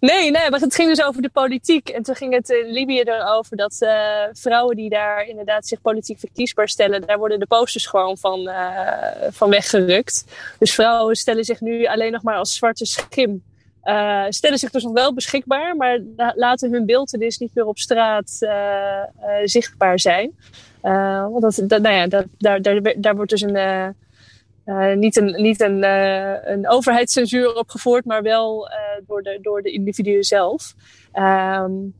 Nee, 0.00 0.30
nee, 0.30 0.50
maar 0.50 0.60
het 0.60 0.74
ging 0.74 0.88
dus 0.88 1.04
over 1.04 1.22
de 1.22 1.30
politiek. 1.30 1.88
En 1.88 2.02
toen 2.02 2.14
ging 2.14 2.34
het 2.34 2.48
in 2.48 2.70
Libië 2.70 3.00
erover 3.00 3.56
dat 3.56 3.76
uh, 3.80 3.90
vrouwen 4.32 4.76
die 4.76 4.90
daar 4.90 5.26
inderdaad 5.26 5.66
zich 5.66 5.80
politiek 5.80 6.18
verkiesbaar 6.18 6.68
stellen, 6.68 7.06
daar 7.06 7.18
worden 7.18 7.38
de 7.38 7.46
posters 7.46 7.86
gewoon 7.86 8.18
van, 8.18 8.48
uh, 8.48 8.88
van 9.30 9.50
weggerukt. 9.50 10.24
Dus 10.58 10.74
vrouwen 10.74 11.16
stellen 11.16 11.44
zich 11.44 11.60
nu 11.60 11.86
alleen 11.86 12.12
nog 12.12 12.22
maar 12.22 12.36
als 12.36 12.54
zwarte 12.54 12.84
schim 12.86 13.42
uh, 13.84 14.24
stellen 14.28 14.58
zich 14.58 14.70
dus 14.70 14.82
nog 14.82 14.92
wel 14.92 15.14
beschikbaar, 15.14 15.76
maar 15.76 16.00
laten 16.34 16.72
hun 16.72 16.86
beeldenis 16.86 17.38
niet 17.38 17.54
meer 17.54 17.66
op 17.66 17.78
straat 17.78 18.38
zichtbaar 19.44 20.00
zijn. 20.00 20.38
want 21.30 21.40
dat, 21.40 21.62
dat, 21.68 21.82
nou 21.82 21.94
ja, 21.94 22.06
dat, 22.06 22.24
daar, 22.38 22.62
daar, 22.62 22.94
daar 22.96 23.16
wordt 23.16 23.30
dus 23.30 23.40
een, 23.40 23.94
niet 24.94 25.16
een, 25.16 25.42
niet 25.42 25.60
een, 25.60 25.82
een 26.52 26.68
overheidscensuur 26.68 27.54
opgevoerd, 27.54 28.04
maar 28.04 28.22
wel 28.22 28.68
door, 29.06 29.22
de, 29.22 29.38
door 29.42 29.62
de 29.62 29.70
individuen 29.70 30.24
zelf. 30.24 30.74
Um, 31.14 31.94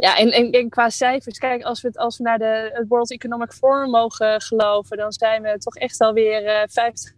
ja, 0.00 0.16
en, 0.16 0.52
en, 0.52 0.68
qua 0.68 0.90
cijfers, 0.90 1.38
kijk, 1.38 1.62
als 1.62 1.80
we, 1.80 1.88
het, 1.88 1.98
als 1.98 2.18
we 2.18 2.24
naar 2.24 2.38
de, 2.38 2.70
het 2.72 2.88
World 2.88 3.10
Economic 3.10 3.52
Forum 3.52 3.90
mogen 3.90 4.40
geloven, 4.40 4.96
dan 4.96 5.12
zijn 5.12 5.42
we 5.42 5.58
toch 5.58 5.76
echt 5.76 6.00
alweer 6.00 6.66
50 6.70 7.12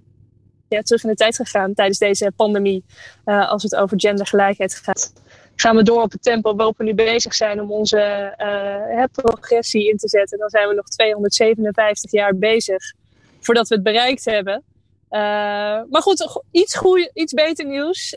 ja, 0.68 0.82
terug 0.82 1.02
in 1.02 1.08
de 1.08 1.14
tijd 1.14 1.36
gegaan 1.36 1.74
tijdens 1.74 1.98
deze 1.98 2.32
pandemie. 2.36 2.84
Uh, 3.24 3.48
als 3.50 3.62
het 3.62 3.74
over 3.76 4.00
gendergelijkheid 4.00 4.74
gaat. 4.74 5.12
Gaan 5.56 5.76
we 5.76 5.82
door 5.82 6.02
op 6.02 6.12
het 6.12 6.22
tempo 6.22 6.54
waarop 6.54 6.78
we 6.78 6.84
nu 6.84 6.94
bezig 6.94 7.34
zijn 7.34 7.60
om 7.60 7.72
onze 7.72 8.34
uh, 8.38 9.04
progressie 9.12 9.88
in 9.88 9.96
te 9.96 10.08
zetten. 10.08 10.38
Dan 10.38 10.48
zijn 10.48 10.68
we 10.68 10.74
nog 10.74 10.88
257 10.88 12.10
jaar 12.10 12.36
bezig 12.36 12.94
voordat 13.40 13.68
we 13.68 13.74
het 13.74 13.84
bereikt 13.84 14.24
hebben. 14.24 14.64
Uh, 15.10 15.20
maar 15.90 16.02
goed, 16.02 16.42
iets, 16.50 16.76
goeie, 16.76 17.10
iets 17.14 17.32
beter 17.32 17.66
nieuws. 17.66 18.14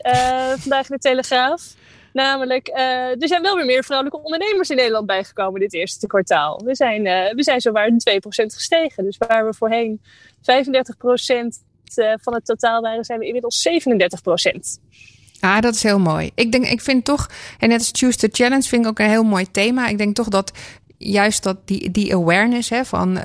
vandaag 0.56 0.90
in 0.90 0.96
de 0.96 0.98
Telegraaf. 0.98 1.74
Namelijk, 2.12 2.68
er 2.68 3.28
zijn 3.28 3.42
wel 3.42 3.56
weer 3.56 3.64
meer 3.64 3.84
vrouwelijke 3.84 4.22
ondernemers 4.22 4.70
in 4.70 4.76
Nederland 4.76 5.06
bijgekomen 5.06 5.60
dit 5.60 5.74
eerste 5.74 6.06
kwartaal. 6.06 6.60
We 6.64 6.74
zijn, 6.74 7.02
we 7.34 7.42
zijn 7.42 7.60
zowaar 7.60 7.90
2% 7.90 7.94
gestegen. 8.26 9.04
Dus 9.04 9.16
waar 9.18 9.46
we 9.46 9.54
voorheen 9.54 10.00
35% 10.42 11.72
uh, 11.98 12.12
van 12.20 12.34
het 12.34 12.44
totaal 12.44 12.80
waren, 12.80 13.04
zijn 13.04 13.18
we 13.18 13.26
inmiddels 13.26 13.62
37 13.62 14.22
procent. 14.22 14.80
Ah, 15.40 15.60
dat 15.60 15.74
is 15.74 15.82
heel 15.82 15.98
mooi. 15.98 16.30
Ik 16.34 16.52
denk, 16.52 16.66
ik 16.66 16.80
vind 16.80 17.04
toch, 17.04 17.30
en 17.58 17.68
net 17.68 17.78
als 17.78 17.90
Choose 17.92 18.18
the 18.18 18.28
Challenge 18.32 18.62
vind 18.62 18.84
ik 18.84 18.90
ook 18.90 18.98
een 18.98 19.08
heel 19.08 19.24
mooi 19.24 19.50
thema. 19.50 19.88
Ik 19.88 19.98
denk 19.98 20.14
toch 20.14 20.28
dat 20.28 20.52
juist 20.98 21.42
dat 21.42 21.56
die, 21.64 21.90
die 21.90 22.14
awareness 22.14 22.68
hè, 22.68 22.84
van 22.84 23.18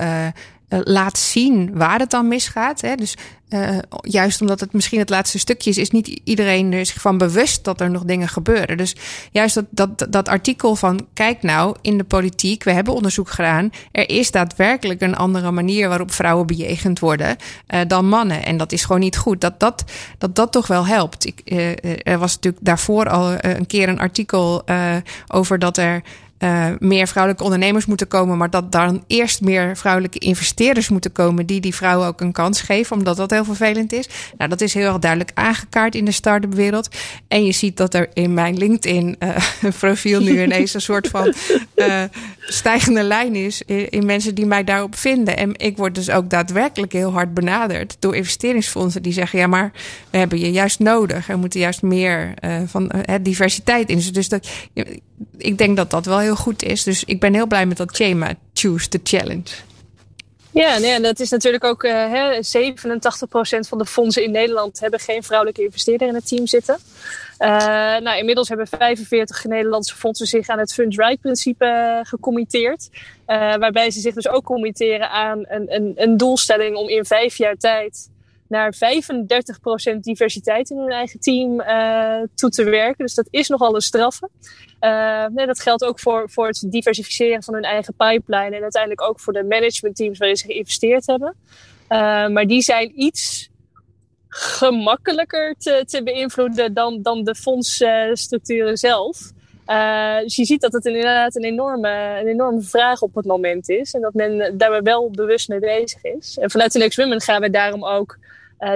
laat 0.68 1.18
zien 1.18 1.76
waar 1.76 1.98
het 1.98 2.10
dan 2.10 2.28
misgaat. 2.28 2.80
Hè? 2.80 2.94
Dus 2.94 3.14
uh, 3.48 3.78
juist 4.00 4.40
omdat 4.40 4.60
het 4.60 4.72
misschien 4.72 4.98
het 4.98 5.10
laatste 5.10 5.38
stukje 5.38 5.70
is, 5.70 5.78
is 5.78 5.90
niet 5.90 6.20
iedereen 6.24 6.72
er 6.72 6.86
zich 6.86 7.00
van 7.00 7.18
bewust 7.18 7.64
dat 7.64 7.80
er 7.80 7.90
nog 7.90 8.04
dingen 8.04 8.28
gebeuren. 8.28 8.76
Dus 8.76 8.96
juist 9.30 9.54
dat, 9.54 9.64
dat, 9.70 10.06
dat 10.12 10.28
artikel 10.28 10.76
van 10.76 11.06
kijk 11.14 11.42
nou 11.42 11.76
in 11.80 11.98
de 11.98 12.04
politiek, 12.04 12.64
we 12.64 12.72
hebben 12.72 12.94
onderzoek 12.94 13.30
gedaan. 13.30 13.70
Er 13.92 14.10
is 14.10 14.30
daadwerkelijk 14.30 15.00
een 15.00 15.16
andere 15.16 15.50
manier 15.50 15.88
waarop 15.88 16.12
vrouwen 16.12 16.46
bejegend 16.46 16.98
worden 16.98 17.36
uh, 17.68 17.80
dan 17.86 18.08
mannen. 18.08 18.44
En 18.44 18.56
dat 18.56 18.72
is 18.72 18.84
gewoon 18.84 19.00
niet 19.00 19.16
goed. 19.16 19.40
Dat 19.40 19.60
dat, 19.60 19.84
dat, 20.18 20.34
dat 20.36 20.52
toch 20.52 20.66
wel 20.66 20.86
helpt. 20.86 21.26
Ik, 21.26 21.40
uh, 21.44 22.06
er 22.12 22.18
was 22.18 22.34
natuurlijk 22.34 22.64
daarvoor 22.64 23.08
al 23.08 23.34
een 23.38 23.66
keer 23.66 23.88
een 23.88 24.00
artikel 24.00 24.64
over 25.28 25.58
dat 25.58 25.76
er 25.76 26.02
uh, 26.38 26.66
meer 26.78 27.06
vrouwelijke 27.08 27.44
ondernemers 27.44 27.86
moeten 27.86 28.08
komen, 28.08 28.36
maar 28.36 28.50
dat 28.50 28.72
dan 28.72 29.04
eerst 29.06 29.40
meer 29.40 29.76
vrouwelijke 29.76 30.18
investeerders 30.18 30.88
moeten 30.88 31.12
komen 31.12 31.46
die 31.46 31.60
die 31.60 31.74
vrouwen 31.74 32.06
ook 32.06 32.20
een 32.20 32.32
kans 32.32 32.60
geven, 32.60 32.96
omdat 32.96 33.16
dat 33.16 33.30
heel 33.30 33.44
vervelend 33.44 33.92
is. 33.92 34.08
Nou, 34.36 34.50
dat 34.50 34.60
is 34.60 34.74
heel 34.74 34.86
erg 34.86 34.98
duidelijk 34.98 35.30
aangekaart 35.34 35.94
in 35.94 36.04
de 36.04 36.10
start-up 36.10 36.54
wereld. 36.54 36.88
En 37.28 37.44
je 37.44 37.52
ziet 37.52 37.76
dat 37.76 37.94
er 37.94 38.08
in 38.12 38.34
mijn 38.34 38.56
LinkedIn 38.56 39.16
uh, 39.18 39.36
profiel 39.78 40.20
nu 40.20 40.42
ineens 40.42 40.74
een 40.74 40.80
soort 40.80 41.08
van 41.08 41.34
uh, 41.76 42.02
stijgende 42.40 43.02
lijn 43.02 43.34
is 43.34 43.62
in, 43.62 43.88
in, 43.88 44.06
mensen 44.06 44.34
die 44.34 44.46
mij 44.46 44.64
daarop 44.64 44.96
vinden. 44.96 45.36
En 45.36 45.52
ik 45.56 45.76
word 45.76 45.94
dus 45.94 46.10
ook 46.10 46.30
daadwerkelijk 46.30 46.92
heel 46.92 47.12
hard 47.12 47.34
benaderd 47.34 47.96
door 47.98 48.16
investeringsfondsen 48.16 49.02
die 49.02 49.12
zeggen: 49.12 49.38
ja, 49.38 49.46
maar 49.46 49.72
we 50.10 50.18
hebben 50.18 50.38
je 50.38 50.52
juist 50.52 50.78
nodig. 50.78 51.28
Er 51.28 51.38
moeten 51.38 51.60
juist 51.60 51.82
meer 51.82 52.34
van 52.66 52.92
diversiteit 53.22 53.88
in. 53.88 54.02
Dus 54.12 54.28
dat, 54.28 54.48
ik 55.36 55.58
denk 55.58 55.76
dat 55.76 55.90
dat 55.90 56.06
wel 56.06 56.18
heel 56.18 56.36
goed 56.36 56.62
is. 56.62 56.82
Dus 56.82 57.04
ik 57.04 57.20
ben 57.20 57.34
heel 57.34 57.46
blij 57.46 57.66
met 57.66 57.76
dat 57.76 57.94
thema 57.94 58.34
Choose 58.52 58.88
the 58.88 59.00
Challenge. 59.02 59.50
Ja, 60.50 60.78
nee, 60.78 61.00
dat 61.00 61.20
is 61.20 61.30
natuurlijk 61.30 61.64
ook 61.64 61.84
uh, 61.84 61.92
hè, 61.92 62.36
87% 62.36 62.40
van 63.68 63.78
de 63.78 63.86
fondsen 63.86 64.22
in 64.22 64.30
Nederland 64.30 64.80
hebben 64.80 65.00
geen 65.00 65.22
vrouwelijke 65.22 65.62
investeerder 65.62 66.08
in 66.08 66.14
het 66.14 66.28
team 66.28 66.46
zitten. 66.46 66.78
Uh, 67.38 67.48
nou, 67.98 68.18
inmiddels 68.18 68.48
hebben 68.48 68.66
45 68.66 69.44
Nederlandse 69.44 69.96
fondsen 69.96 70.26
zich 70.26 70.48
aan 70.48 70.58
het 70.58 70.72
Fund 70.72 70.96
Right 70.96 71.20
principe 71.20 71.64
uh, 71.64 71.98
gecommitteerd. 72.02 72.88
waarbij 73.26 73.90
ze 73.90 74.00
zich 74.00 74.14
dus 74.14 74.28
ook 74.28 74.44
committeren 74.44 75.10
aan 75.10 75.44
een, 75.48 75.74
een, 75.74 75.92
een 75.96 76.16
doelstelling 76.16 76.76
om 76.76 76.88
in 76.88 77.04
vijf 77.04 77.36
jaar 77.36 77.56
tijd 77.56 78.08
naar 78.48 78.74
35% 79.94 79.98
diversiteit 80.00 80.70
in 80.70 80.78
hun 80.78 80.90
eigen 80.90 81.20
team 81.20 81.60
uh, 81.60 82.22
toe 82.34 82.50
te 82.50 82.64
werken. 82.64 83.04
Dus 83.04 83.14
dat 83.14 83.28
is 83.30 83.48
nogal 83.48 83.74
een 83.74 83.80
straffe. 83.80 84.28
Uh, 84.80 85.26
nee, 85.26 85.46
dat 85.46 85.60
geldt 85.60 85.84
ook 85.84 86.00
voor, 86.00 86.30
voor 86.30 86.46
het 86.46 86.66
diversificeren 86.66 87.42
van 87.42 87.54
hun 87.54 87.62
eigen 87.62 87.94
pipeline 87.94 88.56
en 88.56 88.62
uiteindelijk 88.62 89.02
ook 89.02 89.20
voor 89.20 89.32
de 89.32 89.44
managementteams 89.44 90.18
waarin 90.18 90.36
ze 90.36 90.46
geïnvesteerd 90.46 91.06
hebben. 91.06 91.34
Uh, 91.88 91.98
maar 92.28 92.46
die 92.46 92.62
zijn 92.62 93.02
iets 93.02 93.50
gemakkelijker 94.28 95.54
te, 95.58 95.82
te 95.86 96.02
beïnvloeden 96.02 96.74
dan, 96.74 97.02
dan 97.02 97.24
de 97.24 97.34
fondsstructuren 97.34 98.76
zelf. 98.76 99.32
Dus 100.22 100.36
je 100.36 100.44
ziet 100.44 100.60
dat 100.60 100.72
het 100.72 100.84
inderdaad 100.84 101.36
een 101.36 101.44
enorme, 101.44 102.18
een 102.20 102.26
enorme 102.26 102.62
vraag 102.62 103.02
op 103.02 103.14
het 103.14 103.24
moment 103.24 103.68
is. 103.68 103.92
En 103.94 104.00
dat 104.00 104.14
men 104.14 104.58
daar 104.58 104.82
wel 104.82 105.10
bewust 105.10 105.48
mee 105.48 105.58
bezig 105.58 106.04
is. 106.04 106.38
En 106.38 106.50
vanuit 106.50 106.72
de 106.72 106.78
Next 106.78 106.96
Women 106.96 107.20
gaan 107.20 107.40
we 107.40 107.50
daarom 107.50 107.84
ook 107.84 108.18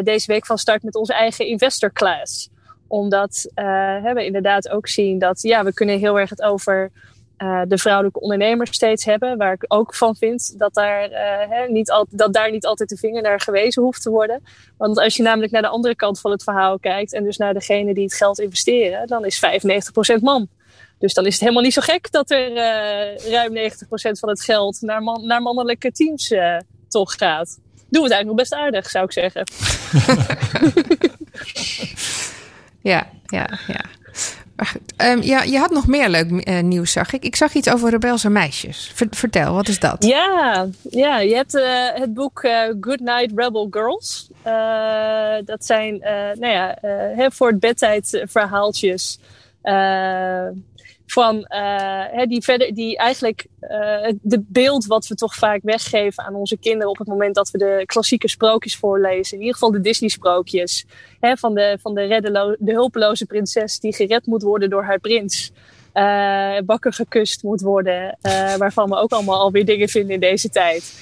deze 0.02 0.26
week 0.26 0.46
van 0.46 0.58
start 0.58 0.82
met 0.82 0.94
onze 0.94 1.14
eigen 1.14 1.46
investor 1.46 1.92
class. 1.92 2.50
Omdat 2.86 3.50
uh, 3.54 4.12
we 4.12 4.24
inderdaad 4.24 4.68
ook 4.68 4.88
zien 4.88 5.18
dat 5.18 5.42
ja, 5.42 5.64
we 5.64 5.72
kunnen 5.72 5.98
heel 5.98 6.18
erg 6.18 6.30
het 6.30 6.42
over 6.42 6.90
de 7.68 7.78
vrouwelijke 7.78 8.20
ondernemers 8.20 8.70
steeds 8.70 9.04
hebben. 9.04 9.36
Waar 9.36 9.52
ik 9.52 9.64
ook 9.68 9.94
van 9.94 10.16
vind 10.16 10.58
dat 10.58 10.74
daar, 10.74 11.08
niet 11.68 12.06
dat 12.10 12.32
daar 12.32 12.50
niet 12.50 12.66
altijd 12.66 12.88
de 12.88 12.96
vinger 12.96 13.22
naar 13.22 13.40
gewezen 13.40 13.82
hoeft 13.82 14.02
te 14.02 14.10
worden. 14.10 14.42
Want 14.76 14.98
als 14.98 15.16
je 15.16 15.22
namelijk 15.22 15.52
naar 15.52 15.62
de 15.62 15.68
andere 15.68 15.96
kant 15.96 16.20
van 16.20 16.30
het 16.30 16.42
verhaal 16.42 16.78
kijkt. 16.78 17.12
En 17.12 17.24
dus 17.24 17.36
naar 17.36 17.54
degene 17.54 17.94
die 17.94 18.04
het 18.04 18.14
geld 18.14 18.38
investeren. 18.38 19.06
Dan 19.06 19.24
is 19.24 19.44
95% 20.18 20.20
man. 20.20 20.48
Dus 20.98 21.14
dan 21.14 21.26
is 21.26 21.32
het 21.32 21.40
helemaal 21.40 21.62
niet 21.62 21.72
zo 21.72 21.80
gek 21.80 22.10
dat 22.10 22.30
er 22.30 22.54
ruim 23.30 23.70
90% 23.70 23.70
van 24.18 24.28
het 24.28 24.42
geld 24.42 24.80
naar, 24.80 25.02
man, 25.02 25.26
naar 25.26 25.42
mannelijke 25.42 25.92
teams 25.92 26.34
toch 26.88 27.12
gaat. 27.12 27.58
Doe 27.92 28.02
het 28.02 28.12
eigenlijk 28.12 28.26
nog 28.26 28.36
best 28.36 28.54
aardig, 28.54 28.90
zou 28.90 29.04
ik 29.04 29.12
zeggen. 29.12 29.44
ja, 32.92 33.06
ja, 33.26 33.58
ja. 33.66 33.80
Um, 35.10 35.22
ja, 35.22 35.42
je 35.42 35.58
had 35.58 35.70
nog 35.70 35.86
meer 35.86 36.08
leuk 36.08 36.48
uh, 36.48 36.60
nieuws, 36.60 36.92
zag 36.92 37.12
ik. 37.12 37.24
Ik 37.24 37.36
zag 37.36 37.54
iets 37.54 37.70
over 37.70 37.90
rebelse 37.90 38.30
meisjes. 38.30 38.92
Vertel, 38.94 39.54
wat 39.54 39.68
is 39.68 39.78
dat? 39.78 40.04
Ja, 40.04 40.66
ja 40.90 41.18
je 41.18 41.34
hebt 41.34 41.54
uh, 41.54 41.88
het 41.94 42.14
boek 42.14 42.42
uh, 42.42 42.62
Good 42.80 43.00
Night 43.00 43.32
Rebel 43.34 43.68
Girls. 43.70 44.28
dat 45.44 45.64
zijn, 45.64 45.98
nou 46.38 46.52
ja, 46.52 46.78
voor 47.30 47.48
het 47.48 47.60
bedtijd 47.60 48.22
verhaaltjes 48.26 49.18
van 51.06 51.46
uh, 51.48 52.26
die, 52.26 52.42
verder, 52.42 52.74
die 52.74 52.96
eigenlijk 52.96 53.46
uh, 53.60 53.68
de 54.22 54.44
beeld 54.48 54.86
wat 54.86 55.06
we 55.06 55.14
toch 55.14 55.34
vaak 55.34 55.60
weggeven 55.62 56.24
aan 56.24 56.34
onze 56.34 56.56
kinderen 56.56 56.90
op 56.90 56.98
het 56.98 57.08
moment 57.08 57.34
dat 57.34 57.50
we 57.50 57.58
de 57.58 57.82
klassieke 57.86 58.28
sprookjes 58.28 58.76
voorlezen. 58.76 59.32
In 59.32 59.40
ieder 59.40 59.54
geval 59.54 59.70
de 59.70 59.80
Disney 59.80 60.08
sprookjes. 60.08 60.84
Hè, 61.20 61.36
van 61.36 61.54
de, 61.54 61.78
van 61.80 61.94
de, 61.94 62.56
de 62.58 62.72
hulpeloze 62.72 63.26
prinses 63.26 63.80
die 63.80 63.94
gered 63.94 64.26
moet 64.26 64.42
worden 64.42 64.70
door 64.70 64.84
haar 64.84 65.00
prins. 65.00 65.52
Uh, 65.94 66.56
gekust 66.80 67.42
moet 67.42 67.60
worden. 67.60 68.18
waarvan 68.58 68.88
we 68.88 68.96
ook 68.96 69.12
allemaal 69.12 69.40
alweer 69.40 69.64
dingen 69.64 69.88
vinden 69.88 70.14
in 70.14 70.20
deze 70.20 70.48
tijd. 70.48 70.94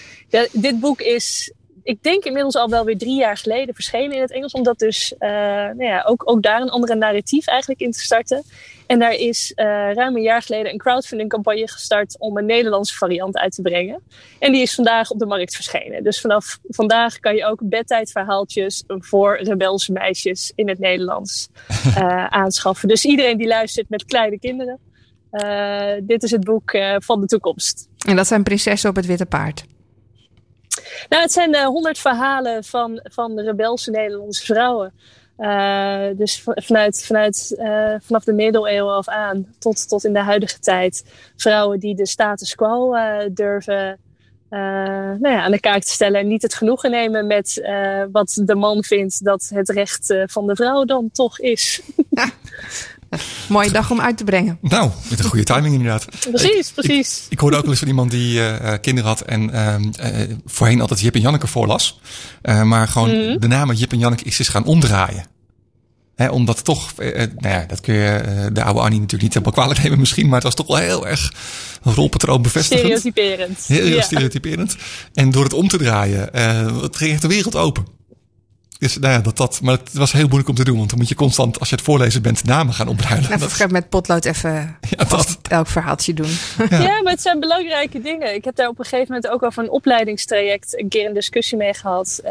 Dit 0.53 0.81
boek 0.81 1.01
is 1.01 1.53
ik 1.83 2.03
denk 2.03 2.25
inmiddels 2.25 2.55
al 2.55 2.69
wel 2.69 2.85
weer 2.85 2.99
drie 2.99 3.17
jaar 3.17 3.37
geleden 3.37 3.75
verschenen 3.75 4.13
in 4.13 4.21
het 4.21 4.33
Engels. 4.33 4.53
Om 4.53 4.63
dat 4.63 4.79
dus 4.79 5.15
uh, 5.19 5.29
nou 5.29 5.85
ja, 5.85 6.03
ook, 6.07 6.31
ook 6.31 6.43
daar 6.43 6.61
een 6.61 6.71
andere 6.71 6.95
narratief 6.95 7.47
eigenlijk 7.47 7.81
in 7.81 7.91
te 7.91 8.01
starten. 8.01 8.43
En 8.87 8.99
daar 8.99 9.13
is 9.13 9.53
uh, 9.57 9.65
ruim 9.93 10.17
een 10.17 10.23
jaar 10.23 10.43
geleden 10.43 10.73
een 10.73 10.79
crowdfunding 10.79 11.31
campagne 11.31 11.69
gestart 11.69 12.17
om 12.19 12.37
een 12.37 12.47
Nederlandse 12.47 12.97
variant 12.97 13.39
uit 13.39 13.53
te 13.55 13.63
brengen. 13.63 14.03
En 14.39 14.53
die 14.53 14.63
is 14.63 14.75
vandaag 14.75 15.11
op 15.11 15.19
de 15.19 15.27
markt 15.27 15.55
verschenen. 15.55 16.05
Dus 16.05 16.21
vanaf 16.21 16.59
vandaag 16.69 17.19
kan 17.19 17.35
je 17.35 17.45
ook 17.45 17.61
bedtijdverhaaltjes 17.63 18.85
voor 18.87 19.39
rebelse 19.43 19.93
meisjes 19.93 20.53
in 20.55 20.69
het 20.69 20.79
Nederlands 20.79 21.49
uh, 21.87 22.27
aanschaffen. 22.43 22.89
Dus 22.89 23.05
iedereen 23.05 23.39
die 23.39 23.47
luistert 23.47 23.89
met 23.89 24.05
kleine 24.05 24.39
kinderen. 24.39 24.79
dit 26.07 26.23
is 26.23 26.31
het 26.31 26.45
boek 26.45 26.79
van 26.99 27.21
de 27.21 27.27
toekomst. 27.27 27.89
En 28.07 28.17
dat 28.17 28.27
zijn 28.27 28.43
prinsessen 28.43 28.91
op 28.91 28.97
het 28.97 29.07
witte 29.07 29.27
paard. 29.27 29.65
Nou, 31.09 31.23
het 31.23 31.33
zijn 31.33 31.65
honderd 31.65 31.97
uh, 31.97 32.03
verhalen 32.03 32.65
van, 32.65 33.01
van 33.03 33.37
de 33.37 33.43
rebelse 33.43 33.91
Nederlandse 33.91 34.45
vrouwen. 34.45 34.93
Uh, 35.39 36.07
dus 36.17 36.45
vanuit, 36.45 37.05
vanuit, 37.05 37.55
uh, 37.59 37.95
vanaf 38.01 38.25
de 38.25 38.33
middeleeuwen 38.33 38.95
af 38.95 39.09
aan 39.09 39.47
tot, 39.59 39.89
tot 39.89 40.05
in 40.05 40.13
de 40.13 40.19
huidige 40.19 40.59
tijd. 40.59 41.05
Vrouwen 41.37 41.79
die 41.79 41.95
de 41.95 42.07
status 42.07 42.55
quo 42.55 42.95
durven 43.33 43.99
nou 44.49 45.29
ja, 45.29 45.43
aan 45.43 45.51
de 45.51 45.61
kaak 45.61 45.83
te 45.83 45.91
stellen. 45.91 46.21
En 46.21 46.29
niet 46.29 46.43
het 46.43 46.55
genoegen 46.55 46.91
nemen 46.91 47.27
met 47.27 47.69
wat 48.13 48.41
de 48.45 48.55
man 48.55 48.85
vindt 48.85 49.25
dat 49.25 49.51
het 49.55 49.69
recht 49.69 50.15
van 50.27 50.47
de 50.47 50.57
vrouw 50.57 50.85
dan 50.85 51.11
toch 51.13 51.39
is. 51.39 51.83
Mooie 53.49 53.71
dag 53.71 53.91
om 53.91 54.01
uit 54.01 54.17
te 54.17 54.25
brengen. 54.25 54.59
Nou, 54.61 54.91
met 55.11 55.19
een 55.19 55.25
goede 55.25 55.45
timing 55.45 55.75
inderdaad. 55.75 56.05
Precies, 56.31 56.71
precies. 56.71 57.23
Ik, 57.25 57.33
ik, 57.33 57.39
hoorde 57.39 57.57
ook 57.57 57.63
wel 57.63 57.71
eens 57.71 57.81
van 57.81 57.89
iemand 57.89 58.11
die 58.11 58.39
uh, 58.39 58.75
kinderen 58.81 59.11
had 59.11 59.21
en 59.21 59.51
uh, 59.55 59.75
voorheen 60.47 60.81
altijd 60.81 61.01
Jip 61.01 61.15
en 61.15 61.21
Janneke 61.21 61.47
voorlas. 61.47 62.01
maar 62.43 62.89
gewoon 62.89 63.11
mm 63.11 63.25
-hmm. 63.25 63.41
de 63.41 63.47
namen 63.47 63.77
Jip 63.77 63.93
en 63.93 63.99
Janneke 63.99 64.25
is 64.25 64.39
eens 64.39 64.49
gaan 64.49 64.65
omdraaien. 64.65 65.25
He, 66.15 66.29
omdat 66.29 66.65
toch, 66.65 66.93
nou 66.97 67.31
ja, 67.41 67.65
dat 67.67 67.81
kun 67.81 67.95
je 67.95 68.51
de 68.53 68.63
oude 68.63 68.81
Annie 68.81 69.01
natuurlijk 69.01 69.23
niet 69.23 69.33
helemaal 69.35 69.53
kwalijk 69.53 69.83
nemen 69.83 69.99
misschien, 69.99 70.27
maar 70.27 70.35
het 70.35 70.43
was 70.43 70.55
toch 70.55 70.67
wel 70.67 70.77
heel 70.77 71.07
erg 71.07 71.33
rolpatroon 71.83 72.43
bevestigend. 72.43 72.99
Stereotyperend. 72.99 73.65
Heel, 73.67 73.85
heel 73.85 73.97
ja. 73.97 74.03
stereotyperend. 74.03 74.77
En 75.15 75.31
door 75.31 75.45
het 75.45 75.53
om 75.53 75.69
te 75.69 75.79
draaien, 75.79 76.29
het 76.83 76.97
ging 76.97 77.13
echt 77.13 77.23
de 77.23 77.29
wereld 77.29 77.57
open. 77.57 77.99
Dus 78.81 78.99
nou 78.99 79.13
ja, 79.13 79.21
dat, 79.21 79.37
dat, 79.37 79.61
maar 79.63 79.79
het 79.79 79.93
was 79.93 80.13
heel 80.13 80.27
moeilijk 80.27 80.49
om 80.49 80.55
te 80.55 80.65
doen. 80.65 80.77
Want 80.77 80.89
dan 80.89 80.99
moet 80.99 81.09
je 81.09 81.15
constant, 81.15 81.59
als 81.59 81.69
je 81.69 81.75
het 81.75 81.85
voorlezen 81.85 82.23
bent, 82.23 82.45
namen 82.45 82.75
gaan 82.75 82.89
opruimen. 82.89 83.33
Even 83.33 83.59
dat... 83.59 83.71
met 83.71 83.89
potlood 83.89 84.25
even 84.25 84.51
ja, 84.97 85.05
dat... 85.05 85.39
elk 85.49 85.67
verhaaltje 85.67 86.15
doen. 86.15 86.31
Ja. 86.71 86.81
ja. 86.81 87.03
maar 87.03 87.13
het 87.13 87.23
zijn 87.23 87.41
belangrijke 87.41 88.01
dingen. 88.01 88.35
Ik 88.35 88.45
heb 88.45 88.57
daar 88.57 88.69
op 88.69 88.79
een 88.79 88.85
gegeven 88.85 89.15
moment 89.15 89.33
ook 89.33 89.43
over 89.43 89.63
een 89.63 89.71
opleidingstraject 89.71 90.79
een 90.79 90.89
keer 90.89 91.07
een 91.07 91.15
discussie 91.15 91.57
mee 91.57 91.75
gehad. 91.75 92.21
Uh, 92.25 92.31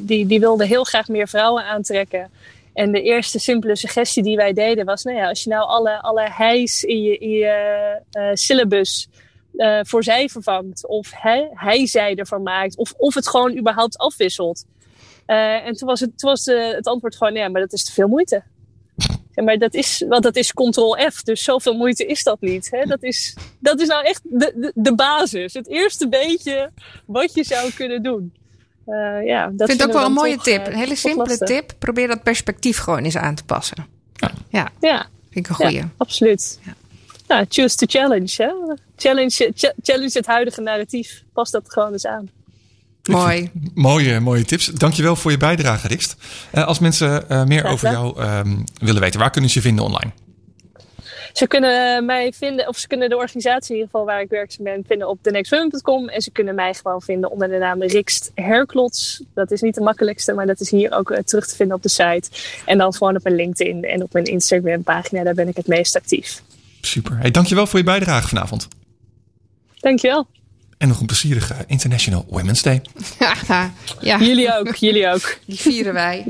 die, 0.00 0.26
die 0.26 0.40
wilde 0.40 0.66
heel 0.66 0.84
graag 0.84 1.08
meer 1.08 1.28
vrouwen 1.28 1.64
aantrekken. 1.64 2.30
En 2.72 2.92
de 2.92 3.02
eerste 3.02 3.38
simpele 3.38 3.76
suggestie 3.76 4.22
die 4.22 4.36
wij 4.36 4.52
deden 4.52 4.84
was: 4.84 5.02
nou 5.02 5.16
ja, 5.16 5.28
als 5.28 5.44
je 5.44 5.50
nou 5.50 5.66
alle, 5.66 6.02
alle 6.02 6.28
hijs 6.30 6.84
in 6.84 7.02
je, 7.02 7.18
in 7.18 7.30
je 7.30 7.96
uh, 8.12 8.30
syllabus 8.32 9.08
uh, 9.54 9.80
voor 9.82 10.04
zij 10.04 10.28
vervangt, 10.28 10.86
of 10.86 11.10
hij, 11.14 11.48
hij 11.54 11.86
zij 11.86 12.14
ervan 12.14 12.42
maakt, 12.42 12.76
of, 12.76 12.92
of 12.96 13.14
het 13.14 13.28
gewoon 13.28 13.58
überhaupt 13.58 13.98
afwisselt. 13.98 14.64
Uh, 15.30 15.66
en 15.66 15.74
toen 15.74 15.88
was, 15.88 16.00
het, 16.00 16.18
toen 16.18 16.30
was 16.30 16.44
de, 16.44 16.72
het 16.76 16.86
antwoord 16.86 17.16
gewoon: 17.16 17.34
ja, 17.34 17.48
maar 17.48 17.60
dat 17.60 17.72
is 17.72 17.84
te 17.84 17.92
veel 17.92 18.08
moeite. 18.08 18.42
Ja, 19.34 19.42
maar 19.42 19.58
dat 19.58 19.74
is, 19.74 20.04
want 20.08 20.22
dat 20.22 20.36
is 20.36 20.52
Ctrl-F, 20.52 21.22
dus 21.22 21.42
zoveel 21.42 21.74
moeite 21.74 22.06
is 22.06 22.22
dat 22.22 22.40
niet. 22.40 22.70
Hè? 22.70 22.84
Dat, 22.84 23.02
is, 23.02 23.36
dat 23.58 23.80
is 23.80 23.88
nou 23.88 24.04
echt 24.04 24.20
de, 24.22 24.52
de, 24.56 24.72
de 24.74 24.94
basis. 24.94 25.54
Het 25.54 25.68
eerste 25.68 26.08
beetje 26.08 26.70
wat 27.06 27.34
je 27.34 27.44
zou 27.44 27.72
kunnen 27.72 28.02
doen. 28.02 28.34
Uh, 28.86 29.26
ja, 29.26 29.44
dat 29.46 29.60
ik 29.60 29.66
vind 29.66 29.80
het 29.80 29.88
ook 29.88 29.96
wel 29.96 30.04
een 30.04 30.12
mooie 30.12 30.34
toch, 30.34 30.44
tip. 30.44 30.66
Een 30.66 30.74
hele 30.74 30.96
simpele 30.96 31.38
tip. 31.38 31.72
Probeer 31.78 32.08
dat 32.08 32.22
perspectief 32.22 32.78
gewoon 32.78 33.04
eens 33.04 33.16
aan 33.16 33.34
te 33.34 33.44
passen. 33.44 33.86
Ja, 34.14 34.30
ja. 34.48 34.68
ja. 34.80 35.06
vind 35.30 35.44
ik 35.44 35.48
een 35.48 35.54
goeie. 35.54 35.76
Ja, 35.76 35.88
absoluut. 35.96 36.60
Ja. 36.64 36.74
Nou, 37.26 37.46
choose 37.48 37.76
to 37.76 37.86
challenge. 37.88 38.42
Hè? 38.42 38.74
Challenge, 38.96 39.52
challenge 39.82 40.18
het 40.18 40.26
huidige 40.26 40.60
narratief. 40.60 41.22
Pas 41.32 41.50
dat 41.50 41.72
gewoon 41.72 41.92
eens 41.92 42.06
aan. 42.06 42.30
Mooi. 43.10 43.50
mooie, 43.74 44.20
mooie 44.20 44.44
tips. 44.44 44.66
Dankjewel 44.66 45.16
voor 45.16 45.30
je 45.30 45.36
bijdrage, 45.36 45.88
Rikst. 45.88 46.16
Uh, 46.54 46.66
als 46.66 46.78
mensen 46.78 47.24
uh, 47.30 47.44
meer 47.44 47.64
over 47.64 47.90
jou 47.90 48.22
um, 48.22 48.64
willen 48.78 49.00
weten, 49.00 49.20
waar 49.20 49.30
kunnen 49.30 49.50
ze 49.50 49.58
je 49.58 49.64
vinden 49.64 49.84
online? 49.84 50.10
Ze 51.32 51.46
kunnen 51.46 52.04
mij 52.04 52.32
vinden, 52.32 52.68
of 52.68 52.76
ze 52.76 52.86
kunnen 52.86 53.08
de 53.08 53.16
organisatie 53.16 53.70
in 53.70 53.76
ieder 53.76 53.90
geval 53.90 54.06
waar 54.06 54.20
ik 54.20 54.28
werkzaam 54.28 54.64
ben, 54.64 54.84
vinden 54.86 55.08
op 55.08 55.18
thenextwomen.com. 55.22 56.08
En 56.08 56.20
ze 56.20 56.30
kunnen 56.30 56.54
mij 56.54 56.74
gewoon 56.74 57.02
vinden 57.02 57.30
onder 57.30 57.48
de 57.48 57.58
naam 57.58 57.82
Rikst 57.82 58.30
Herklots. 58.34 59.22
Dat 59.34 59.50
is 59.50 59.60
niet 59.60 59.74
de 59.74 59.80
makkelijkste, 59.80 60.32
maar 60.32 60.46
dat 60.46 60.60
is 60.60 60.70
hier 60.70 60.92
ook 60.92 61.10
uh, 61.10 61.18
terug 61.18 61.46
te 61.46 61.56
vinden 61.56 61.76
op 61.76 61.82
de 61.82 61.88
site. 61.88 62.28
En 62.64 62.78
dan 62.78 62.92
gewoon 62.92 63.16
op 63.16 63.22
mijn 63.22 63.34
LinkedIn 63.34 63.84
en 63.84 64.02
op 64.02 64.12
mijn 64.12 64.24
Instagram 64.24 64.82
pagina. 64.82 65.22
Daar 65.22 65.34
ben 65.34 65.48
ik 65.48 65.56
het 65.56 65.66
meest 65.66 65.96
actief. 65.96 66.42
Super. 66.80 67.18
Hey, 67.18 67.30
dankjewel 67.30 67.66
voor 67.66 67.78
je 67.78 67.84
bijdrage 67.84 68.28
vanavond. 68.28 68.68
Dankjewel. 69.80 70.26
En 70.80 70.88
nog 70.88 71.00
een 71.00 71.06
plezierige 71.06 71.54
International 71.66 72.26
Women's 72.28 72.62
Day. 72.62 72.82
Ja, 73.18 73.72
ja. 74.00 74.18
Jullie 74.18 74.58
ook, 74.58 74.74
jullie 74.74 75.08
ook. 75.08 75.38
Die 75.46 75.60
vieren 75.60 75.92
wij. 75.92 76.24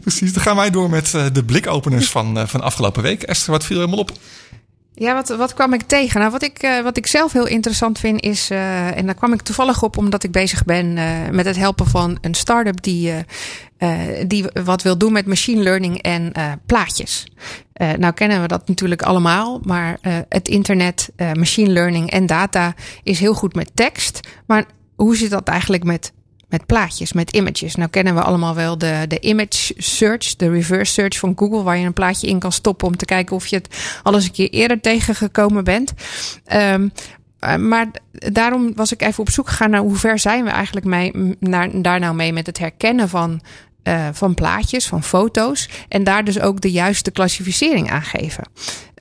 Precies, 0.00 0.32
dan 0.32 0.42
gaan 0.42 0.56
wij 0.56 0.70
door 0.70 0.90
met 0.90 1.10
de 1.32 1.44
blikopeners 1.46 2.10
van, 2.10 2.48
van 2.48 2.60
afgelopen 2.60 3.02
week. 3.02 3.22
Esther, 3.22 3.52
wat 3.52 3.64
viel 3.64 3.76
helemaal 3.76 3.98
op? 3.98 4.12
Ja, 4.94 5.14
wat, 5.14 5.28
wat 5.28 5.54
kwam 5.54 5.72
ik 5.72 5.82
tegen? 5.82 6.20
Nou, 6.20 6.32
wat 6.32 6.42
ik, 6.42 6.62
uh, 6.62 6.82
wat 6.82 6.96
ik 6.96 7.06
zelf 7.06 7.32
heel 7.32 7.46
interessant 7.46 7.98
vind 7.98 8.22
is, 8.22 8.50
uh, 8.50 8.96
en 8.96 9.06
daar 9.06 9.14
kwam 9.14 9.32
ik 9.32 9.42
toevallig 9.42 9.82
op 9.82 9.96
omdat 9.96 10.24
ik 10.24 10.30
bezig 10.30 10.64
ben 10.64 10.96
uh, 10.96 11.28
met 11.30 11.44
het 11.44 11.56
helpen 11.56 11.86
van 11.86 12.18
een 12.20 12.34
start-up 12.34 12.82
die, 12.82 13.12
die 14.26 14.44
wat 14.64 14.82
wil 14.82 14.98
doen 14.98 15.12
met 15.12 15.26
machine 15.26 15.62
learning 15.62 16.02
en 16.02 16.32
plaatjes. 16.66 17.26
Nou 17.74 18.12
kennen 18.12 18.40
we 18.40 18.48
dat 18.48 18.68
natuurlijk 18.68 19.02
allemaal, 19.02 19.60
maar 19.62 19.98
het 20.28 20.48
internet, 20.48 21.10
machine 21.32 21.70
learning 21.70 22.10
en 22.10 22.26
data 22.26 22.74
is 23.02 23.18
heel 23.18 23.34
goed 23.34 23.54
met 23.54 23.70
tekst. 23.74 24.28
Maar 24.46 24.64
hoe 24.94 25.16
zit 25.16 25.30
dat 25.30 25.48
eigenlijk 25.48 25.84
met 25.84 26.12
met 26.54 26.66
plaatjes, 26.66 27.12
met 27.12 27.30
images. 27.30 27.74
Nou 27.74 27.90
kennen 27.90 28.14
we 28.14 28.22
allemaal 28.22 28.54
wel 28.54 28.78
de, 28.78 29.04
de 29.08 29.20
image 29.20 29.74
search, 29.76 30.36
de 30.36 30.50
reverse 30.50 30.92
search 30.92 31.18
van 31.18 31.32
Google, 31.36 31.62
waar 31.62 31.78
je 31.78 31.86
een 31.86 31.92
plaatje 31.92 32.26
in 32.26 32.38
kan 32.38 32.52
stoppen 32.52 32.86
om 32.86 32.96
te 32.96 33.04
kijken 33.04 33.36
of 33.36 33.46
je 33.46 33.56
het 33.56 33.98
al 34.02 34.14
eens 34.14 34.24
een 34.24 34.32
keer 34.32 34.50
eerder 34.50 34.80
tegengekomen 34.80 35.64
bent. 35.64 35.92
Um, 36.52 36.92
maar 37.68 37.90
daarom 38.08 38.74
was 38.74 38.92
ik 38.92 39.02
even 39.02 39.20
op 39.20 39.30
zoek 39.30 39.48
gegaan 39.48 39.70
naar 39.70 39.80
hoe 39.80 39.96
ver 39.96 40.18
zijn 40.18 40.44
we 40.44 40.50
eigenlijk 40.50 40.86
mee, 40.86 41.36
naar, 41.40 41.82
daar 41.82 42.00
nou 42.00 42.14
mee 42.14 42.32
met 42.32 42.46
het 42.46 42.58
herkennen 42.58 43.08
van 43.08 43.40
eh, 43.84 44.08
van 44.12 44.34
plaatjes, 44.34 44.86
van 44.86 45.02
foto's. 45.02 45.68
En 45.88 46.04
daar 46.04 46.24
dus 46.24 46.40
ook 46.40 46.60
de 46.60 46.70
juiste 46.70 47.10
klassificering 47.10 47.90
aan 47.90 48.02
geven. 48.02 48.44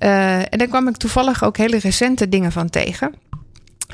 Uh, 0.03 0.37
en 0.39 0.57
daar 0.57 0.67
kwam 0.67 0.87
ik 0.87 0.97
toevallig 0.97 1.43
ook 1.43 1.57
hele 1.57 1.77
recente 1.77 2.29
dingen 2.29 2.51
van 2.51 2.69
tegen. 2.69 3.13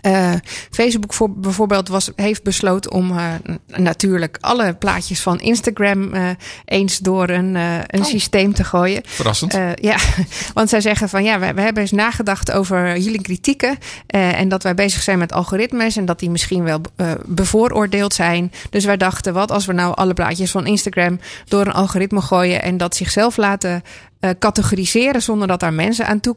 Uh, 0.05 0.33
Facebook 0.71 1.13
voor, 1.13 1.31
bijvoorbeeld 1.31 1.87
was, 1.87 2.11
heeft 2.15 2.43
besloten 2.43 2.91
om 2.91 3.11
uh, 3.11 3.33
natuurlijk 3.67 4.37
alle 4.41 4.73
plaatjes 4.73 5.21
van 5.21 5.39
Instagram 5.39 6.13
uh, 6.13 6.29
eens 6.65 6.97
door 6.97 7.29
een, 7.29 7.55
een 7.55 7.99
oh. 7.99 8.05
systeem 8.05 8.53
te 8.53 8.63
gooien. 8.63 9.01
Verrassend. 9.05 9.57
ja, 9.81 9.97
want 10.53 10.69
zij 10.69 10.81
zeggen 10.81 11.09
van 11.09 11.23
ja, 11.23 11.39
we, 11.39 11.53
we 11.53 11.61
hebben 11.61 11.81
eens 11.81 11.91
nagedacht 11.91 12.51
over 12.51 12.97
jullie 12.97 13.21
kritieken. 13.21 13.77
en 14.07 14.49
dat 14.49 14.63
wij 14.63 14.73
bezig 14.73 15.01
zijn 15.01 15.19
met 15.19 15.33
algoritmes 15.33 15.97
en 15.97 16.05
dat 16.05 16.19
die 16.19 16.29
misschien 16.29 16.63
wel 16.63 16.81
bevooroordeeld 17.25 18.13
zijn. 18.13 18.51
Dus 18.69 18.85
wij 18.85 18.97
dachten, 18.97 19.33
wat 19.33 19.51
als 19.51 19.65
we 19.65 19.73
nou 19.73 19.95
alle 19.95 20.13
plaatjes 20.13 20.51
van 20.51 20.65
Instagram 20.65 21.19
door 21.47 21.65
een 21.65 21.71
algoritme 21.71 22.21
gooien 22.21 22.61
en 22.61 22.77
dat 22.77 22.95
zichzelf 22.95 23.37
laten 23.37 23.83
uh, 24.19 24.29
categoriseren 24.39 25.21
zonder 25.21 25.47
dat 25.47 25.59
daar 25.59 25.73
mensen 25.73 26.07
aan 26.07 26.19
toe, 26.19 26.35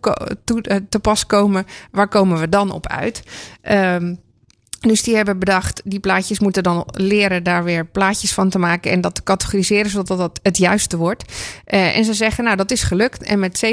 uh, 0.51 0.77
te 0.89 0.99
pas 0.99 1.27
komen. 1.27 1.67
Waar 1.91 2.09
komen 2.09 2.41
we 2.41 2.49
dan 2.49 2.71
op 2.71 2.87
uit? 2.87 3.23
Um, 3.71 4.21
dus 4.89 5.03
die 5.03 5.17
hebben 5.17 5.39
bedacht, 5.39 5.83
die 5.85 6.01
plaatjes 6.01 6.41
moeten 6.41 6.63
dan 6.63 6.87
leren 6.91 7.43
daar 7.43 7.65
weer 7.65 7.87
plaatjes 7.87 8.33
van 8.33 8.49
te 8.49 8.59
maken 8.59 8.91
en 8.91 9.01
dat 9.01 9.15
te 9.15 9.23
categoriseren 9.23 9.91
zodat 9.91 10.19
dat 10.19 10.41
het 10.43 10.59
juiste 10.59 10.97
wordt. 10.97 11.25
Uh, 11.67 11.97
en 11.97 12.05
ze 12.05 12.15
zeggen, 12.15 12.45
nou 12.45 12.57
dat 12.57 12.71
is 12.71 12.83
gelukt 12.83 13.23
en 13.23 13.39
met 13.39 13.65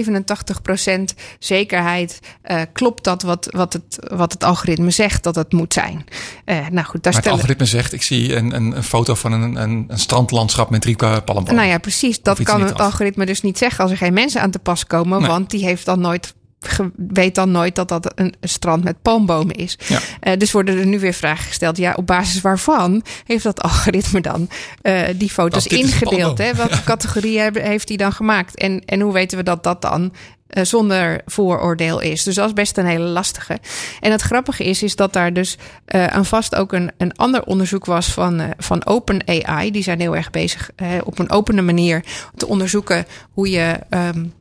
87% 1.12 1.16
zekerheid 1.40 2.20
uh, 2.52 2.62
klopt 2.74 3.04
dat 3.04 3.22
wat, 3.22 3.48
wat, 3.52 3.74
het, 3.74 4.00
wat 4.14 4.34
het 4.34 4.44
algoritme 4.44 4.92
zegt 4.92 5.24
dat 5.24 5.36
het 5.36 5.54
moet 5.54 5.74
zijn. 5.74 6.06
Uh, 6.46 6.68
nou 6.68 6.86
goed, 6.86 7.04
daar 7.04 7.14
maar 7.14 7.22
het 7.22 7.32
algoritme 7.32 7.66
zegt, 7.66 7.94
ik 7.94 8.02
zie 8.02 8.36
een, 8.36 8.56
een, 8.56 8.76
een 8.76 8.84
foto 8.84 9.16
van 9.16 9.32
een, 9.32 9.56
een, 9.56 9.86
een 9.88 10.00
strandlandschap 10.00 10.70
met 10.70 10.82
drie 10.82 10.96
palmbomen. 10.96 11.56
Nou 11.56 11.68
ja, 11.68 11.78
precies. 11.78 12.22
Dat 12.22 12.44
kan 12.44 12.62
het 12.62 12.80
algoritme 12.80 13.26
dus 13.26 13.42
niet 13.42 13.58
zeggen 13.58 13.84
als 13.84 13.92
er 13.92 13.98
geen 13.98 14.14
mensen 14.14 14.42
aan 14.42 14.52
te 14.52 14.60
pas 14.60 14.86
komen, 14.86 15.20
nee. 15.20 15.30
want 15.30 15.50
die 15.50 15.64
heeft 15.64 15.86
dan 15.86 16.00
nooit 16.00 16.34
weet 16.96 17.36
dan 17.36 17.52
nooit 17.52 17.76
dat 17.76 17.88
dat 17.88 18.12
een 18.16 18.34
strand 18.42 18.84
met 18.84 19.02
palmbomen 19.02 19.56
is. 19.56 19.78
Ja. 19.88 20.00
Uh, 20.24 20.38
dus 20.38 20.52
worden 20.52 20.80
er 20.80 20.86
nu 20.86 21.00
weer 21.00 21.14
vragen 21.14 21.46
gesteld. 21.46 21.78
Ja, 21.78 21.94
op 21.96 22.08
basis 22.08 22.42
waarvan 22.42 23.04
heeft 23.26 23.44
dat 23.44 23.62
algoritme 23.62 24.22
dan 24.22 24.50
uh, 24.84 25.02
die 25.16 25.30
foto's 25.30 25.68
ingedeeld? 25.68 26.38
Hè? 26.38 26.54
Welke 26.54 26.74
ja. 26.74 26.82
categorieën 26.86 27.58
heeft 27.58 27.88
hij 27.88 27.98
dan 27.98 28.12
gemaakt? 28.12 28.56
En, 28.56 28.86
en 28.86 29.00
hoe 29.00 29.14
weten 29.14 29.38
we 29.38 29.44
dat 29.44 29.64
dat 29.64 29.82
dan 29.82 30.14
uh, 30.50 30.64
zonder 30.64 31.22
vooroordeel 31.26 32.00
is. 32.00 32.24
Dus 32.24 32.36
dat 32.36 32.48
is 32.48 32.54
best 32.54 32.78
een 32.78 32.86
hele 32.86 33.04
lastige. 33.04 33.60
En 34.00 34.12
het 34.12 34.22
grappige 34.22 34.64
is, 34.64 34.84
is 34.84 34.96
dat 34.96 35.14
daar 35.14 35.34
dus 35.34 35.58
uh, 35.88 36.08
aan 36.08 36.26
vast 36.26 36.56
ook 36.56 36.74
een, 36.74 36.92
een 36.98 37.16
ander 37.16 37.44
onderzoek 37.44 37.86
was 37.86 38.08
van, 38.08 38.42
uh, 38.42 38.48
van 38.58 38.86
OpenAI. 38.86 39.72
Die 39.72 39.84
zijn 39.84 40.00
heel 40.00 40.16
erg 40.16 40.30
bezig 40.30 40.70
op 41.04 41.20
een 41.20 41.30
opene 41.30 41.62
manier 41.62 42.04
te 42.36 42.48
onderzoeken 42.48 43.06
hoe 43.32 43.50
je 43.50 43.80
um, 43.90 44.34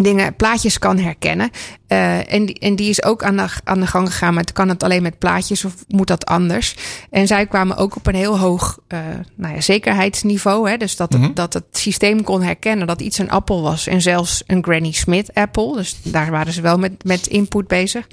dingen, 0.00 0.34
plaatjes 0.34 0.78
kan 0.78 0.98
herkennen. 0.98 1.50
Uh, 1.88 2.32
en, 2.32 2.46
die, 2.46 2.58
en 2.58 2.76
die 2.76 2.88
is 2.88 3.02
ook 3.02 3.22
aan 3.22 3.36
de, 3.36 3.48
aan 3.64 3.80
de 3.80 3.86
gang 3.86 4.08
gegaan 4.08 4.34
met 4.34 4.52
kan 4.52 4.68
het 4.68 4.82
alleen 4.82 5.02
met 5.02 5.18
plaatjes 5.18 5.64
of 5.64 5.74
moet 5.88 6.06
dat 6.06 6.26
anders? 6.26 6.76
En 7.10 7.26
zij 7.26 7.46
kwamen 7.46 7.76
ook 7.76 7.96
op 7.96 8.06
een 8.06 8.14
heel 8.14 8.38
hoog 8.38 8.78
uh, 8.88 8.98
nou 9.34 9.54
ja, 9.54 9.60
zekerheidsniveau. 9.60 10.70
Hè? 10.70 10.76
Dus 10.76 10.96
dat, 10.96 11.10
mm 11.10 11.16
-hmm. 11.16 11.26
het, 11.26 11.36
dat 11.36 11.52
het 11.52 11.64
systeem 11.70 12.22
kon 12.22 12.42
herkennen 12.42 12.86
dat 12.86 13.00
iets 13.00 13.18
een 13.18 13.30
appel 13.30 13.62
was 13.62 13.86
en 13.86 14.02
zelfs 14.02 14.42
een 14.46 14.64
Granny 14.64 14.92
Smith 14.92 15.34
apple. 15.34 15.76
Dus 15.76 15.96
daar 16.02 16.30
waren 16.30 16.52
ze 16.52 16.60
wel 16.60 16.78
met, 16.78 17.04
met 17.04 17.26
input 17.26 17.66
bezig. 17.66 18.06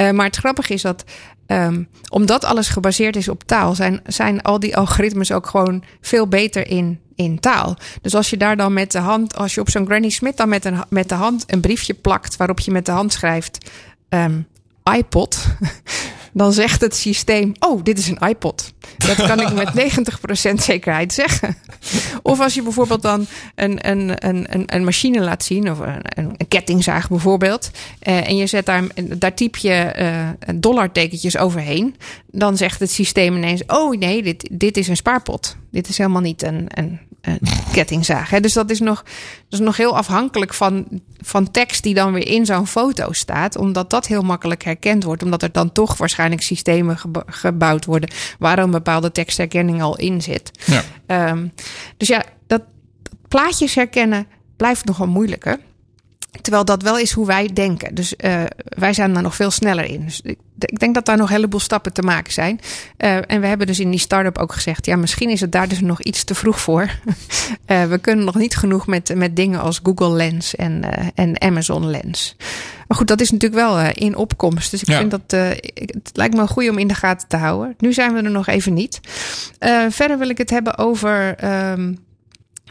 Uh, 0.00 0.10
maar 0.10 0.26
het 0.26 0.36
grappige 0.36 0.72
is 0.72 0.82
dat 0.82 1.04
Um, 1.46 1.88
omdat 2.08 2.44
alles 2.44 2.68
gebaseerd 2.68 3.16
is 3.16 3.28
op 3.28 3.42
taal, 3.42 3.74
zijn, 3.74 4.00
zijn 4.06 4.42
al 4.42 4.60
die 4.60 4.76
algoritmes 4.76 5.32
ook 5.32 5.46
gewoon 5.46 5.84
veel 6.00 6.26
beter 6.26 6.66
in, 6.68 7.00
in 7.14 7.40
taal. 7.40 7.76
Dus 8.02 8.14
als 8.14 8.30
je 8.30 8.36
daar 8.36 8.56
dan 8.56 8.72
met 8.72 8.92
de 8.92 8.98
hand, 8.98 9.36
als 9.36 9.54
je 9.54 9.60
op 9.60 9.70
zo'n 9.70 9.86
Granny 9.86 10.08
Smith 10.08 10.36
dan 10.36 10.48
met, 10.48 10.64
een, 10.64 10.84
met 10.88 11.08
de 11.08 11.14
hand 11.14 11.44
een 11.46 11.60
briefje 11.60 11.94
plakt 11.94 12.36
waarop 12.36 12.60
je 12.60 12.70
met 12.70 12.86
de 12.86 12.92
hand 12.92 13.12
schrijft 13.12 13.70
um, 14.08 14.46
iPod, 14.96 15.46
dan 16.32 16.52
zegt 16.52 16.80
het 16.80 16.96
systeem: 16.96 17.52
Oh, 17.58 17.82
dit 17.82 17.98
is 17.98 18.08
een 18.08 18.28
iPod. 18.28 18.72
Dat 18.96 19.26
kan 19.26 19.40
ik 19.40 19.52
met 19.52 19.92
90% 20.50 20.54
zekerheid 20.54 21.12
zeggen. 21.12 21.56
Of 22.22 22.40
als 22.40 22.54
je 22.54 22.62
bijvoorbeeld 22.62 23.02
dan 23.02 23.26
een, 23.54 23.90
een, 23.90 24.26
een, 24.28 24.64
een 24.66 24.84
machine 24.84 25.20
laat 25.20 25.44
zien, 25.44 25.70
of 25.70 25.78
een, 25.78 26.02
een 26.16 26.48
kettingzaag 26.48 27.08
bijvoorbeeld, 27.08 27.70
eh, 27.98 28.28
en 28.28 28.36
je 28.36 28.46
zet 28.46 28.66
daar, 28.66 28.84
daar 29.18 29.34
typ 29.34 29.56
je 29.56 29.94
uh, 29.98 30.54
dollartekentjes 30.54 31.36
overheen, 31.36 31.96
dan 32.30 32.56
zegt 32.56 32.80
het 32.80 32.90
systeem 32.90 33.36
ineens: 33.36 33.62
Oh 33.66 33.98
nee, 33.98 34.22
dit, 34.22 34.48
dit 34.52 34.76
is 34.76 34.88
een 34.88 34.96
spaarpot. 34.96 35.56
Dit 35.70 35.88
is 35.88 35.98
helemaal 35.98 36.20
niet 36.20 36.42
een, 36.42 36.66
een 36.68 37.00
kettingzaag. 37.72 38.30
Hè? 38.30 38.40
Dus 38.40 38.52
dat 38.52 38.70
is, 38.70 38.80
nog, 38.80 39.02
dat 39.48 39.60
is 39.60 39.66
nog 39.66 39.76
heel 39.76 39.96
afhankelijk 39.96 40.54
van, 40.54 40.86
van 41.20 41.50
tekst 41.50 41.82
die 41.82 41.94
dan 41.94 42.12
weer 42.12 42.26
in 42.26 42.46
zo'n 42.46 42.66
foto 42.66 43.12
staat. 43.12 43.56
Omdat 43.56 43.90
dat 43.90 44.06
heel 44.06 44.22
makkelijk 44.22 44.64
herkend 44.64 45.04
wordt. 45.04 45.22
Omdat 45.22 45.42
er 45.42 45.52
dan 45.52 45.72
toch 45.72 45.96
waarschijnlijk 45.96 46.42
systemen 46.42 46.98
gebouwd 47.26 47.84
worden 47.84 48.10
waar 48.38 48.58
een 48.58 48.70
bepaalde 48.70 49.12
tekstherkenning 49.12 49.82
al 49.82 49.96
in 49.98 50.22
zit. 50.22 50.50
Ja. 51.06 51.30
Um, 51.30 51.52
dus 51.96 52.08
ja, 52.08 52.24
dat 52.46 52.62
plaatjes 53.28 53.74
herkennen 53.74 54.26
blijft 54.56 54.84
nogal 54.84 55.06
moeilijker. 55.06 55.58
Terwijl 56.40 56.64
dat 56.64 56.82
wel 56.82 56.98
is 56.98 57.12
hoe 57.12 57.26
wij 57.26 57.50
denken. 57.52 57.94
Dus 57.94 58.14
uh, 58.24 58.42
wij 58.62 58.92
zijn 58.92 59.12
daar 59.12 59.22
nog 59.22 59.36
veel 59.36 59.50
sneller 59.50 59.84
in. 59.84 60.04
Dus 60.04 60.20
ik, 60.22 60.38
ik, 60.58 60.78
denk 60.78 60.94
dat 60.94 61.06
daar 61.06 61.16
nog 61.16 61.28
een 61.28 61.34
heleboel 61.34 61.60
stappen 61.60 61.92
te 61.92 62.02
maken 62.02 62.32
zijn. 62.32 62.60
Uh, 62.98 63.16
en 63.26 63.40
we 63.40 63.46
hebben 63.46 63.66
dus 63.66 63.80
in 63.80 63.90
die 63.90 64.00
start-up 64.00 64.38
ook 64.38 64.52
gezegd: 64.52 64.86
ja, 64.86 64.96
misschien 64.96 65.30
is 65.30 65.40
het 65.40 65.52
daar 65.52 65.68
dus 65.68 65.80
nog 65.80 66.02
iets 66.02 66.24
te 66.24 66.34
vroeg 66.34 66.60
voor. 66.60 66.82
uh, 67.66 67.84
we 67.92 67.98
kunnen 67.98 68.24
nog 68.24 68.34
niet 68.34 68.56
genoeg 68.56 68.86
met, 68.86 69.14
met 69.14 69.36
dingen 69.36 69.60
als 69.60 69.80
Google 69.82 70.10
Lens 70.10 70.54
en, 70.54 70.84
en 71.14 71.40
Amazon 71.40 71.90
Lens. 71.90 72.36
Maar 72.88 72.96
goed, 72.98 73.08
dat 73.08 73.20
is 73.20 73.30
natuurlijk 73.30 73.60
wel 73.60 73.78
in 73.78 74.16
opkomst. 74.16 74.70
Dus 74.70 74.82
ik 74.82 74.88
ja. 74.88 74.98
vind 74.98 75.10
dat 75.10 75.30
het 75.30 76.10
lijkt 76.12 76.34
me 76.34 76.46
goed 76.46 76.68
om 76.68 76.78
in 76.78 76.88
de 76.88 76.94
gaten 76.94 77.28
te 77.28 77.36
houden. 77.36 77.74
Nu 77.78 77.92
zijn 77.92 78.14
we 78.14 78.22
er 78.22 78.30
nog 78.30 78.46
even 78.46 78.74
niet. 78.74 79.00
verder 79.88 80.18
wil 80.18 80.28
ik 80.28 80.38
het 80.38 80.50
hebben 80.50 80.78
over. 80.78 81.44
Um, 81.72 81.98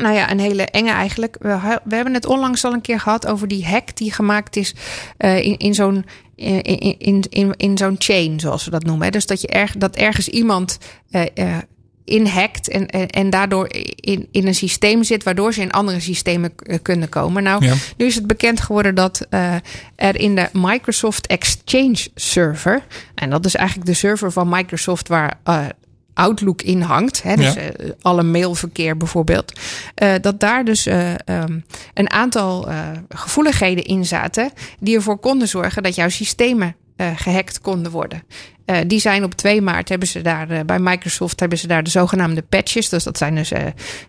nou 0.02 0.16
ja, 0.16 0.32
een 0.32 0.40
hele 0.40 0.64
enge 0.66 0.92
eigenlijk. 0.92 1.36
We, 1.40 1.80
we, 1.84 1.96
hebben 1.96 2.14
het 2.14 2.26
onlangs 2.26 2.66
al 2.66 2.74
een 2.74 2.82
keer 2.82 3.00
gehad 3.00 3.28
over 3.28 3.48
die 3.48 3.66
hack 3.66 3.96
die 3.96 4.14
gemaakt 4.14 4.56
is 4.56 4.76
uh, 5.18 5.46
in, 5.46 5.58
in 5.58 5.74
zo'n 5.74 6.06
in, 6.36 6.98
in, 6.98 7.24
in, 7.30 7.54
in 7.58 7.78
zo'n 7.78 7.96
chain, 7.98 8.40
zoals 8.40 8.66
we 8.66 8.72
dat 8.72 8.84
noemen. 8.84 9.12
Dus 9.12 9.26
dat 9.26 9.42
je 9.42 9.48
erg, 9.48 9.78
dat 9.78 9.96
ergens 9.96 10.28
iemand 10.28 10.78
uh, 11.12 11.22
uh, 11.36 11.58
inhackt 12.06 12.70
en, 12.70 12.88
en, 12.88 13.08
en, 13.08 13.30
daardoor 13.30 13.68
in, 13.96 14.28
in 14.32 14.48
een 14.48 14.56
systeem 14.56 15.04
zit, 15.04 15.24
waardoor 15.24 15.54
ze 15.54 15.62
in 15.62 15.72
andere 15.72 16.00
systemen 16.00 16.54
kunnen 16.82 17.10
komen. 17.10 17.44
Nou, 17.44 17.66
ja. 17.66 17.74
nu 17.98 18.06
is 18.06 18.16
het 18.16 18.28
bekend 18.28 18.62
geworden 18.62 18.96
dat 18.96 19.28
uh, 19.30 19.56
er 19.96 20.20
in 20.20 20.36
de 20.36 20.50
Microsoft 20.54 21.28
Exchange 21.28 22.08
server, 22.16 22.84
en 23.16 23.30
dat 23.30 23.46
is 23.46 23.56
eigenlijk 23.56 23.88
de 23.88 23.96
server 23.96 24.32
van 24.32 24.50
Microsoft 24.50 25.08
waar 25.08 25.40
uh, 25.50 25.66
Outlook 26.14 26.62
in 26.62 26.82
hangt. 26.82 27.24
Hè, 27.24 27.36
dus 27.36 27.54
ja. 27.54 27.62
uh, 27.62 27.90
alle 28.02 28.24
mailverkeer 28.24 28.98
bijvoorbeeld. 28.98 29.60
Uh, 30.04 30.14
dat 30.22 30.40
daar 30.40 30.66
dus 30.66 30.88
uh, 30.88 31.14
um, 31.26 31.66
een 31.94 32.12
aantal 32.12 32.68
gevoeligheden 33.10 33.84
in 33.84 34.06
zaten. 34.06 34.52
die 34.80 34.96
ervoor 34.96 35.18
konden 35.18 35.48
zorgen 35.48 35.84
dat 35.84 35.96
jouw 35.96 36.10
systemen 36.10 36.76
gehackt 37.16 37.62
konden 37.62 37.92
worden. 37.92 38.24
Uh, 38.66 38.78
die 38.88 39.00
zijn 39.00 39.24
op 39.24 39.34
2 39.34 39.62
maart 39.62 39.90
hebben 39.90 40.08
ze 40.08 40.22
daar 40.22 40.52
uh, 40.52 40.60
bij 40.66 40.80
Microsoft 40.80 41.40
hebben 41.40 41.58
ze 41.58 41.68
daar 41.68 41.84
de 41.84 41.90
zogenaamde 41.90 42.42
patches. 42.42 42.90
Dus 42.90 43.04
dat 43.04 43.18
zijn 43.18 43.36
dus 43.36 43.52
uh, 43.52 43.60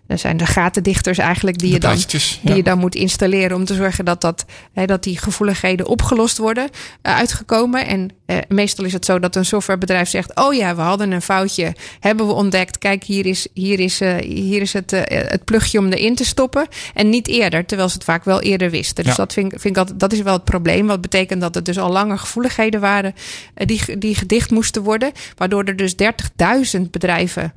dat 0.07 0.19
zijn 0.19 0.37
de 0.37 0.45
gatendichters 0.45 1.17
eigenlijk 1.17 1.57
die, 1.57 1.73
je 1.73 1.79
dan, 1.79 1.95
die 1.95 2.21
ja. 2.41 2.55
je 2.55 2.63
dan 2.63 2.77
moet 2.77 2.95
installeren 2.95 3.57
om 3.57 3.65
te 3.65 3.73
zorgen 3.73 4.05
dat, 4.05 4.21
dat, 4.21 4.45
dat 4.85 5.03
die 5.03 5.17
gevoeligheden 5.17 5.87
opgelost 5.87 6.37
worden 6.37 6.69
uitgekomen. 7.01 7.87
En 7.87 8.09
meestal 8.47 8.85
is 8.85 8.93
het 8.93 9.05
zo 9.05 9.19
dat 9.19 9.35
een 9.35 9.45
softwarebedrijf 9.45 10.09
zegt: 10.09 10.35
Oh 10.35 10.53
ja, 10.53 10.75
we 10.75 10.81
hadden 10.81 11.11
een 11.11 11.21
foutje, 11.21 11.75
hebben 11.99 12.27
we 12.27 12.33
ontdekt. 12.33 12.77
Kijk, 12.77 13.03
hier 13.03 13.25
is, 13.25 13.47
hier 13.53 13.79
is, 13.79 13.99
hier 14.23 14.61
is 14.61 14.73
het, 14.73 14.91
het 15.07 15.43
plugje 15.43 15.79
om 15.79 15.87
erin 15.87 16.15
te 16.15 16.25
stoppen. 16.25 16.67
En 16.93 17.09
niet 17.09 17.27
eerder, 17.27 17.65
terwijl 17.65 17.89
ze 17.89 17.95
het 17.95 18.03
vaak 18.03 18.23
wel 18.23 18.41
eerder 18.41 18.69
wisten. 18.69 19.03
Dus 19.03 19.15
ja. 19.15 19.17
dat 19.17 19.33
vind, 19.33 19.49
vind 19.51 19.65
ik 19.65 19.77
altijd, 19.77 19.99
dat 19.99 20.13
is 20.13 20.21
wel 20.21 20.33
het 20.33 20.43
probleem. 20.43 20.87
Wat 20.87 21.01
betekent 21.01 21.41
dat 21.41 21.55
het 21.55 21.65
dus 21.65 21.79
al 21.79 21.91
langer 21.91 22.17
gevoeligheden 22.17 22.79
waren 22.79 23.13
die, 23.53 23.97
die 23.97 24.15
gedicht 24.15 24.51
moesten 24.53 24.83
worden. 24.83 25.11
Waardoor 25.35 25.63
er 25.63 25.75
dus 25.75 25.95
30.000 26.75 26.81
bedrijven, 26.91 27.53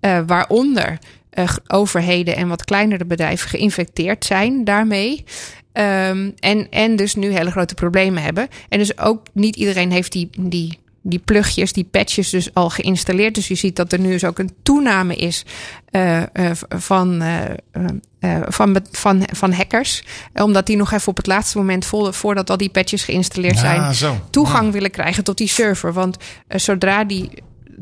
uh, 0.00 0.20
waaronder 0.26 0.98
uh, 1.34 1.56
overheden 1.66 2.36
en 2.36 2.48
wat 2.48 2.64
kleinere 2.64 3.04
bedrijven, 3.04 3.48
geïnfecteerd 3.48 4.24
zijn 4.24 4.64
daarmee. 4.64 5.24
Um, 5.72 6.34
en, 6.38 6.66
en 6.70 6.96
dus 6.96 7.14
nu 7.14 7.32
hele 7.32 7.50
grote 7.50 7.74
problemen 7.74 8.22
hebben. 8.22 8.48
En 8.68 8.78
dus 8.78 8.98
ook 8.98 9.26
niet 9.32 9.56
iedereen 9.56 9.92
heeft 9.92 10.12
die, 10.12 10.30
die 10.38 10.78
die 11.02 11.18
plugjes, 11.18 11.72
die 11.72 11.84
patches 11.84 12.30
dus 12.30 12.54
al 12.54 12.70
geïnstalleerd. 12.70 13.34
Dus 13.34 13.48
je 13.48 13.54
ziet 13.54 13.76
dat 13.76 13.92
er 13.92 14.00
nu 14.00 14.10
dus 14.10 14.24
ook 14.24 14.38
een 14.38 14.54
toename 14.62 15.16
is 15.16 15.44
uh, 15.90 16.18
uh, 16.18 16.50
van, 16.68 17.22
uh, 17.22 18.40
van, 18.48 18.80
van, 18.90 19.22
van 19.32 19.52
hackers. 19.52 20.04
Omdat 20.34 20.66
die 20.66 20.76
nog 20.76 20.92
even 20.92 21.08
op 21.08 21.16
het 21.16 21.26
laatste 21.26 21.58
moment, 21.58 21.86
voordat 22.10 22.50
al 22.50 22.56
die 22.56 22.70
patches 22.70 23.04
geïnstalleerd 23.04 23.54
ja, 23.54 23.60
zijn, 23.60 23.94
zo. 23.94 24.20
toegang 24.30 24.66
ja. 24.66 24.72
willen 24.72 24.90
krijgen 24.90 25.24
tot 25.24 25.38
die 25.38 25.48
server. 25.48 25.92
Want 25.92 26.16
zodra 26.48 27.04
die 27.04 27.30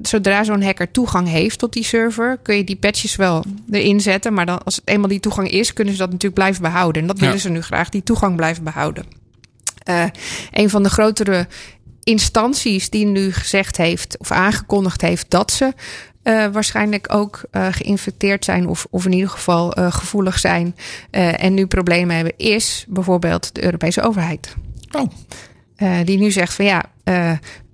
zodra 0.02 0.44
zo'n 0.44 0.62
hacker 0.62 0.90
toegang 0.90 1.28
heeft 1.28 1.58
tot 1.58 1.72
die 1.72 1.84
server, 1.84 2.38
kun 2.42 2.56
je 2.56 2.64
die 2.64 2.76
patches 2.76 3.16
wel 3.16 3.44
erin 3.70 4.00
zetten. 4.00 4.32
Maar 4.32 4.46
dan, 4.46 4.62
als 4.64 4.76
het 4.76 4.88
eenmaal 4.88 5.08
die 5.08 5.20
toegang 5.20 5.50
is, 5.50 5.72
kunnen 5.72 5.92
ze 5.94 5.98
dat 5.98 6.08
natuurlijk 6.08 6.40
blijven 6.40 6.62
behouden. 6.62 7.02
En 7.02 7.08
dat 7.08 7.18
willen 7.18 7.40
ze 7.40 7.48
nu 7.48 7.62
graag, 7.62 7.88
die 7.88 8.02
toegang 8.02 8.36
blijven 8.36 8.64
behouden. 8.64 9.04
Eh, 9.88 10.04
een 10.50 10.70
van 10.70 10.82
de 10.82 10.90
grotere 10.90 11.46
instanties 12.08 12.90
die 12.90 13.04
nu 13.04 13.32
gezegd 13.32 13.76
heeft 13.76 14.18
of 14.18 14.30
aangekondigd 14.30 15.00
heeft 15.00 15.30
dat 15.30 15.52
ze 15.52 15.72
eh, 16.22 16.46
waarschijnlijk 16.52 17.14
ook 17.14 17.42
eh, 17.50 17.66
geïnfecteerd 17.70 18.44
zijn 18.44 18.66
of, 18.66 18.86
of 18.90 19.04
in 19.04 19.12
ieder 19.12 19.28
geval 19.28 19.72
eh, 19.72 19.92
gevoelig 19.92 20.38
zijn 20.38 20.76
en 21.10 21.54
nu 21.54 21.66
problemen 21.66 22.14
hebben, 22.16 22.36
is 22.36 22.84
bijvoorbeeld 22.88 23.54
de 23.54 23.64
Europese 23.64 24.02
overheid. 24.02 24.56
Oh, 24.90 25.06
die 26.04 26.18
nu 26.18 26.30
zegt 26.30 26.54
van 26.54 26.64
ja, 26.64 26.84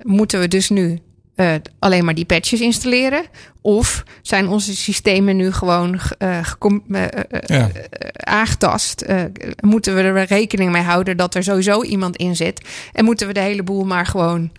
moeten 0.03 0.41
we 0.41 0.49
dus 0.49 0.68
nu 0.68 0.99
eh, 1.35 1.55
alleen 1.78 2.05
maar 2.05 2.14
die 2.14 2.24
patches 2.24 2.61
installeren? 2.61 3.24
Of 3.61 4.05
zijn 4.22 4.49
onze 4.49 4.76
systemen 4.76 5.37
nu 5.37 5.53
gewoon 5.53 6.01
ja. 7.47 7.70
aangetast? 8.14 9.05
Moeten 9.61 9.95
we 9.95 10.03
er 10.03 10.24
rekening 10.24 10.72
mee 10.72 10.82
houden 10.82 11.16
dat 11.16 11.35
er 11.35 11.43
sowieso 11.43 11.82
iemand 11.82 12.16
in 12.16 12.37
zit? 12.37 12.68
En 12.93 13.05
moeten 13.05 13.26
we 13.26 13.32
de 13.32 13.41
hele 13.41 13.62
boel 13.62 13.85
maar 13.85 14.07
gewoon 14.07 14.53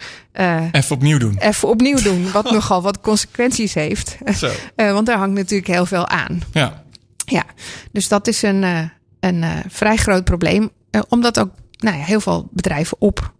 Even 0.72 0.96
opnieuw 0.96 1.18
doen. 1.18 1.38
even 1.40 1.68
opnieuw 1.68 2.02
doen? 2.02 2.32
Wat 2.32 2.52
nogal 2.52 2.82
wat 2.82 3.02
consequenties 3.02 3.74
heeft. 3.74 4.18
Zo. 4.38 4.52
Want 4.76 5.06
daar 5.06 5.18
hangt 5.18 5.36
natuurlijk 5.36 5.70
heel 5.70 5.86
veel 5.86 6.08
aan. 6.08 6.42
Ja. 6.52 6.84
Ja, 7.26 7.44
dus 7.92 8.08
dat 8.08 8.28
is 8.28 8.42
een, 8.42 8.92
een 9.20 9.46
vrij 9.70 9.96
groot 9.96 10.24
probleem. 10.24 10.70
omdat 11.10 11.40
ook 11.40 11.50
nou 11.78 11.98
ja, 11.98 12.04
heel 12.04 12.20
veel 12.22 12.48
bedrijven 12.52 12.98
op 13.00 13.34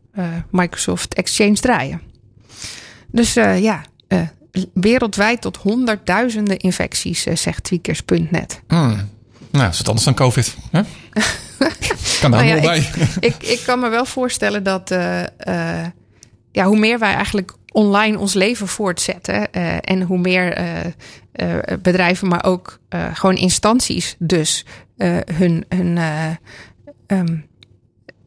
Microsoft 0.52 1.14
Exchange 1.14 1.56
draaien. 1.56 2.14
Dus 3.16 3.36
eh, 3.36 3.62
ja, 3.62 3.82
eh, 4.08 4.20
wereldwijd 4.74 5.42
tot 5.42 5.58
honderdduizenden 5.58 6.58
infecties, 6.58 7.26
eh, 7.26 7.36
zegt 7.36 7.64
tweakers.net. 7.64 8.62
Hmm. 8.68 9.10
Nou, 9.52 9.70
is 9.70 9.78
het 9.78 9.88
anders 9.88 10.06
dan 10.06 10.14
COVID? 10.14 10.56
Hè? 10.72 10.82
kan 12.22 12.32
daar 12.32 12.46
Nou 12.46 12.46
ja, 12.46 12.54
wel 12.54 12.62
bij. 12.62 12.90
ik, 13.30 13.36
ik 13.44 13.62
kan 13.66 13.80
me 13.80 13.90
wel 13.90 14.06
voorstellen 14.06 14.64
dat 14.64 14.90
ja, 16.52 16.66
hoe 16.66 16.80
meer 16.80 17.00
wij 17.00 17.14
eigenlijk 17.14 17.54
online 17.72 18.20
ons 18.20 18.34
leven 18.34 18.68
voortzetten 18.68 19.52
en 19.82 20.02
hoe 20.02 20.18
meer 20.18 20.58
bedrijven, 21.82 22.28
maar 22.28 22.44
ook 22.44 22.80
gewoon 23.14 23.36
instanties, 23.36 24.16
dus 24.20 24.66
hun, 24.98 25.66
hun, 25.68 25.98
eh, 25.98 26.30
ehm, 27.08 27.38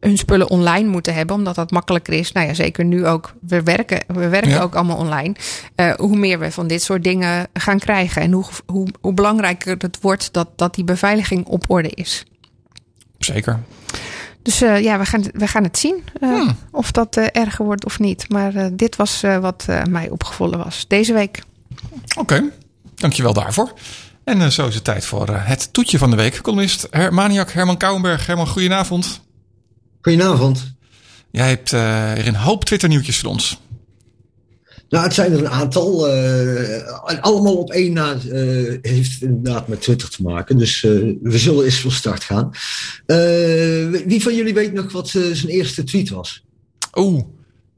hun 0.00 0.18
spullen 0.18 0.50
online 0.50 0.88
moeten 0.88 1.14
hebben, 1.14 1.36
omdat 1.36 1.54
dat 1.54 1.70
makkelijker 1.70 2.12
is. 2.14 2.32
Nou 2.32 2.46
ja, 2.46 2.54
zeker 2.54 2.84
nu 2.84 3.06
ook. 3.06 3.34
We 3.40 3.62
werken, 3.62 4.04
we 4.06 4.28
werken 4.28 4.50
Ja. 4.50 4.60
ook 4.60 4.74
allemaal 4.74 4.96
online. 4.96 5.34
Eh, 5.74 5.92
hoe 5.94 6.16
meer 6.16 6.38
we 6.38 6.50
van 6.50 6.66
dit 6.66 6.82
soort 6.82 7.04
dingen 7.04 7.46
gaan 7.52 7.78
krijgen 7.78 8.22
en 8.22 8.32
hoe, 8.32 8.44
hoe, 8.66 8.88
hoe 9.00 9.12
belangrijker 9.12 9.74
het 9.78 9.98
wordt 10.00 10.32
dat, 10.32 10.48
dat 10.56 10.74
die 10.74 10.84
beveiliging 10.84 11.46
op 11.46 11.64
orde 11.66 11.88
is. 11.90 12.24
Zeker. 13.18 13.60
Dus 14.42 14.60
eh, 14.62 14.80
ja, 14.82 14.98
we 14.98 15.04
gaan, 15.04 15.24
we 15.32 15.46
gaan 15.46 15.62
het 15.62 15.78
zien 15.78 16.02
eh, 16.20 16.28
Hmm. 16.28 16.56
of 16.70 16.90
dat 16.92 17.16
erger 17.16 17.64
wordt 17.64 17.84
of 17.84 17.98
niet. 17.98 18.28
Maar 18.28 18.76
dit 18.76 18.96
was 18.96 19.20
wat 19.40 19.66
mij 19.90 20.08
opgevallen 20.10 20.58
was 20.58 20.84
deze 20.88 21.12
week. 21.12 21.42
Oké, 22.18 22.42
dankjewel 22.94 23.32
daarvoor. 23.32 23.72
En 24.24 24.52
zo 24.52 24.66
is 24.66 24.74
het 24.74 24.84
tijd 24.84 25.04
voor 25.06 25.28
het 25.30 25.72
toetje 25.72 25.98
van 25.98 26.10
de 26.10 26.16
week. 26.16 26.40
Columnist 26.40 26.86
Hermaniak 26.90 27.50
Herman 27.50 27.76
Kouwenberg. 27.76 28.26
Herman, 28.26 28.46
goedenavond. 28.46 29.20
Goedenavond. 30.00 30.74
Jij 31.30 31.48
hebt 31.48 31.72
eh 31.72 32.12
weer 32.12 32.26
een 32.26 32.36
hoop 32.36 32.64
Twitter-nieuwtjes 32.64 33.18
voor 33.18 33.30
ons. 33.30 33.60
Nou, 34.88 35.04
het 35.04 35.14
zijn 35.14 35.32
er 35.32 35.38
een 35.38 35.48
aantal. 35.48 36.08
en 37.06 37.20
allemaal 37.20 37.56
op 37.56 37.70
één 37.70 37.92
na 37.92 38.12
eh, 38.12 38.78
heeft 38.82 39.22
inderdaad 39.22 39.68
met 39.68 39.80
Twitter 39.80 40.10
te 40.10 40.22
maken. 40.22 40.58
Dus 40.58 40.80
we 41.22 41.38
zullen 41.38 41.64
eens 41.64 41.80
van 41.80 41.90
start 41.90 42.24
gaan. 42.24 42.50
Wie 44.06 44.22
van 44.22 44.34
jullie 44.34 44.54
weet 44.54 44.72
nog 44.72 44.92
wat 44.92 45.08
zijn 45.08 45.48
eerste 45.48 45.84
tweet 45.84 46.08
was? 46.08 46.44
Oeh, 46.94 47.24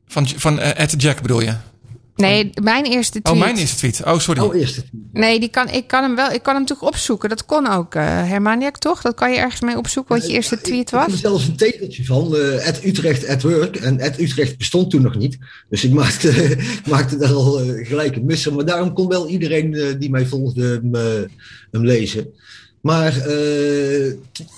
van, 0.07 0.29
van 0.29 0.59
Ed 0.59 1.03
Jack 1.03 1.23
bedoel 1.23 1.41
je? 1.41 1.55
Nee, 2.21 2.51
mijn 2.62 2.85
eerste 2.85 3.23
tweet. 3.23 3.35
Oh, 3.37 3.41
mijn 3.43 3.57
eerste 3.57 3.77
tweet. 3.77 4.05
Oh, 4.05 4.18
sorry. 4.18 4.41
Oh, 4.41 4.55
eerste 4.57 4.81
tweet. 4.85 5.03
Nee, 5.12 5.41
die 5.41 5.49
kan, 5.49 5.68
ik 5.68 5.87
kan 5.87 6.03
hem 6.03 6.14
wel. 6.16 6.31
Ik 6.33 6.43
kan 6.43 6.53
hem 6.55 6.62
natuurlijk 6.62 6.89
opzoeken. 6.95 7.29
Dat 7.29 7.47
kon 7.47 7.66
ook, 7.73 7.95
eh 7.95 8.03
Hermaniak, 8.05 8.79
toch? 8.79 9.01
Dat 9.03 9.14
kan 9.14 9.33
je 9.33 9.39
ergens 9.39 9.61
mee 9.61 9.77
opzoeken 9.77 10.14
wat 10.18 10.27
je 10.27 10.33
eerste 10.33 10.61
tweet 10.61 10.81
Ik 10.81 10.91
heb 10.91 11.01
er 11.05 11.11
was. 11.11 11.21
zelfs 11.21 11.47
een 11.49 11.57
tegeltje 11.57 12.05
van. 12.05 12.37
eh 12.37 12.66
at 12.68 12.85
Utrecht 12.85 13.29
at 13.29 13.43
work. 13.43 13.77
En 13.77 14.01
at 14.01 14.18
Utrecht 14.18 14.59
bestond 14.59 14.91
toen 14.91 15.03
nog 15.03 15.16
niet. 15.16 15.39
Dus 15.68 15.85
ik 15.85 15.93
maakte, 16.01 16.57
maakte 16.89 17.16
daar 17.16 17.33
al 17.33 17.61
eh, 17.61 17.87
gelijk 17.87 18.16
een 18.16 18.25
missen. 18.25 18.55
Maar 18.55 18.64
daarom 18.64 18.93
kon 18.93 19.09
wel 19.09 19.29
iedereen 19.29 19.75
eh, 19.75 19.87
die 19.99 20.11
mij 20.11 20.27
volgde 20.27 20.62
hem, 20.83 20.95
eh, 20.95 21.31
hem 21.71 21.85
lezen. 21.85 22.27
Maar 22.81 23.16
eh 23.27 24.12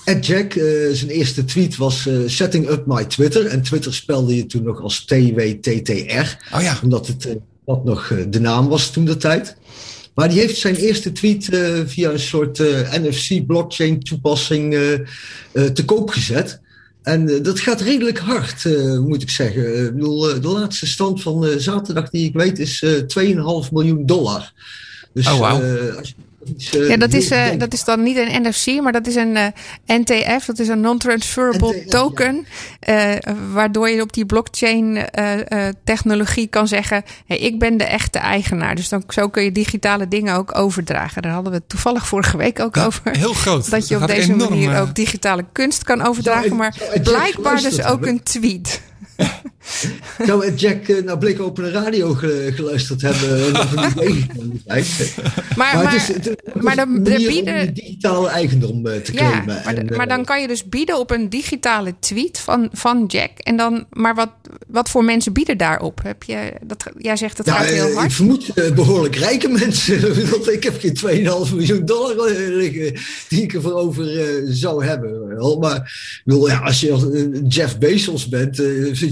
at 0.04 0.26
Jack, 0.26 0.52
zijn 0.92 1.10
eerste 1.10 1.44
tweet 1.44 1.76
was 1.76 2.06
eh, 2.06 2.14
setting 2.26 2.68
up 2.68 2.86
my 2.86 3.04
Twitter. 3.04 3.46
En 3.46 3.62
Twitter 3.62 3.94
spelde 3.94 4.36
je 4.36 4.46
toen 4.46 4.62
nog 4.62 4.80
als 4.80 5.04
TWTTR. 5.04 6.54
Oh 6.54 6.62
ja. 6.62 6.78
Omdat 6.82 7.06
het 7.06 7.26
eh, 7.26 7.34
wat 7.64 7.84
nog 7.84 8.10
eh, 8.10 8.24
de 8.28 8.40
naam 8.40 8.68
was 8.68 8.90
toen 8.90 9.04
de 9.04 9.16
tijd. 9.16 9.56
Maar 10.14 10.28
die 10.28 10.38
heeft 10.38 10.58
zijn 10.58 10.74
eerste 10.74 11.12
tweet 11.12 11.48
eh, 11.48 11.80
via 11.86 12.10
een 12.10 12.18
soort 12.18 12.60
eh, 12.60 12.92
NFC-blockchain 12.92 14.00
toepassing 14.00 14.74
eh, 14.74 15.64
te 15.64 15.84
koop 15.84 16.10
gezet. 16.10 16.60
En 17.02 17.42
dat 17.42 17.60
gaat 17.60 17.80
redelijk 17.80 18.18
hard, 18.18 18.64
moet 18.98 19.22
ik 19.22 19.30
zeggen. 19.30 19.86
Ik 19.86 19.94
bedoel, 19.94 20.40
de 20.40 20.48
laatste 20.48 20.86
stand 20.86 21.22
van 21.22 21.60
zaterdag 21.60 22.10
die 22.10 22.28
ik 22.28 22.34
weet 22.34 22.58
is 22.58 22.82
eh 22.82 23.64
2,5 23.64 23.72
miljoen 23.72 24.06
dollar. 24.06 24.52
Dus, 25.12 25.26
Oh, 25.26 25.52
als 25.96 26.08
je 26.08 26.14
eh, 26.72 26.88
Ja, 26.88 26.96
dat 26.96 27.12
is, 27.12 27.30
eh, 27.30 27.46
dat 27.58 27.72
is 27.72 27.84
dan 27.84 28.02
niet 28.02 28.16
een 28.16 28.42
NFC, 28.42 28.80
maar 28.82 28.92
dat 28.92 29.06
is 29.06 29.14
een 29.14 29.36
eh, 29.36 29.46
NTF. 29.86 30.44
Dat 30.44 30.58
is 30.58 30.68
een 30.68 30.80
non-transferable 30.80 31.74
NTF, 31.76 31.86
token. 31.90 32.46
eh, 32.80 33.10
waardoor 33.52 33.88
je 33.88 34.00
op 34.02 34.12
die 34.12 34.26
blockchain 34.26 34.96
eh, 35.10 35.66
eh, 35.68 35.74
technologie 35.84 36.46
kan 36.46 36.68
zeggen... 36.68 37.02
Hey, 37.26 37.38
ik 37.38 37.58
ben 37.58 37.76
de 37.76 37.84
echte 37.84 38.18
eigenaar. 38.18 38.74
Dus 38.74 38.88
dan, 38.88 39.02
zo 39.08 39.28
kun 39.28 39.42
je 39.44 39.52
digitale 39.52 40.08
dingen 40.08 40.34
ook 40.36 40.58
overdragen. 40.58 41.22
Daar 41.22 41.32
hadden 41.32 41.52
we 41.52 41.58
het 41.58 41.68
toevallig 41.68 42.06
vorige 42.06 42.36
week 42.36 42.60
ook 42.60 42.76
Ja, 42.76 42.84
over. 42.84 43.16
heel 43.16 43.32
groot. 43.34 43.70
Dat 43.70 43.88
je 43.88 43.96
op 43.96 44.06
deze 44.06 44.32
enorm, 44.32 44.50
manier 44.50 44.80
ook 44.80 44.94
digitale 44.94 45.44
kunst 45.52 45.82
kan 45.84 46.02
overdragen. 46.06 46.56
Maar 46.56 46.76
blijkbaar 47.02 47.60
dus 47.62 47.80
ook 47.82 47.86
hebben? 47.88 48.08
een 48.08 48.22
tweet. 48.22 48.82
Zou 50.26 50.46
eh, 50.46 50.56
Jack 50.56 50.88
eh, 50.88 51.02
naar 51.04 51.18
Blik 51.18 51.40
Open 51.40 51.70
Radio 51.72 52.14
ge- 52.14 52.52
geluisterd 52.54 53.02
hebben 53.02 53.46
en 53.46 53.56
of 53.60 53.74
niet 53.76 53.94
meegekomen 53.94 54.62
zijn? 54.66 54.84
Maar, 55.56 55.56
Maar, 55.56 55.84
maar, 55.84 55.92
het 55.92 56.00
is, 56.08 56.08
het 56.26 56.62
maar 56.62 56.76
de 56.76 56.86
manier 56.86 57.28
bieden- 57.28 57.74
digitale 57.74 58.28
eigendom 58.28 58.86
eh, 58.86 59.00
te 59.00 59.12
Ja, 59.12 59.18
claimen. 59.18 59.46
maar, 59.46 59.74
En, 59.74 59.86
d- 59.86 59.90
maar 59.96 60.06
eh, 60.06 60.16
dan 60.16 60.24
kan 60.24 60.40
je 60.40 60.46
dus 60.48 60.68
bieden 60.68 60.98
op 60.98 61.10
een 61.10 61.28
digitale 61.28 61.94
tweet 62.00 62.38
van, 62.38 62.68
van 62.72 63.04
Jack. 63.06 63.30
En 63.38 63.56
dan, 63.56 63.86
maar 63.90 64.14
wat, 64.14 64.30
wat 64.68 64.88
voor 64.90 65.04
mensen 65.04 65.32
bieden 65.32 65.56
daarop? 65.58 66.00
Heb 66.02 66.22
je, 66.22 66.52
dat, 66.66 66.84
jij 66.98 67.16
zegt 67.16 67.44
Nou, 67.46 67.58
gaat 67.58 67.66
heel 67.68 67.86
eh, 67.88 67.94
hard. 67.94 68.06
Ik 68.06 68.12
vermoed 68.16 68.48
eh, 68.48 68.72
behoorlijk 68.72 69.16
rijke 69.16 69.48
mensen. 69.62 70.30
Want 70.30 70.50
ik 70.52 70.62
heb 70.64 70.80
geen 70.80 71.24
2,5 71.48 71.54
miljoen 71.54 71.84
dollar 71.84 72.26
eh, 72.26 72.54
liggen 72.54 73.00
die 73.28 73.42
ik 73.42 73.52
ervoor 73.54 73.72
over 73.74 74.18
eh, 74.20 74.26
zou 74.44 74.84
hebben. 74.84 75.10
Maar 75.60 75.76
ik 75.76 76.22
bedoel, 76.24 76.48
ja, 76.48 76.58
als 76.58 76.80
je 76.80 76.88
eh, 76.90 77.40
Jeff 77.48 77.78
Bezos 77.78 78.28
bent, 78.28 78.58
eh, 78.58 78.66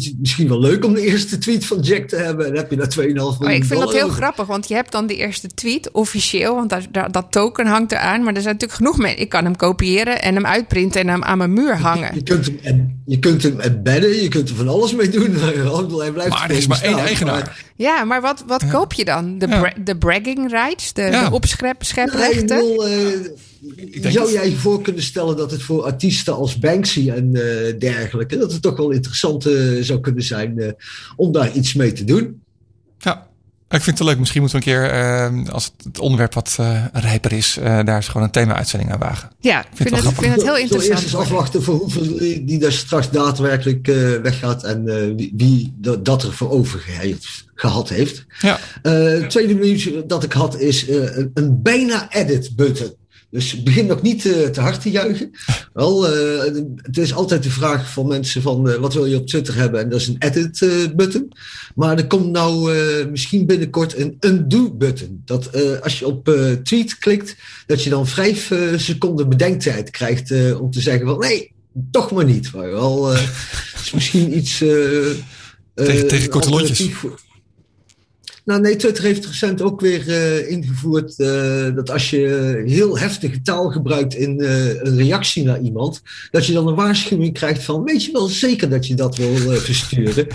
het 0.05 0.19
misschien 0.19 0.49
wel 0.49 0.61
leuk 0.61 0.85
om 0.85 0.95
de 0.95 1.01
eerste 1.01 1.39
tweet 1.39 1.67
van 1.67 1.81
Jack 1.81 2.09
te 2.09 2.17
hebben. 2.17 2.47
En 2.47 2.57
heb 2.57 2.71
je 2.71 2.77
daar 2.77 2.89
2,5 2.89 2.97
miljoen 2.97 3.15
dollar 3.17 3.37
Maar 3.41 3.55
ik 3.55 3.65
vind 3.65 3.81
dat 3.81 3.93
heel 3.93 4.05
over. 4.05 4.17
grappig, 4.17 4.47
want 4.47 4.69
je 4.69 4.75
hebt 4.75 4.93
dan 4.93 5.07
de 5.07 5.17
eerste 5.17 5.47
tweet 5.49 5.91
officieel, 5.91 6.55
want 6.55 6.71
daar, 6.71 6.87
daar- 6.91 7.13
dat 7.13 7.27
token 7.31 7.67
hangt 7.67 7.93
eraan. 7.93 8.23
Maar 8.23 8.35
er 8.35 8.41
zijn 8.43 8.55
natuurlijk 8.55 8.73
genoeg 8.79 8.99
mensen. 8.99 9.21
Ik 9.21 9.29
kan 9.29 9.45
hem 9.45 9.57
kopiëren 9.57 10.23
en 10.23 10.35
hem 10.35 10.47
uitprinten 10.47 11.01
en 11.01 11.09
hem 11.09 11.23
aan 11.23 11.39
mijn 11.39 11.53
muur 11.53 11.77
Je 11.77 11.83
hangen. 11.83 12.23
kunt, 12.25 12.47
hem, 12.47 12.59
en- 12.63 13.03
je 13.07 13.19
kunt 13.19 13.43
hem 13.43 13.61
embedden, 13.61 14.23
je 14.23 14.29
kunt 14.29 14.49
er 14.49 14.55
van 14.55 14.69
alles 14.69 14.95
mee 14.95 15.09
doen. 15.09 15.35
Hij 16.01 16.13
blijft 16.13 16.31
Maar 16.31 16.51
er 16.51 16.57
is 16.57 16.67
maar 16.67 16.83
één 16.83 16.99
eigenaar. 16.99 17.35
maar- 17.35 17.65
Ja, 17.77 18.05
maar 18.05 18.21
wat, 18.21 18.45
wat 18.47 18.69
koop 18.71 18.93
je 18.93 19.05
dan? 19.05 19.39
De, 19.39 19.47
Ja. 19.49 19.61
bra- 19.61 19.75
de 19.85 19.97
bragging 19.97 20.51
rights, 20.51 20.93
de, 20.93 21.03
Ja. 21.03 21.29
de 21.29 21.35
opscheprechten? 21.35 22.65
Nee, 22.79 23.21
zou 24.01 24.33
jij 24.33 24.51
je 24.51 24.57
voor 24.57 24.83
kunnen 24.83 25.03
stellen 25.03 25.37
dat 25.37 25.51
het 25.51 25.63
voor 25.63 25.83
artiesten 25.85 26.35
als 26.35 26.59
Banksy 26.59 27.11
en 27.11 27.35
eh, 27.35 27.79
dergelijke, 27.79 28.37
dat 28.39 28.53
het 28.53 28.63
toch 28.63 28.77
wel 28.77 28.91
interessant 28.91 29.47
eh, 29.47 29.55
zou 29.81 30.01
kunnen 30.01 30.23
zijn 30.25 30.59
eh, 30.59 30.73
om 31.17 31.33
daar 31.33 31.53
iets 31.53 31.75
mee 31.75 31.93
te 31.93 32.05
doen? 32.05 32.43
Ja, 32.99 33.29
ik 33.69 33.81
vind 33.83 33.87
het 33.87 33.99
wel 33.99 34.09
leuk. 34.09 34.19
Misschien 34.19 34.41
moeten 34.43 34.61
we 34.61 34.67
een 34.67 34.73
keer, 35.43 35.53
als 35.53 35.73
het 35.85 35.99
onderwerp 35.99 36.35
wat 36.35 36.57
eh, 36.61 36.85
rijper 36.93 37.33
is, 37.33 37.57
eh, 37.57 37.65
daar 37.65 37.97
eens 37.97 38.09
gewoon 38.09 38.23
een 38.27 38.33
thema-uitzending 38.33 38.93
aan 38.93 38.99
wagen. 38.99 39.31
Ja, 39.41 39.61
ik 39.61 39.67
vind, 39.75 39.91
het, 39.91 40.01
vind 40.01 40.17
het 40.17 40.21
heel 40.21 40.35
Zullen 40.37 40.53
we 40.55 40.61
eerst 40.61 40.73
interessant. 40.75 41.03
eens 41.03 41.15
afwachten 41.15 41.63
voor 41.63 41.75
hoeveel 41.75 42.17
die 42.47 42.59
daar 42.59 42.73
straks 42.73 43.11
daadwerkelijk 43.11 43.89
eh, 43.89 43.97
weggaat 44.23 44.65
en 44.65 44.89
eh, 44.89 45.15
wie, 45.17 45.33
wie 45.37 45.75
dat, 46.03 46.23
er 46.23 46.33
voor 46.33 46.51
over 46.51 46.83
heeft- 46.87 47.49
gehad 47.55 47.89
heeft. 47.89 48.25
Ja, 48.41 48.59
Eh, 48.83 48.93
het 48.93 49.31
tweede 49.31 49.55
nieuws 49.55 49.89
dat 50.07 50.23
ik 50.25 50.33
had 50.33 50.59
is 50.61 50.89
eh, 50.89 51.17
een, 51.17 51.31
een 51.35 51.63
bijna 51.63 52.13
edit 52.13 52.51
button. 52.57 52.99
Dus 53.31 53.63
begin 53.63 53.87
nog 53.87 54.03
niet 54.03 54.25
uh, 54.25 54.47
te 54.47 54.61
hard 54.61 54.81
te 54.81 54.91
juichen. 54.91 55.31
Wel, 55.73 56.17
uh, 56.17 56.43
het 56.77 56.99
is 56.99 57.15
altijd 57.15 57.43
de 57.43 57.51
vraag 57.51 57.93
van 57.93 58.07
mensen 58.07 58.43
van 58.43 58.69
uh, 58.69 58.75
wat 58.75 58.95
wil 58.95 59.07
je 59.07 59.17
op 59.17 59.27
Twitter 59.27 59.55
hebben? 59.55 59.81
En 59.81 59.89
dat 59.89 60.01
is 60.01 60.09
een 60.09 60.17
edit 60.19 60.59
button. 60.97 61.33
Maar 61.75 61.97
er 61.97 62.07
komt 62.07 62.31
nou 62.31 62.75
misschien 63.11 63.47
binnenkort 63.47 63.99
een 63.99 64.17
undo 64.21 64.75
button. 64.75 65.23
Dat 65.25 65.51
als 65.83 65.99
je 65.99 66.07
op 66.07 66.31
tweet 66.63 66.99
klikt, 66.99 67.37
dat 67.67 67.83
je 67.83 67.91
dan 67.91 68.07
vijf 68.07 68.53
seconden 68.77 69.29
bedenktijd 69.29 69.91
krijgt 69.91 70.55
om 70.61 70.71
te 70.71 70.81
zeggen 70.81 71.07
van 71.07 71.19
nee, 71.19 71.53
toch 71.91 72.11
maar 72.11 72.25
niet. 72.25 72.53
Maar 72.53 72.71
wel, 72.71 73.13
is 73.83 73.91
misschien 73.93 74.37
iets... 74.37 74.59
tegen, 75.75 76.09
tegen 76.09 76.29
korte 76.29 76.51
lontjes. 76.51 76.89
Nou 78.45 78.61
nee, 78.61 78.77
Twitter 78.77 79.05
heeft 79.05 79.27
recent 79.27 79.63
ook 79.63 79.81
weer 79.81 80.09
uh, 80.09 80.51
ingevoerd 80.51 81.15
uh, 81.19 81.75
dat 81.75 81.91
als 81.91 82.11
je 82.11 82.63
heel 82.67 82.99
heftige 82.99 83.43
taal 83.43 83.71
gebruikt 83.71 84.15
in 84.15 84.41
uh, 84.41 84.69
een 84.69 84.97
reactie 84.97 85.45
naar 85.45 85.61
iemand, 85.61 86.03
dat 86.31 86.47
je 86.47 86.53
dan 86.53 86.69
een 86.69 86.75
waarschuwing 86.75 87.33
krijgt 87.33 87.63
van 87.63 87.85
weet 87.85 88.05
je 88.05 88.13
wel 88.13 88.27
zeker 88.27 88.69
dat 88.69 88.87
je 88.87 88.95
dat 88.95 89.17
wil 89.17 89.35
versturen. 89.59 90.27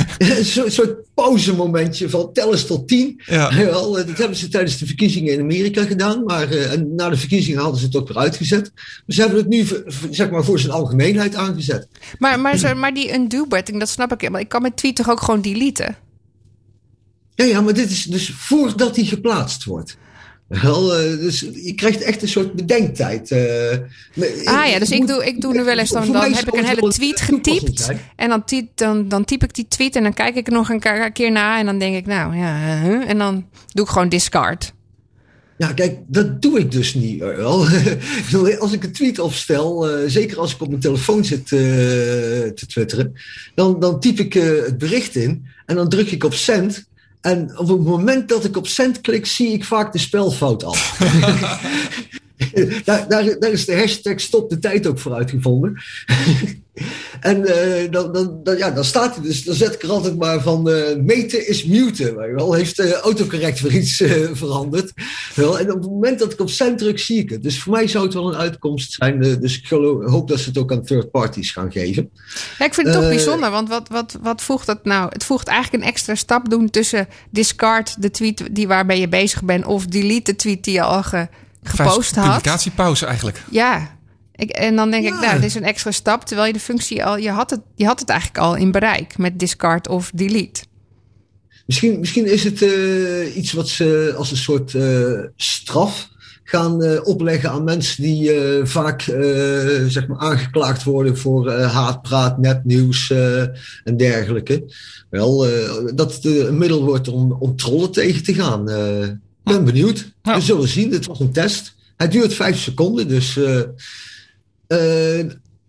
Zo'n 0.42 0.70
soort 0.70 0.96
pauzemomentje 1.14 2.10
van 2.10 2.32
tel 2.32 2.52
eens 2.52 2.66
tot 2.66 2.88
tien. 2.88 3.20
Ja. 3.26 3.54
Wel, 3.72 3.92
dat 3.92 4.18
hebben 4.18 4.36
ze 4.36 4.48
tijdens 4.48 4.78
de 4.78 4.86
verkiezingen 4.86 5.32
in 5.32 5.40
Amerika 5.40 5.84
gedaan, 5.84 6.24
maar 6.24 6.50
en 6.50 6.94
na 6.94 7.08
de 7.08 7.16
verkiezingen 7.16 7.60
hadden 7.60 7.80
ze 7.80 7.86
het 7.86 7.96
ook 7.96 8.08
weer 8.08 8.18
uitgezet. 8.18 8.72
Dus 9.06 9.14
ze 9.14 9.20
hebben 9.20 9.38
het 9.38 9.48
nu 9.48 9.66
zeg 10.10 10.30
maar 10.30 10.44
voor 10.44 10.58
zijn 10.58 10.72
algemeenheid 10.72 11.34
aangezet. 11.34 11.88
Maar, 12.18 12.40
maar, 12.40 12.76
maar 12.76 12.94
die 12.94 13.14
undo-button, 13.14 13.78
dat 13.78 13.88
snap 13.88 14.12
ik. 14.12 14.30
Maar 14.30 14.40
ik 14.40 14.48
kan 14.48 14.62
mijn 14.62 14.74
tweet 14.74 14.96
toch 14.96 15.10
ook 15.10 15.20
gewoon 15.22 15.40
deleten? 15.40 15.96
Ja, 17.34 17.44
ja, 17.44 17.60
maar 17.60 17.74
dit 17.74 17.90
is 17.90 18.04
dus 18.04 18.32
voordat 18.36 18.96
hij 18.96 19.04
geplaatst 19.04 19.64
wordt. 19.64 19.96
Wel, 20.60 21.00
uh, 21.00 21.18
dus 21.18 21.40
je 21.40 21.74
krijgt 21.74 22.02
echt 22.02 22.22
een 22.22 22.28
soort 22.28 22.52
bedenktijd. 22.52 23.30
Uh, 23.30 23.38
ah 24.44 24.68
ja, 24.68 24.78
dus 24.78 24.90
ik 24.90 25.06
doe, 25.06 25.26
ik 25.26 25.40
doe 25.40 25.52
nu 25.52 25.64
wel 25.64 25.78
eens 25.78 25.90
dan, 25.90 26.12
dan 26.12 26.32
heb 26.32 26.48
ik 26.48 26.54
een 26.54 26.64
hele 26.64 26.88
tweet 26.88 27.20
getypt. 27.20 27.92
En 28.16 28.28
dan, 28.28 28.44
typ, 28.44 28.68
dan, 28.74 29.08
dan 29.08 29.24
typ 29.24 29.42
ik 29.42 29.54
die 29.54 29.68
tweet 29.68 29.96
en 29.96 30.02
dan 30.02 30.14
kijk 30.14 30.36
ik 30.36 30.46
er 30.46 30.52
nog 30.52 30.68
een 30.68 31.12
keer 31.12 31.32
na. 31.32 31.58
En 31.58 31.66
dan 31.66 31.78
denk 31.78 31.96
ik, 31.96 32.06
nou 32.06 32.36
ja, 32.36 32.82
en 33.06 33.18
dan 33.18 33.46
doe 33.72 33.84
ik 33.84 33.90
gewoon 33.90 34.08
discard. 34.08 34.72
Ja, 35.58 35.72
kijk, 35.72 35.98
dat 36.06 36.42
doe 36.42 36.58
ik 36.58 36.70
dus 36.70 36.94
niet. 36.94 37.18
Wel. 37.18 37.66
als 38.58 38.72
ik 38.72 38.84
een 38.84 38.92
tweet 38.92 39.18
opstel, 39.18 39.88
zeker 40.06 40.38
als 40.38 40.54
ik 40.54 40.60
op 40.60 40.68
mijn 40.68 40.80
telefoon 40.80 41.24
zit 41.24 41.46
te 41.46 42.64
twitteren, 42.66 43.12
dan, 43.54 43.80
dan 43.80 44.00
typ 44.00 44.18
ik 44.18 44.32
het 44.32 44.78
bericht 44.78 45.16
in 45.16 45.46
en 45.66 45.76
dan 45.76 45.88
druk 45.88 46.10
ik 46.10 46.24
op 46.24 46.34
send. 46.34 46.90
En 47.22 47.58
op 47.58 47.68
het 47.68 47.80
moment 47.80 48.28
dat 48.28 48.44
ik 48.44 48.56
op 48.56 48.66
send 48.66 49.00
klik, 49.00 49.26
zie 49.26 49.52
ik 49.52 49.64
vaak 49.64 49.92
de 49.92 49.98
spelfout 49.98 50.64
al. 50.64 50.76
daar, 52.84 53.08
daar, 53.08 53.38
daar, 53.38 53.50
is 53.50 53.66
de 53.66 53.76
hashtag 53.76 54.20
stop 54.20 54.50
de 54.50 54.58
tijd 54.58 54.86
ook 54.86 54.98
voor 54.98 55.14
uitgevonden. 55.14 55.82
En 57.20 57.38
uh, 57.40 57.90
dan, 57.90 58.12
dan, 58.12 58.40
dan, 58.42 58.56
ja, 58.56 58.70
dan 58.70 58.84
staat 58.84 59.14
hij 59.14 59.24
dus, 59.24 59.44
dan 59.44 59.54
zet 59.54 59.74
ik 59.74 59.82
er 59.82 59.90
altijd 59.90 60.18
maar 60.18 60.42
van 60.42 60.68
uh, 60.68 60.96
meten 60.96 61.48
is 61.48 61.64
muten. 61.64 62.34
Wel, 62.34 62.52
heeft 62.52 62.78
uh, 62.78 62.92
autocorrect 62.92 63.60
weer 63.60 63.74
iets 63.74 64.02
veranderd. 64.32 64.92
Wel, 65.34 65.58
en 65.58 65.72
op 65.72 65.82
het 65.82 65.90
moment 65.90 66.18
dat 66.18 66.32
ik 66.32 66.40
op 66.40 66.48
druk, 66.76 66.98
zie 66.98 67.18
ik 67.18 67.30
het. 67.30 67.42
Dus 67.42 67.62
voor 67.62 67.72
mij 67.72 67.88
zou 67.88 68.04
het 68.04 68.14
wel 68.14 68.28
een 68.28 68.38
uitkomst 68.38 68.92
zijn. 68.92 69.20
dus 69.40 69.58
ik 69.58 69.68
hoop 69.68 70.28
dat 70.28 70.38
ze 70.38 70.48
het 70.48 70.58
ook 70.58 70.72
aan 70.72 70.84
third 70.84 71.10
parties 71.10 71.50
gaan 71.50 71.72
geven. 71.72 72.10
Ja, 72.58 72.64
ik 72.64 72.74
vind 72.74 72.86
het 72.86 72.96
toch 72.96 73.08
bijzonder, 73.08 73.50
want 73.50 73.68
wat, 73.68 73.88
wat, 73.88 74.18
wat 74.22 74.42
voegt 74.42 74.66
dat 74.66 74.84
nou? 74.84 75.08
Het 75.12 75.24
voegt 75.24 75.48
eigenlijk 75.48 75.82
een 75.82 75.90
extra 75.90 76.14
stap 76.14 76.50
doen 76.50 76.70
tussen 76.70 77.08
discard 77.30 78.02
de 78.02 78.10
tweet 78.10 78.48
die 78.50 78.68
waarbij 78.68 79.00
je 79.00 79.08
bezig 79.08 79.42
bent 79.42 79.66
of 79.66 79.86
delete 79.86 80.30
de 80.30 80.36
tweet 80.36 80.64
die 80.64 80.74
je 80.74 80.82
al 80.82 81.02
ge 81.02 81.28
gepost 81.62 82.14
had. 82.14 82.24
Publicatiepauze 82.24 83.06
eigenlijk. 83.06 83.42
Ja. 83.50 84.00
Ik, 84.42 84.50
en 84.50 84.76
dan 84.76 84.90
denk 84.90 85.06
ik, 85.06 85.20
nou, 85.20 85.34
dit 85.34 85.44
is 85.44 85.54
een 85.54 85.64
extra 85.64 85.90
stap. 85.90 86.24
Terwijl 86.24 86.46
je 86.46 86.52
de 86.52 86.58
functie 86.58 87.04
al, 87.04 87.16
je 87.16 87.30
had 87.30 87.50
het, 87.50 87.60
je 87.74 87.86
had 87.86 88.00
het 88.00 88.08
eigenlijk 88.08 88.38
al 88.38 88.56
in 88.56 88.70
bereik 88.70 89.18
met 89.18 89.38
discard 89.38 89.88
of 89.88 90.10
delete. 90.14 90.62
Misschien, 91.66 92.00
misschien 92.00 92.26
is 92.26 92.44
het 92.44 92.62
uh, 92.62 93.36
iets 93.36 93.52
wat 93.52 93.68
ze 93.68 94.14
als 94.16 94.30
een 94.30 94.36
soort 94.36 94.72
uh, 94.72 95.20
straf 95.36 96.08
gaan 96.44 96.84
uh, 96.84 97.00
opleggen 97.02 97.50
aan 97.50 97.64
mensen 97.64 98.02
die 98.02 98.30
vaak 98.62 99.02
zeg 99.88 100.06
maar 100.06 100.18
aangeklaagd 100.18 100.82
worden 100.82 101.18
voor 101.18 101.52
haatpraat, 101.52 102.38
nepnieuws 102.38 103.10
en 103.84 103.96
dergelijke. 103.96 104.64
Wel, 105.10 105.46
dat 105.94 106.14
het 106.14 106.24
een 106.24 106.58
middel 106.58 106.84
wordt 106.84 107.08
om, 107.08 107.32
om 107.32 107.56
trollen 107.56 107.90
tegen 107.90 108.22
te 108.22 108.34
gaan 108.34 108.64
ben 109.44 109.64
benieuwd. 109.64 110.12
We 110.22 110.40
zullen 110.40 110.68
zien. 110.68 110.92
Het 110.92 111.06
was 111.06 111.20
een 111.20 111.32
test. 111.32 111.74
Hij 111.96 112.08
duurt 112.08 112.34
vijf 112.34 112.58
seconden. 112.58 113.08
Dus 113.08 113.36
uh, 113.36 113.60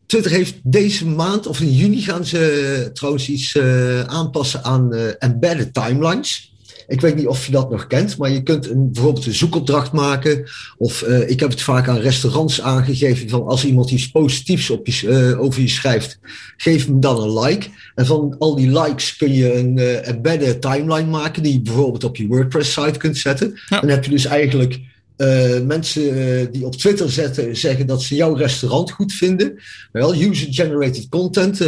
Twitter 0.06 0.32
heeft 0.32 0.56
deze 0.64 1.08
maand, 1.08 1.48
of 1.48 1.62
in 1.62 1.74
juni, 1.74 2.02
gaan 2.02 2.26
ze 2.26 2.90
trouwens 2.94 3.30
iets 3.30 3.56
uh, 3.56 4.02
aanpassen 4.02 4.64
aan 4.64 4.94
embedded 5.20 5.74
timelines. 5.74 6.52
Ik 6.88 7.02
weet 7.02 7.16
niet 7.16 7.28
of 7.28 7.46
je 7.46 7.52
dat 7.52 7.72
nog 7.72 7.88
kent, 7.88 8.18
maar 8.18 8.32
je 8.32 8.44
kunt 8.44 8.70
een, 8.70 8.92
bijvoorbeeld 8.92 9.26
een 9.26 9.34
zoekopdracht 9.34 9.92
maken. 9.92 10.44
Of 10.78 11.02
ik 11.02 11.40
heb 11.40 11.50
het 11.50 11.62
vaak 11.62 11.88
aan 11.88 11.98
restaurants 11.98 12.62
aangegeven 12.62 13.30
van 13.30 13.46
als 13.46 13.66
iemand 13.66 13.92
iets 13.92 14.12
positiefs 14.12 14.70
op 14.70 14.88
je, 14.88 15.38
over 15.40 15.62
je 15.62 15.68
schrijft, 15.68 16.20
geef 16.58 16.86
hem 16.86 17.00
dan 17.00 17.22
een 17.22 17.40
like. 17.40 17.68
En 17.96 18.06
van 18.06 18.36
al 18.40 18.56
die 18.56 18.82
likes 18.82 19.16
kun 19.16 19.34
je 19.34 19.54
een 19.54 19.78
uh, 19.78 20.08
embedded 20.08 20.62
timeline 20.62 21.10
maken 21.10 21.44
die 21.44 21.54
je 21.54 21.62
bijvoorbeeld 21.62 22.04
op 22.04 22.16
je 22.16 22.28
WordPress-site 22.28 23.00
kunt 23.00 23.18
zetten. 23.18 23.60
Dan 23.70 23.90
heb 23.90 24.04
je 24.04 24.12
dus 24.12 24.26
eigenlijk 24.26 24.80
uh, 25.18 25.62
mensen 25.62 26.18
uh, 26.18 26.48
die 26.52 26.66
op 26.66 26.76
Twitter 26.76 27.12
zetten, 27.12 27.58
zeggen 27.58 27.88
dat 27.88 28.02
ze 28.02 28.16
jouw 28.16 28.34
restaurant 28.34 28.92
goed 28.92 29.14
vinden. 29.14 29.60
Wel, 29.92 30.14
user-generated 30.16 31.10
content, 31.10 31.62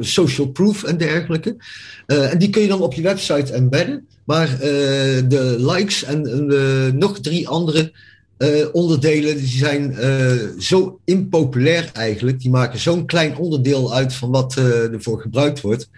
social 0.00 0.46
proof 0.46 0.84
en 0.84 0.96
dergelijke. 0.96 1.56
en 2.06 2.38
die 2.38 2.50
kun 2.50 2.62
je 2.62 2.68
dan 2.68 2.80
op 2.80 2.94
je 2.94 3.02
website 3.02 3.52
embedden. 3.52 4.06
Maar 4.24 4.58
de 5.28 5.56
likes 5.58 6.04
en 6.04 6.46
nog 6.98 7.20
drie 7.20 7.48
andere 7.48 7.92
onderdelen 8.72 9.36
die 9.36 9.46
zijn 9.46 9.96
zo 10.58 11.00
impopulair 11.04 11.90
eigenlijk. 11.92 12.40
Die 12.40 12.50
maken 12.50 12.78
zo'n 12.78 13.06
klein 13.06 13.36
onderdeel 13.36 13.94
uit 13.94 14.14
van 14.14 14.30
wat 14.30 14.56
ervoor 14.56 15.20
gebruikt 15.20 15.60
wordt. 15.60 15.88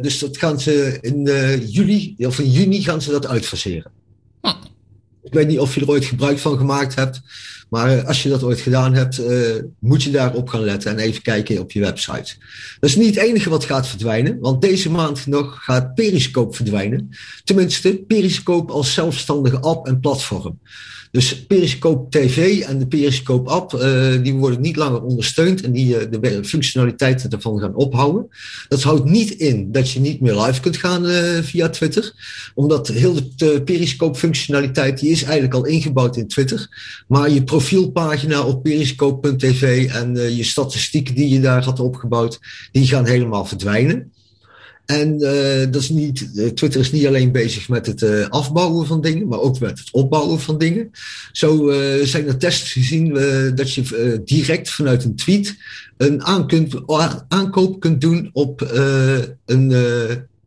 dus 0.00 0.18
dat 0.18 0.38
gaan 0.38 0.60
ze 0.60 0.98
in 1.00 1.22
juli 1.66 2.14
of 2.18 2.38
in 2.38 2.50
juni 2.50 2.82
gaan 2.82 3.02
ze 3.02 3.10
dat 3.10 3.26
uitfaseren. 3.26 3.90
Hm. 4.40 4.69
Ik 5.22 5.32
weet 5.32 5.46
niet 5.46 5.58
of 5.58 5.74
je 5.74 5.80
er 5.80 5.88
ooit 5.88 6.04
gebruik 6.04 6.38
van 6.38 6.58
gemaakt 6.58 6.94
hebt. 6.94 7.20
Maar 7.68 8.04
als 8.04 8.22
je 8.22 8.28
dat 8.28 8.42
ooit 8.42 8.60
gedaan 8.60 8.94
hebt, 8.94 9.22
moet 9.78 10.02
je 10.02 10.10
daarop 10.10 10.48
gaan 10.48 10.64
letten 10.64 10.90
en 10.90 10.98
even 10.98 11.22
kijken 11.22 11.58
op 11.58 11.72
je 11.72 11.80
website. 11.80 12.34
Dat 12.80 12.90
is 12.90 12.96
niet 12.96 13.14
het 13.14 13.24
enige 13.24 13.50
wat 13.50 13.64
gaat 13.64 13.86
verdwijnen, 13.88 14.38
want 14.40 14.62
deze 14.62 14.90
maand 14.90 15.26
nog 15.26 15.64
gaat 15.64 15.94
Periscope 15.94 16.56
verdwijnen. 16.56 17.08
Tenminste, 17.44 18.04
Periscope 18.06 18.72
als 18.72 18.94
zelfstandige 18.94 19.60
app 19.60 19.86
en 19.86 20.00
platform. 20.00 20.58
Dus 21.10 21.46
Periscope 21.46 22.18
TV 22.18 22.60
en 22.60 22.78
de 22.78 22.86
Periscope 22.86 23.50
app, 23.50 23.72
uh, 23.72 24.22
die 24.22 24.34
worden 24.34 24.60
niet 24.60 24.76
langer 24.76 25.02
ondersteund 25.02 25.62
en 25.62 25.72
die 25.72 25.94
uh, 25.94 26.20
de 26.20 26.44
functionaliteiten 26.44 27.30
ervan 27.30 27.58
gaan 27.58 27.74
ophouden. 27.74 28.28
Dat 28.68 28.82
houdt 28.82 29.04
niet 29.04 29.30
in 29.30 29.72
dat 29.72 29.90
je 29.90 30.00
niet 30.00 30.20
meer 30.20 30.40
live 30.40 30.60
kunt 30.60 30.76
gaan 30.76 31.06
uh, 31.06 31.38
via 31.42 31.68
Twitter, 31.68 32.12
omdat 32.54 32.88
heel 32.88 33.16
de 33.36 33.62
Periscope 33.64 34.18
functionaliteit 34.18 34.98
die 34.98 35.10
is 35.10 35.22
eigenlijk 35.22 35.54
al 35.54 35.64
ingebouwd 35.64 36.16
in 36.16 36.28
Twitter. 36.28 36.68
Maar 37.08 37.30
je 37.30 37.44
profielpagina 37.44 38.42
op 38.42 38.62
periscope.tv 38.62 39.88
en 39.88 40.36
je 40.36 40.44
statistieken 40.44 41.14
die 41.14 41.28
je 41.28 41.40
daar 41.40 41.64
had 41.64 41.80
opgebouwd, 41.80 42.40
die 42.72 42.86
gaan 42.86 43.06
helemaal 43.06 43.44
verdwijnen. 43.44 44.12
En 44.90 45.22
uh, 45.22 45.72
dat 45.72 45.82
is 45.82 45.88
niet, 45.88 46.30
uh, 46.34 46.48
Twitter 46.48 46.80
is 46.80 46.92
niet 46.92 47.06
alleen 47.06 47.32
bezig 47.32 47.68
met 47.68 47.86
het 47.86 48.02
uh, 48.02 48.28
afbouwen 48.28 48.86
van 48.86 49.00
dingen, 49.00 49.28
maar 49.28 49.38
ook 49.38 49.60
met 49.60 49.78
het 49.78 49.88
opbouwen 49.92 50.40
van 50.40 50.58
dingen. 50.58 50.90
Zo 51.32 51.72
zijn 52.02 52.26
er 52.26 52.36
tests 52.36 52.72
gezien 52.72 53.14
dat 53.54 53.74
je 53.74 54.20
direct 54.24 54.70
vanuit 54.70 55.04
een 55.04 55.16
tweet 55.16 55.56
een 55.96 56.24
aankoop 57.28 57.80
kunt 57.80 58.00
doen 58.00 58.30
op 58.32 58.60
een, 59.46 59.72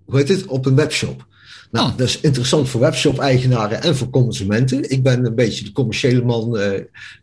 hoe 0.06 0.18
heet 0.18 0.30
het, 0.30 0.46
op 0.46 0.66
een 0.66 0.76
webshop. 0.76 1.26
Nou, 1.74 1.90
oh. 1.90 1.98
dat 1.98 2.08
is 2.08 2.20
interessant 2.20 2.70
voor 2.70 2.82
webshop-eigenaren 2.82 3.82
en 3.82 3.96
voor 3.96 4.10
consumenten. 4.10 4.90
Ik 4.90 5.04
ben 5.04 5.26
een 5.26 5.36
beetje 5.36 5.64
de 5.64 5.72
commerciële 5.72 6.24
man 6.24 6.60
uh, 6.60 6.72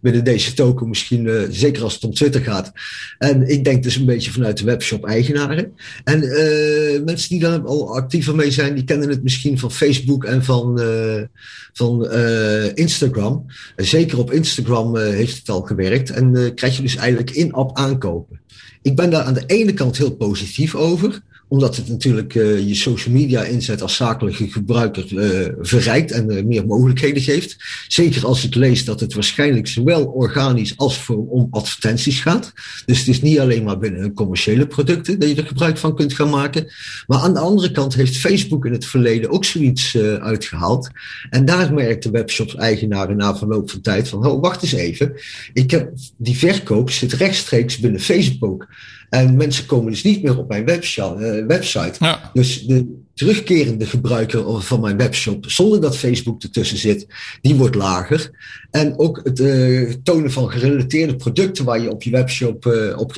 binnen 0.01 0.25
deze 0.25 0.55
token, 0.55 0.89
misschien 0.89 1.25
uh, 1.25 1.43
zeker 1.51 1.83
als 1.83 1.95
het 1.95 2.05
om 2.05 2.15
Twitter 2.15 2.41
gaat. 2.41 2.73
En 3.19 3.49
ik 3.49 3.65
denk 3.65 3.83
dus 3.83 3.97
een 3.97 4.05
beetje 4.05 4.31
vanuit 4.31 4.59
de 4.59 4.65
webshop-eigenaren. 4.65 5.73
En 6.05 6.23
uh, 6.23 7.05
mensen 7.05 7.29
die 7.29 7.41
daar 7.41 7.61
al 7.65 7.97
actiever 7.97 8.35
mee 8.35 8.51
zijn, 8.51 8.75
die 8.75 8.85
kennen 8.85 9.09
het 9.09 9.23
misschien 9.23 9.59
van 9.59 9.73
Facebook 9.73 10.25
en 10.25 10.45
van, 10.45 10.81
van 11.73 12.13
Instagram. 12.75 13.47
Zeker 13.77 14.19
op 14.19 14.33
Instagram 14.33 14.97
heeft 14.97 15.39
het 15.39 15.49
al 15.49 15.61
gewerkt. 15.61 16.11
En 16.11 16.55
krijg 16.55 16.77
je 16.77 16.83
dus 16.83 16.97
eigenlijk 16.97 17.31
in-app 17.31 17.79
aankopen. 17.79 18.41
Ik 18.83 18.97
ben 18.97 19.11
daar 19.11 19.23
aan 19.23 19.35
de 19.35 19.47
ene 19.47 19.75
kant 19.75 19.97
heel 19.97 20.17
positief 20.17 20.75
over 20.75 21.23
omdat 21.51 21.77
het 21.77 21.89
natuurlijk 21.89 22.35
uh, 22.35 22.69
je 22.69 22.75
social 22.75 23.15
media 23.15 23.43
inzet 23.43 23.83
als 23.83 23.97
zakelijke 23.97 24.51
gebruiker 24.51 25.13
uh, 25.13 25.49
verrijkt 25.61 26.11
en 26.11 26.33
uh, 26.33 26.45
meer 26.45 26.67
mogelijkheden 26.67 27.23
geeft. 27.23 27.57
Zeker 27.89 28.27
als 28.27 28.43
het 28.43 28.55
leest 28.55 28.87
dat 28.87 29.01
het 29.01 29.15
waarschijnlijk 29.15 29.67
zowel 29.67 30.05
organisch 30.05 30.77
als 30.77 30.99
voor, 30.99 31.29
om 31.29 31.47
advertenties 31.51 32.21
gaat. 32.21 32.53
Dus 32.87 32.99
het 32.99 33.09
is 33.09 33.23
niet 33.23 33.39
alleen 33.39 33.63
maar 33.63 33.79
binnen 33.79 34.13
commerciële 34.13 34.67
producten 34.67 35.19
dat 35.19 35.29
je 35.29 35.35
er 35.35 35.47
gebruik 35.47 35.79
van 35.79 35.97
kunt 35.97 36.13
gaan 36.13 36.31
maken. 36.31 36.73
Maar 37.07 37.19
aan 37.19 37.35
de 37.35 37.41
andere 37.41 37.71
kant 37.71 37.95
heeft 37.95 38.17
Facebook 38.17 38.65
in 38.65 38.73
het 38.73 38.87
verleden 38.87 39.31
ook 39.31 39.45
zoiets 39.45 39.97
uitgehaald. 40.21 40.91
En 41.31 41.45
daar 41.45 41.75
merkte 41.75 42.11
webshops-eigenaren 42.11 43.17
na 43.17 43.37
verloop 43.37 43.71
van 43.71 43.81
tijd 43.81 44.09
van, 44.09 44.27
oh, 44.27 44.41
wacht 44.41 44.63
eens 44.63 44.73
even. 44.73 45.13
Ik 45.53 45.71
heb, 45.71 45.93
die 46.17 46.37
verkoop 46.37 46.91
zit 46.91 47.13
rechtstreeks 47.13 47.79
binnen 47.79 48.01
Facebook. 48.01 48.69
En 49.11 49.37
mensen 49.37 49.67
komen 49.67 49.91
dus 49.91 50.03
niet 50.03 50.23
meer 50.23 50.39
op 50.39 50.49
mijn 50.49 50.65
website. 51.47 51.93
Ja. 51.99 52.31
Dus 52.33 52.63
de 52.63 52.99
terugkerende 53.15 53.87
gebruiker 53.87 54.63
van 54.63 54.81
mijn 54.81 54.97
webshop, 54.97 55.51
zonder 55.51 55.81
dat 55.81 55.97
Facebook 55.97 56.43
ertussen 56.43 56.79
zit, 56.79 57.07
die 57.41 57.55
wordt 57.55 57.75
lager. 57.75 58.31
En 58.71 58.99
ook 58.99 59.21
het 59.25 59.41
uh, 59.41 59.93
tonen 60.03 60.33
van 60.33 60.51
gerelateerde 60.51 61.17
producten 61.17 61.65
waar 61.65 61.81
je 61.81 61.91
op 61.91 62.03
je 62.03 62.11
webshop 62.11 62.67
uh, 62.67 62.99
op 62.99 63.13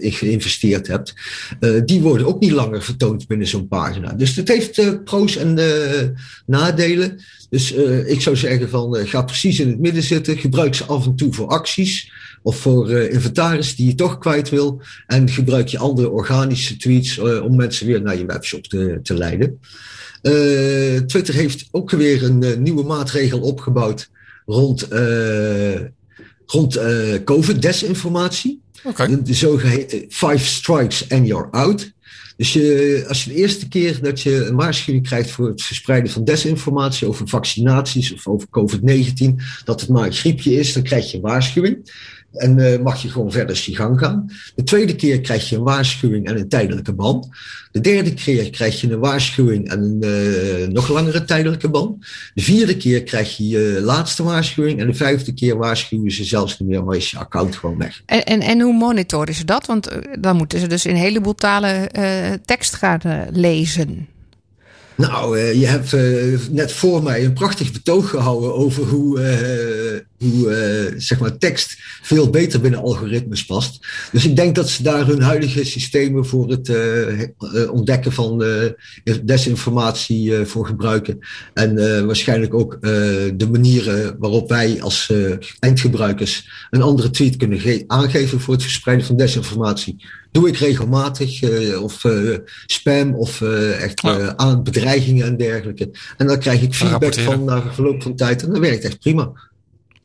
geïnvesteerd 0.00 0.86
hebt, 0.86 1.14
uh, 1.60 1.80
die 1.84 2.00
worden 2.00 2.26
ook 2.26 2.40
niet 2.40 2.50
langer 2.50 2.82
vertoond 2.82 3.26
binnen 3.26 3.46
zo'n 3.46 3.68
pagina. 3.68 4.12
Dus 4.12 4.36
het 4.36 4.48
heeft 4.48 5.04
pro's 5.04 5.36
en 5.36 5.58
nadelen. 6.46 7.20
Dus 7.50 7.72
ik 8.06 8.20
zou 8.20 8.36
zeggen 8.36 8.68
van 8.68 8.96
ga 8.96 9.22
precies 9.22 9.60
in 9.60 9.68
het 9.68 9.80
midden 9.80 10.02
zitten, 10.02 10.38
gebruik 10.38 10.74
ze 10.74 10.84
af 10.84 11.06
en 11.06 11.16
toe 11.16 11.32
voor 11.32 11.46
acties 11.46 12.12
of 12.42 12.56
voor 12.56 12.90
uh, 12.90 13.12
inventaris 13.12 13.76
die 13.76 13.86
je 13.86 13.94
toch 13.94 14.18
kwijt 14.18 14.48
wil. 14.48 14.82
En 15.06 15.28
gebruik 15.28 15.68
je 15.68 15.78
andere 15.78 16.10
organische 16.10 16.76
tweets 16.76 17.18
om 17.18 17.56
mensen 17.56 17.86
weer 17.86 18.02
naar 18.02 18.18
je 18.18 18.26
webshop 18.26 18.66
te, 18.66 19.00
te 19.02 19.14
leiden. 19.14 19.60
Twitter 21.06 21.34
heeft 21.34 21.68
ook 21.70 21.90
weer 21.90 22.24
een 22.24 22.62
nieuwe 22.62 22.84
maatregel 22.84 23.40
opgebouwd 23.40 24.10
rond, 24.46 24.88
rond 26.46 26.80
COVID-desinformatie. 27.24 28.60
Okay. 28.84 29.22
De 29.22 29.34
zogeheten 29.34 30.04
five 30.08 30.44
strikes 30.44 31.10
and 31.10 31.26
you're 31.26 31.48
out. 31.50 31.92
Dus 32.40 32.52
je, 32.52 33.04
als 33.08 33.24
je 33.24 33.30
de 33.30 33.36
eerste 33.36 33.68
keer 33.68 34.02
dat 34.02 34.20
je 34.20 34.44
een 34.44 34.56
waarschuwing 34.56 35.06
krijgt 35.06 35.30
voor 35.30 35.48
het 35.48 35.62
verspreiden 35.62 36.10
van 36.10 36.24
desinformatie 36.24 37.08
over 37.08 37.28
vaccinaties 37.28 38.12
of 38.12 38.28
over 38.28 38.48
COVID-19, 38.48 39.34
dat 39.64 39.80
het 39.80 39.90
maar 39.90 40.06
een 40.06 40.12
griepje 40.12 40.52
is, 40.52 40.72
dan 40.72 40.82
krijg 40.82 41.10
je 41.10 41.16
een 41.16 41.22
waarschuwing. 41.22 41.90
En 42.32 42.58
uh, 42.58 42.78
mag 42.78 43.02
je 43.02 43.10
gewoon 43.10 43.32
verder 43.32 43.62
je 43.66 43.76
gang 43.76 43.98
gaan. 43.98 44.30
De 44.54 44.62
tweede 44.62 44.96
keer 44.96 45.20
krijg 45.20 45.48
je 45.48 45.56
een 45.56 45.62
waarschuwing 45.62 46.26
en 46.26 46.38
een 46.38 46.48
tijdelijke 46.48 46.92
ban. 46.92 47.32
De 47.72 47.80
derde 47.80 48.14
keer 48.14 48.50
krijg 48.50 48.80
je 48.80 48.92
een 48.92 48.98
waarschuwing 48.98 49.68
en 49.68 49.82
een 49.82 50.04
uh, 50.04 50.68
nog 50.68 50.88
langere 50.88 51.24
tijdelijke 51.24 51.68
ban. 51.68 52.04
De 52.34 52.42
vierde 52.42 52.76
keer 52.76 53.02
krijg 53.02 53.36
je 53.36 53.48
je 53.48 53.80
laatste 53.82 54.22
waarschuwing. 54.22 54.80
En 54.80 54.86
de 54.86 54.94
vijfde 54.94 55.34
keer 55.34 55.56
waarschuwen 55.56 56.10
ze 56.12 56.24
zelfs 56.24 56.58
niet 56.58 56.68
meer, 56.68 56.84
maar 56.84 56.96
is 56.96 57.10
je 57.10 57.18
account 57.18 57.56
gewoon 57.56 57.78
weg. 57.78 58.02
En, 58.06 58.24
en, 58.24 58.40
en 58.40 58.60
hoe 58.60 58.74
monitoren 58.74 59.34
ze 59.34 59.44
dat? 59.44 59.66
Want 59.66 59.86
eh, 59.86 59.98
dan 60.20 60.36
moeten 60.36 60.58
ze 60.58 60.66
dus 60.66 60.86
in 60.86 60.90
een 60.90 61.00
heleboel 61.00 61.34
talen 61.34 61.98
uh, 61.98 62.32
tekst 62.44 62.74
gaan 62.74 63.00
lezen. 63.32 64.08
Nou, 64.94 65.38
je 65.38 65.66
hebt 65.66 65.92
net 66.50 66.72
voor 66.72 67.02
mij 67.02 67.24
een 67.24 67.32
prachtig 67.32 67.72
betoog 67.72 68.10
gehouden 68.10 68.54
over 68.54 68.84
hoe, 68.84 69.20
hoe 70.20 70.94
zeg 70.96 71.20
maar 71.20 71.38
tekst 71.38 71.76
veel 72.02 72.30
beter 72.30 72.60
binnen 72.60 72.80
algoritmes 72.80 73.44
past. 73.44 73.86
Dus 74.12 74.24
ik 74.24 74.36
denk 74.36 74.54
dat 74.54 74.68
ze 74.68 74.82
daar 74.82 75.06
hun 75.06 75.22
huidige 75.22 75.64
systemen 75.64 76.26
voor 76.26 76.50
het 76.50 76.72
ontdekken 77.70 78.12
van 78.12 78.44
desinformatie 79.24 80.34
voor 80.44 80.66
gebruiken. 80.66 81.18
En 81.54 82.06
waarschijnlijk 82.06 82.54
ook 82.54 82.78
de 82.80 83.48
manieren 83.50 84.16
waarop 84.18 84.48
wij 84.48 84.82
als 84.82 85.12
eindgebruikers 85.58 86.48
een 86.70 86.82
andere 86.82 87.10
tweet 87.10 87.36
kunnen 87.36 87.84
aangeven 87.86 88.40
voor 88.40 88.54
het 88.54 88.62
verspreiden 88.62 89.06
van 89.06 89.16
desinformatie 89.16 90.04
doe 90.32 90.48
ik 90.48 90.56
regelmatig. 90.56 91.42
Of 91.80 92.04
spam 92.66 93.14
of 93.14 93.42
echt 93.80 94.02
aan 94.36 94.62
bedreigingen 94.62 95.26
en 95.26 95.36
dergelijke. 95.36 95.90
En 96.16 96.26
dan 96.26 96.38
krijg 96.38 96.62
ik 96.62 96.74
feedback 96.74 97.14
van 97.14 97.44
na 97.44 97.72
verloop 97.72 98.02
van 98.02 98.16
tijd. 98.16 98.42
En 98.42 98.50
dat 98.50 98.58
werkt 98.58 98.84
echt 98.84 99.00
prima. 99.00 99.32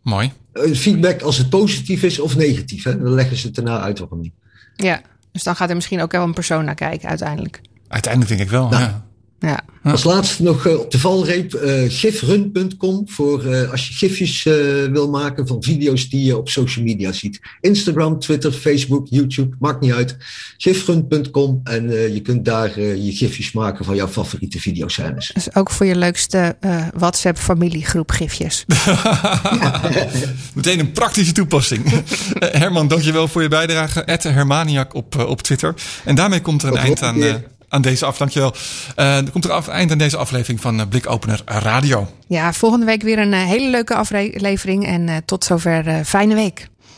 Mooi. 0.05 0.31
feedback 0.73 1.21
als 1.21 1.37
het 1.37 1.49
positief 1.49 2.03
is 2.03 2.19
of 2.19 2.35
negatief. 2.35 2.83
Hè? 2.83 2.97
Dan 2.97 3.13
leggen 3.13 3.37
ze 3.37 3.47
het 3.47 3.57
erna 3.57 3.79
uit 3.79 3.99
waarom 3.99 4.21
niet. 4.21 4.33
Ja, 4.75 5.01
dus 5.31 5.43
dan 5.43 5.55
gaat 5.55 5.69
er 5.69 5.75
misschien 5.75 6.01
ook 6.01 6.11
wel 6.11 6.23
een 6.23 6.33
persoon 6.33 6.65
naar 6.65 6.75
kijken 6.75 7.09
uiteindelijk. 7.09 7.61
Uiteindelijk 7.87 8.31
denk 8.31 8.43
ik 8.43 8.49
wel, 8.49 8.69
nou, 8.69 8.83
ja. 8.83 9.04
Ja. 9.45 9.63
Als 9.83 10.03
laatste 10.03 10.43
nog 10.43 10.67
uh, 10.67 10.79
op 10.79 10.91
de 10.91 10.99
valreep 10.99 11.53
uh, 11.53 11.83
gifrun.com 11.87 13.09
voor 13.09 13.45
uh, 13.45 13.71
als 13.71 13.87
je 13.87 13.93
gifjes 13.93 14.43
wil 14.91 15.09
maken 15.09 15.47
van 15.47 15.63
video's 15.63 16.09
die 16.09 16.25
je 16.25 16.37
op 16.37 16.49
social 16.49 16.85
media 16.85 17.11
ziet. 17.11 17.39
Instagram, 17.61 18.19
Twitter, 18.19 18.51
Facebook, 18.51 19.07
YouTube, 19.09 19.55
maakt 19.59 19.81
niet 19.81 19.91
uit. 19.91 20.17
Gifrun.com 20.57 21.61
en 21.63 21.91
je 22.13 22.21
kunt 22.21 22.45
daar 22.45 22.79
je 22.79 23.11
gifjes 23.11 23.51
maken 23.51 23.85
van 23.85 23.95
jouw 23.95 24.07
favoriete 24.07 24.59
videoscènes. 24.59 25.31
Dus 25.33 25.55
ook 25.55 25.69
voor 25.71 25.85
je 25.85 25.95
leukste 25.95 26.57
WhatsApp 26.95 27.37
familiegroep 27.37 28.11
gifjes. 28.11 28.65
Meteen 30.53 30.79
een 30.79 30.91
praktische 30.91 31.33
toepassing. 31.33 32.03
Herman, 32.39 32.87
dankjewel 32.87 33.27
voor 33.27 33.41
je 33.41 33.47
bijdrage. 33.47 34.03
Hermaniak 34.21 34.93
op, 34.93 35.25
op 35.27 35.41
Twitter. 35.41 35.73
En 36.05 36.15
daarmee 36.15 36.41
komt 36.41 36.63
er 36.63 36.69
een 36.69 36.77
eind 36.77 37.01
aan 37.01 37.43
aan 37.69 37.81
deze 37.81 38.05
af. 38.05 38.17
Dankjewel. 38.17 38.53
Uh, 38.95 39.17
er 39.17 39.31
komt 39.31 39.45
er 39.45 39.51
af, 39.51 39.67
eind 39.67 39.91
aan 39.91 39.97
deze 39.97 40.17
aflevering 40.17 40.61
van 40.61 40.79
uh, 40.79 40.85
Blikopener 40.89 41.41
Radio. 41.45 42.07
Ja, 42.27 42.53
volgende 42.53 42.85
week 42.85 43.01
weer 43.01 43.19
een 43.19 43.33
uh, 43.33 43.43
hele 43.43 43.69
leuke 43.69 43.95
aflevering. 43.95 44.85
En 44.85 45.23
tot 45.25 45.43
zover 45.43 46.05
fijne 46.05 46.35
week. 46.35 46.67